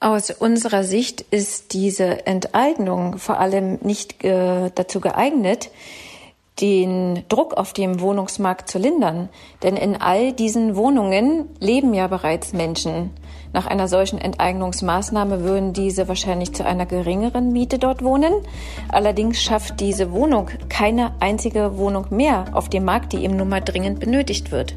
Aus 0.00 0.30
unserer 0.30 0.84
Sicht 0.84 1.22
ist 1.22 1.72
diese 1.72 2.26
Enteignung 2.26 3.18
vor 3.18 3.40
allem 3.40 3.78
nicht 3.82 4.22
äh, 4.22 4.70
dazu 4.72 5.00
geeignet, 5.00 5.70
den 6.60 7.24
Druck 7.28 7.54
auf 7.54 7.72
dem 7.72 8.00
Wohnungsmarkt 8.00 8.68
zu 8.68 8.78
lindern. 8.78 9.28
Denn 9.62 9.76
in 9.76 10.00
all 10.00 10.32
diesen 10.32 10.76
Wohnungen 10.76 11.48
leben 11.60 11.94
ja 11.94 12.06
bereits 12.06 12.52
Menschen. 12.52 13.10
Nach 13.52 13.66
einer 13.66 13.88
solchen 13.88 14.18
Enteignungsmaßnahme 14.18 15.42
würden 15.42 15.72
diese 15.72 16.08
wahrscheinlich 16.08 16.54
zu 16.54 16.64
einer 16.64 16.86
geringeren 16.86 17.52
Miete 17.52 17.78
dort 17.78 18.02
wohnen. 18.02 18.32
Allerdings 18.90 19.42
schafft 19.42 19.80
diese 19.80 20.12
Wohnung 20.12 20.50
keine 20.68 21.12
einzige 21.20 21.78
Wohnung 21.78 22.06
mehr 22.10 22.46
auf 22.52 22.68
dem 22.68 22.84
Markt, 22.84 23.12
die 23.12 23.24
eben 23.24 23.36
nun 23.36 23.48
mal 23.48 23.60
dringend 23.60 24.00
benötigt 24.00 24.50
wird. 24.50 24.74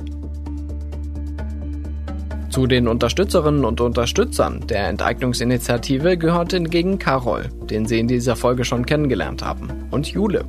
Zu 2.52 2.68
den 2.68 2.90
Unterstützerinnen 2.90 3.64
und 3.64 3.80
Unterstützern 3.80 4.68
der 4.68 4.90
Enteignungsinitiative 4.90 6.18
gehört 6.18 6.52
hingegen 6.52 7.00
Carol, 7.00 7.50
den 7.70 7.86
Sie 7.86 7.98
in 7.98 8.10
dieser 8.10 8.36
Folge 8.36 8.66
schon 8.66 8.86
kennengelernt 8.86 9.42
haben, 9.42 9.88
und 9.90 10.08
Jule. 10.08 10.44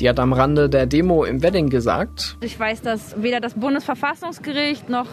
Die 0.00 0.08
hat 0.08 0.18
am 0.18 0.32
Rande 0.32 0.68
der 0.68 0.86
Demo 0.86 1.22
im 1.22 1.44
Wedding 1.44 1.70
gesagt, 1.70 2.36
Ich 2.40 2.58
weiß, 2.58 2.82
dass 2.82 3.22
weder 3.22 3.38
das 3.38 3.54
Bundesverfassungsgericht 3.54 4.88
noch 4.88 5.06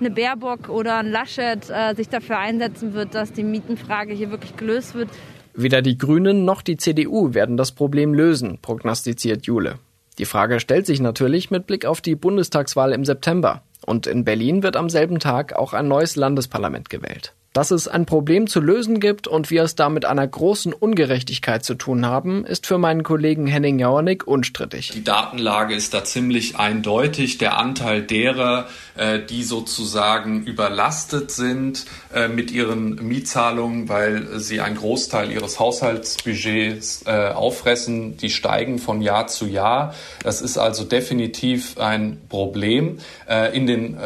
eine 0.00 0.10
Baerbock 0.10 0.70
oder 0.70 1.00
ein 1.00 1.10
Laschet 1.10 1.68
äh, 1.68 1.94
sich 1.94 2.08
dafür 2.08 2.38
einsetzen 2.38 2.94
wird, 2.94 3.14
dass 3.14 3.34
die 3.34 3.44
Mietenfrage 3.44 4.14
hier 4.14 4.30
wirklich 4.30 4.56
gelöst 4.56 4.94
wird. 4.94 5.10
Weder 5.52 5.82
die 5.82 5.98
Grünen 5.98 6.46
noch 6.46 6.62
die 6.62 6.78
CDU 6.78 7.34
werden 7.34 7.58
das 7.58 7.72
Problem 7.72 8.14
lösen, 8.14 8.58
prognostiziert 8.62 9.44
Jule. 9.44 9.74
Die 10.16 10.24
Frage 10.24 10.60
stellt 10.60 10.86
sich 10.86 11.00
natürlich 11.00 11.50
mit 11.50 11.66
Blick 11.66 11.84
auf 11.84 12.00
die 12.00 12.16
Bundestagswahl 12.16 12.92
im 12.92 13.04
September. 13.04 13.62
Und 13.88 14.06
in 14.06 14.22
Berlin 14.22 14.62
wird 14.62 14.76
am 14.76 14.90
selben 14.90 15.18
Tag 15.18 15.54
auch 15.54 15.72
ein 15.72 15.88
neues 15.88 16.14
Landesparlament 16.14 16.90
gewählt. 16.90 17.32
Dass 17.54 17.70
es 17.70 17.88
ein 17.88 18.04
Problem 18.04 18.46
zu 18.46 18.60
lösen 18.60 19.00
gibt 19.00 19.26
und 19.26 19.50
wir 19.50 19.62
es 19.62 19.74
da 19.74 19.88
mit 19.88 20.04
einer 20.04 20.26
großen 20.26 20.74
Ungerechtigkeit 20.74 21.64
zu 21.64 21.74
tun 21.74 22.04
haben, 22.04 22.44
ist 22.44 22.66
für 22.66 22.76
meinen 22.76 23.02
Kollegen 23.02 23.46
Henning 23.46 23.78
Jauernick 23.78 24.26
unstrittig. 24.26 24.92
Die 24.94 25.02
Datenlage 25.02 25.74
ist 25.74 25.94
da 25.94 26.04
ziemlich 26.04 26.58
eindeutig. 26.58 27.38
Der 27.38 27.58
Anteil 27.58 28.02
derer, 28.02 28.68
äh, 28.96 29.20
die 29.20 29.42
sozusagen 29.42 30.44
überlastet 30.44 31.30
sind 31.30 31.86
äh, 32.14 32.28
mit 32.28 32.50
ihren 32.50 32.96
Mietzahlungen, 32.96 33.88
weil 33.88 34.38
sie 34.38 34.60
einen 34.60 34.76
Großteil 34.76 35.32
ihres 35.32 35.58
Haushaltsbudgets 35.58 37.04
äh, 37.06 37.30
auffressen, 37.30 38.18
die 38.18 38.30
steigen 38.30 38.78
von 38.78 39.00
Jahr 39.00 39.26
zu 39.26 39.46
Jahr. 39.46 39.94
Das 40.22 40.42
ist 40.42 40.58
also 40.58 40.84
definitiv 40.84 41.78
ein 41.78 42.20
Problem. 42.28 42.98
In 43.52 43.66
den, 43.66 43.98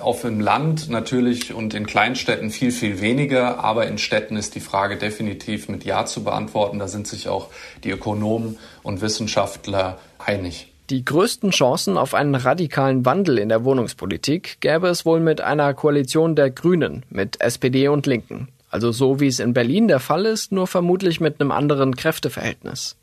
auf 0.00 0.22
dem 0.22 0.40
Land 0.40 0.90
natürlich 0.90 1.54
und 1.54 1.74
in 1.74 1.86
Kleinstädten 1.86 2.50
viel, 2.50 2.70
viel 2.70 2.87
weniger, 3.00 3.58
aber 3.62 3.86
in 3.86 3.98
Städten 3.98 4.36
ist 4.36 4.54
die 4.54 4.60
Frage 4.60 4.96
definitiv 4.96 5.68
mit 5.68 5.84
Ja 5.84 6.06
zu 6.06 6.24
beantworten. 6.24 6.78
Da 6.78 6.88
sind 6.88 7.06
sich 7.06 7.28
auch 7.28 7.48
die 7.84 7.90
Ökonomen 7.90 8.58
und 8.82 9.00
Wissenschaftler 9.00 9.98
einig. 10.18 10.72
Die 10.90 11.04
größten 11.04 11.50
Chancen 11.50 11.98
auf 11.98 12.14
einen 12.14 12.34
radikalen 12.34 13.04
Wandel 13.04 13.38
in 13.38 13.50
der 13.50 13.64
Wohnungspolitik 13.64 14.56
gäbe 14.60 14.88
es 14.88 15.04
wohl 15.04 15.20
mit 15.20 15.42
einer 15.42 15.74
Koalition 15.74 16.34
der 16.34 16.50
Grünen, 16.50 17.04
mit 17.10 17.42
SPD 17.42 17.88
und 17.88 18.06
Linken. 18.06 18.48
Also 18.70 18.92
so 18.92 19.20
wie 19.20 19.26
es 19.26 19.38
in 19.38 19.52
Berlin 19.52 19.88
der 19.88 20.00
Fall 20.00 20.24
ist, 20.24 20.50
nur 20.50 20.66
vermutlich 20.66 21.20
mit 21.20 21.40
einem 21.40 21.52
anderen 21.52 21.94
Kräfteverhältnis. 21.94 22.96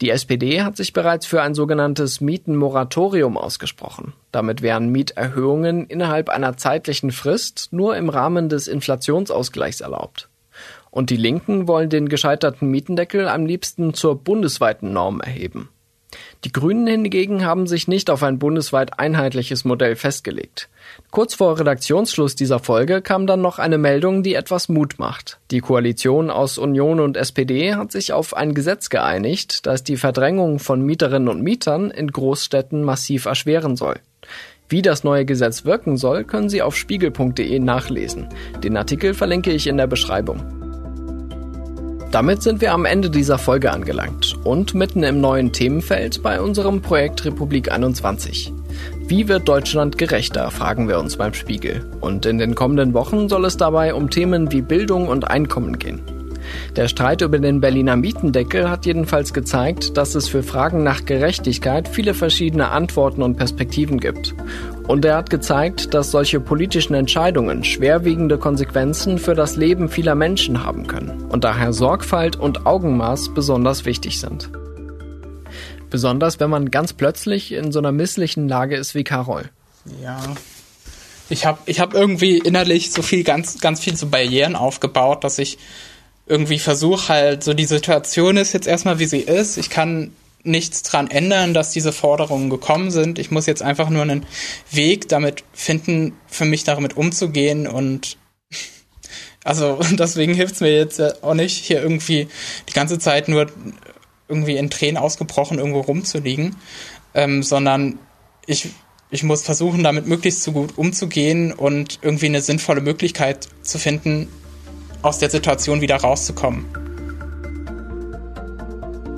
Die 0.00 0.10
SPD 0.10 0.62
hat 0.62 0.76
sich 0.76 0.92
bereits 0.92 1.26
für 1.26 1.42
ein 1.42 1.54
sogenanntes 1.54 2.20
Mietenmoratorium 2.20 3.36
ausgesprochen. 3.36 4.12
Damit 4.32 4.62
wären 4.62 4.88
Mieterhöhungen 4.88 5.86
innerhalb 5.86 6.28
einer 6.28 6.56
zeitlichen 6.56 7.12
Frist 7.12 7.68
nur 7.70 7.96
im 7.96 8.08
Rahmen 8.08 8.48
des 8.48 8.68
Inflationsausgleichs 8.68 9.80
erlaubt. 9.80 10.28
Und 10.90 11.10
die 11.10 11.16
Linken 11.16 11.66
wollen 11.66 11.90
den 11.90 12.08
gescheiterten 12.08 12.70
Mietendeckel 12.70 13.28
am 13.28 13.46
liebsten 13.46 13.94
zur 13.94 14.16
bundesweiten 14.16 14.92
Norm 14.92 15.20
erheben. 15.20 15.68
Die 16.44 16.52
Grünen 16.52 16.86
hingegen 16.86 17.44
haben 17.44 17.66
sich 17.66 17.88
nicht 17.88 18.10
auf 18.10 18.22
ein 18.22 18.38
bundesweit 18.38 18.98
einheitliches 18.98 19.64
Modell 19.64 19.96
festgelegt. 19.96 20.68
Kurz 21.10 21.34
vor 21.34 21.58
Redaktionsschluss 21.58 22.34
dieser 22.34 22.58
Folge 22.58 23.00
kam 23.02 23.26
dann 23.26 23.40
noch 23.40 23.58
eine 23.58 23.78
Meldung, 23.78 24.22
die 24.22 24.34
etwas 24.34 24.68
Mut 24.68 24.98
macht. 24.98 25.38
Die 25.50 25.60
Koalition 25.60 26.30
aus 26.30 26.58
Union 26.58 27.00
und 27.00 27.16
SPD 27.16 27.74
hat 27.74 27.92
sich 27.92 28.12
auf 28.12 28.36
ein 28.36 28.54
Gesetz 28.54 28.90
geeinigt, 28.90 29.66
das 29.66 29.84
die 29.84 29.96
Verdrängung 29.96 30.58
von 30.58 30.82
Mieterinnen 30.82 31.28
und 31.28 31.42
Mietern 31.42 31.90
in 31.90 32.08
Großstädten 32.08 32.82
massiv 32.82 33.24
erschweren 33.24 33.76
soll. 33.76 33.96
Wie 34.68 34.82
das 34.82 35.04
neue 35.04 35.24
Gesetz 35.24 35.64
wirken 35.64 35.96
soll, 35.96 36.24
können 36.24 36.48
Sie 36.48 36.62
auf 36.62 36.76
spiegel.de 36.76 37.58
nachlesen. 37.58 38.28
Den 38.62 38.76
Artikel 38.76 39.14
verlinke 39.14 39.52
ich 39.52 39.66
in 39.66 39.76
der 39.76 39.86
Beschreibung. 39.86 40.63
Damit 42.14 42.44
sind 42.44 42.60
wir 42.60 42.72
am 42.72 42.84
Ende 42.84 43.10
dieser 43.10 43.38
Folge 43.38 43.72
angelangt 43.72 44.36
und 44.44 44.72
mitten 44.72 45.02
im 45.02 45.20
neuen 45.20 45.50
Themenfeld 45.50 46.22
bei 46.22 46.40
unserem 46.40 46.80
Projekt 46.80 47.24
Republik 47.24 47.72
21. 47.72 48.52
Wie 49.08 49.26
wird 49.26 49.48
Deutschland 49.48 49.98
gerechter, 49.98 50.48
fragen 50.52 50.86
wir 50.86 51.00
uns 51.00 51.16
beim 51.16 51.34
Spiegel. 51.34 51.84
Und 52.00 52.24
in 52.24 52.38
den 52.38 52.54
kommenden 52.54 52.94
Wochen 52.94 53.28
soll 53.28 53.44
es 53.46 53.56
dabei 53.56 53.94
um 53.94 54.10
Themen 54.10 54.52
wie 54.52 54.62
Bildung 54.62 55.08
und 55.08 55.28
Einkommen 55.28 55.76
gehen. 55.80 56.02
Der 56.76 56.86
Streit 56.86 57.20
über 57.20 57.40
den 57.40 57.60
Berliner 57.60 57.96
Mietendeckel 57.96 58.70
hat 58.70 58.86
jedenfalls 58.86 59.32
gezeigt, 59.32 59.96
dass 59.96 60.14
es 60.14 60.28
für 60.28 60.44
Fragen 60.44 60.84
nach 60.84 61.06
Gerechtigkeit 61.06 61.88
viele 61.88 62.14
verschiedene 62.14 62.68
Antworten 62.70 63.22
und 63.22 63.36
Perspektiven 63.36 63.98
gibt. 63.98 64.36
Und 64.86 65.04
er 65.06 65.16
hat 65.16 65.30
gezeigt, 65.30 65.94
dass 65.94 66.10
solche 66.10 66.40
politischen 66.40 66.92
Entscheidungen 66.92 67.64
schwerwiegende 67.64 68.36
Konsequenzen 68.36 69.18
für 69.18 69.34
das 69.34 69.56
Leben 69.56 69.88
vieler 69.88 70.14
Menschen 70.14 70.62
haben 70.62 70.86
können 70.86 71.22
und 71.30 71.42
daher 71.42 71.72
Sorgfalt 71.72 72.36
und 72.36 72.66
Augenmaß 72.66 73.32
besonders 73.32 73.86
wichtig 73.86 74.20
sind. 74.20 74.50
Besonders 75.88 76.38
wenn 76.38 76.50
man 76.50 76.70
ganz 76.70 76.92
plötzlich 76.92 77.52
in 77.52 77.72
so 77.72 77.78
einer 77.78 77.92
misslichen 77.92 78.46
Lage 78.46 78.76
ist 78.76 78.94
wie 78.94 79.04
Carol. 79.04 79.48
Ja. 80.02 80.20
Ich 81.30 81.46
habe 81.46 81.58
ich 81.64 81.80
hab 81.80 81.94
irgendwie 81.94 82.36
innerlich 82.36 82.92
so 82.92 83.00
viel, 83.00 83.24
ganz, 83.24 83.60
ganz 83.60 83.80
viel 83.80 83.96
so 83.96 84.08
Barrieren 84.08 84.54
aufgebaut, 84.54 85.24
dass 85.24 85.38
ich 85.38 85.56
irgendwie 86.26 86.58
versuche 86.58 87.08
halt, 87.08 87.42
so 87.42 87.54
die 87.54 87.64
Situation 87.64 88.36
ist 88.36 88.52
jetzt 88.52 88.66
erstmal 88.66 88.98
wie 88.98 89.06
sie 89.06 89.20
ist. 89.20 89.56
Ich 89.56 89.70
kann 89.70 90.12
nichts 90.44 90.82
dran 90.82 91.10
ändern, 91.10 91.54
dass 91.54 91.72
diese 91.72 91.92
Forderungen 91.92 92.50
gekommen 92.50 92.90
sind. 92.90 93.18
Ich 93.18 93.30
muss 93.30 93.46
jetzt 93.46 93.62
einfach 93.62 93.88
nur 93.88 94.02
einen 94.02 94.26
Weg 94.70 95.08
damit 95.08 95.42
finden, 95.52 96.12
für 96.26 96.44
mich 96.44 96.64
damit 96.64 96.96
umzugehen 96.96 97.66
und 97.66 98.18
Also 99.44 99.78
deswegen 99.92 100.32
hilft 100.32 100.54
es 100.54 100.60
mir 100.60 100.74
jetzt 100.74 101.22
auch 101.22 101.34
nicht, 101.34 101.64
hier 101.64 101.82
irgendwie 101.82 102.28
die 102.68 102.72
ganze 102.72 102.98
Zeit 102.98 103.28
nur 103.28 103.46
irgendwie 104.26 104.56
in 104.56 104.70
Tränen 104.70 104.96
ausgebrochen 104.96 105.58
irgendwo 105.58 105.80
rumzuliegen, 105.80 106.56
ähm, 107.12 107.42
sondern 107.42 107.98
ich, 108.46 108.70
ich 109.10 109.22
muss 109.22 109.42
versuchen, 109.42 109.84
damit 109.84 110.06
möglichst 110.06 110.42
so 110.42 110.52
gut 110.52 110.78
umzugehen 110.78 111.52
und 111.52 111.98
irgendwie 112.00 112.26
eine 112.26 112.40
sinnvolle 112.40 112.80
Möglichkeit 112.80 113.48
zu 113.62 113.78
finden, 113.78 114.28
aus 115.02 115.18
der 115.18 115.28
Situation 115.28 115.82
wieder 115.82 115.96
rauszukommen. 115.96 116.83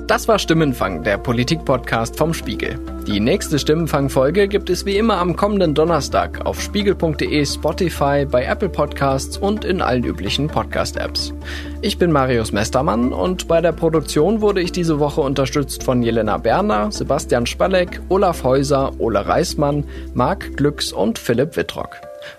Das 0.06 0.28
war 0.28 0.38
Stimmenfang, 0.38 1.02
der 1.02 1.18
Politik-Podcast 1.18 2.16
vom 2.16 2.32
Spiegel. 2.32 2.78
Die 3.08 3.18
nächste 3.18 3.58
Stimmenfang-Folge 3.58 4.46
gibt 4.46 4.70
es 4.70 4.86
wie 4.86 4.96
immer 4.96 5.16
am 5.16 5.34
kommenden 5.34 5.74
Donnerstag 5.74 6.46
auf 6.46 6.60
spiegel.de, 6.60 7.44
Spotify, 7.44 8.24
bei 8.24 8.44
Apple 8.44 8.68
Podcasts 8.68 9.36
und 9.36 9.64
in 9.64 9.82
allen 9.82 10.04
üblichen 10.04 10.46
Podcast-Apps. 10.46 11.34
Ich 11.82 11.98
bin 11.98 12.12
Marius 12.12 12.52
Mestermann 12.52 13.12
und 13.12 13.48
bei 13.48 13.60
der 13.60 13.72
Produktion 13.72 14.40
wurde 14.40 14.60
ich 14.60 14.70
diese 14.70 15.00
Woche 15.00 15.22
unterstützt 15.22 15.82
von 15.82 16.00
Jelena 16.04 16.38
Berner, 16.38 16.92
Sebastian 16.92 17.44
Spalleck, 17.44 18.00
Olaf 18.08 18.44
Häuser, 18.44 18.92
Ole 18.98 19.26
Reismann, 19.26 19.82
Marc 20.14 20.56
Glücks 20.56 20.92
und 20.92 21.18
Philipp 21.18 21.56
Wittrock. 21.56 21.96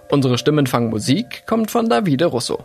Unsere 0.10 0.38
Stimmenfang-Musik 0.38 1.44
kommt 1.46 1.70
von 1.70 1.90
Davide 1.90 2.28
Russo. 2.28 2.64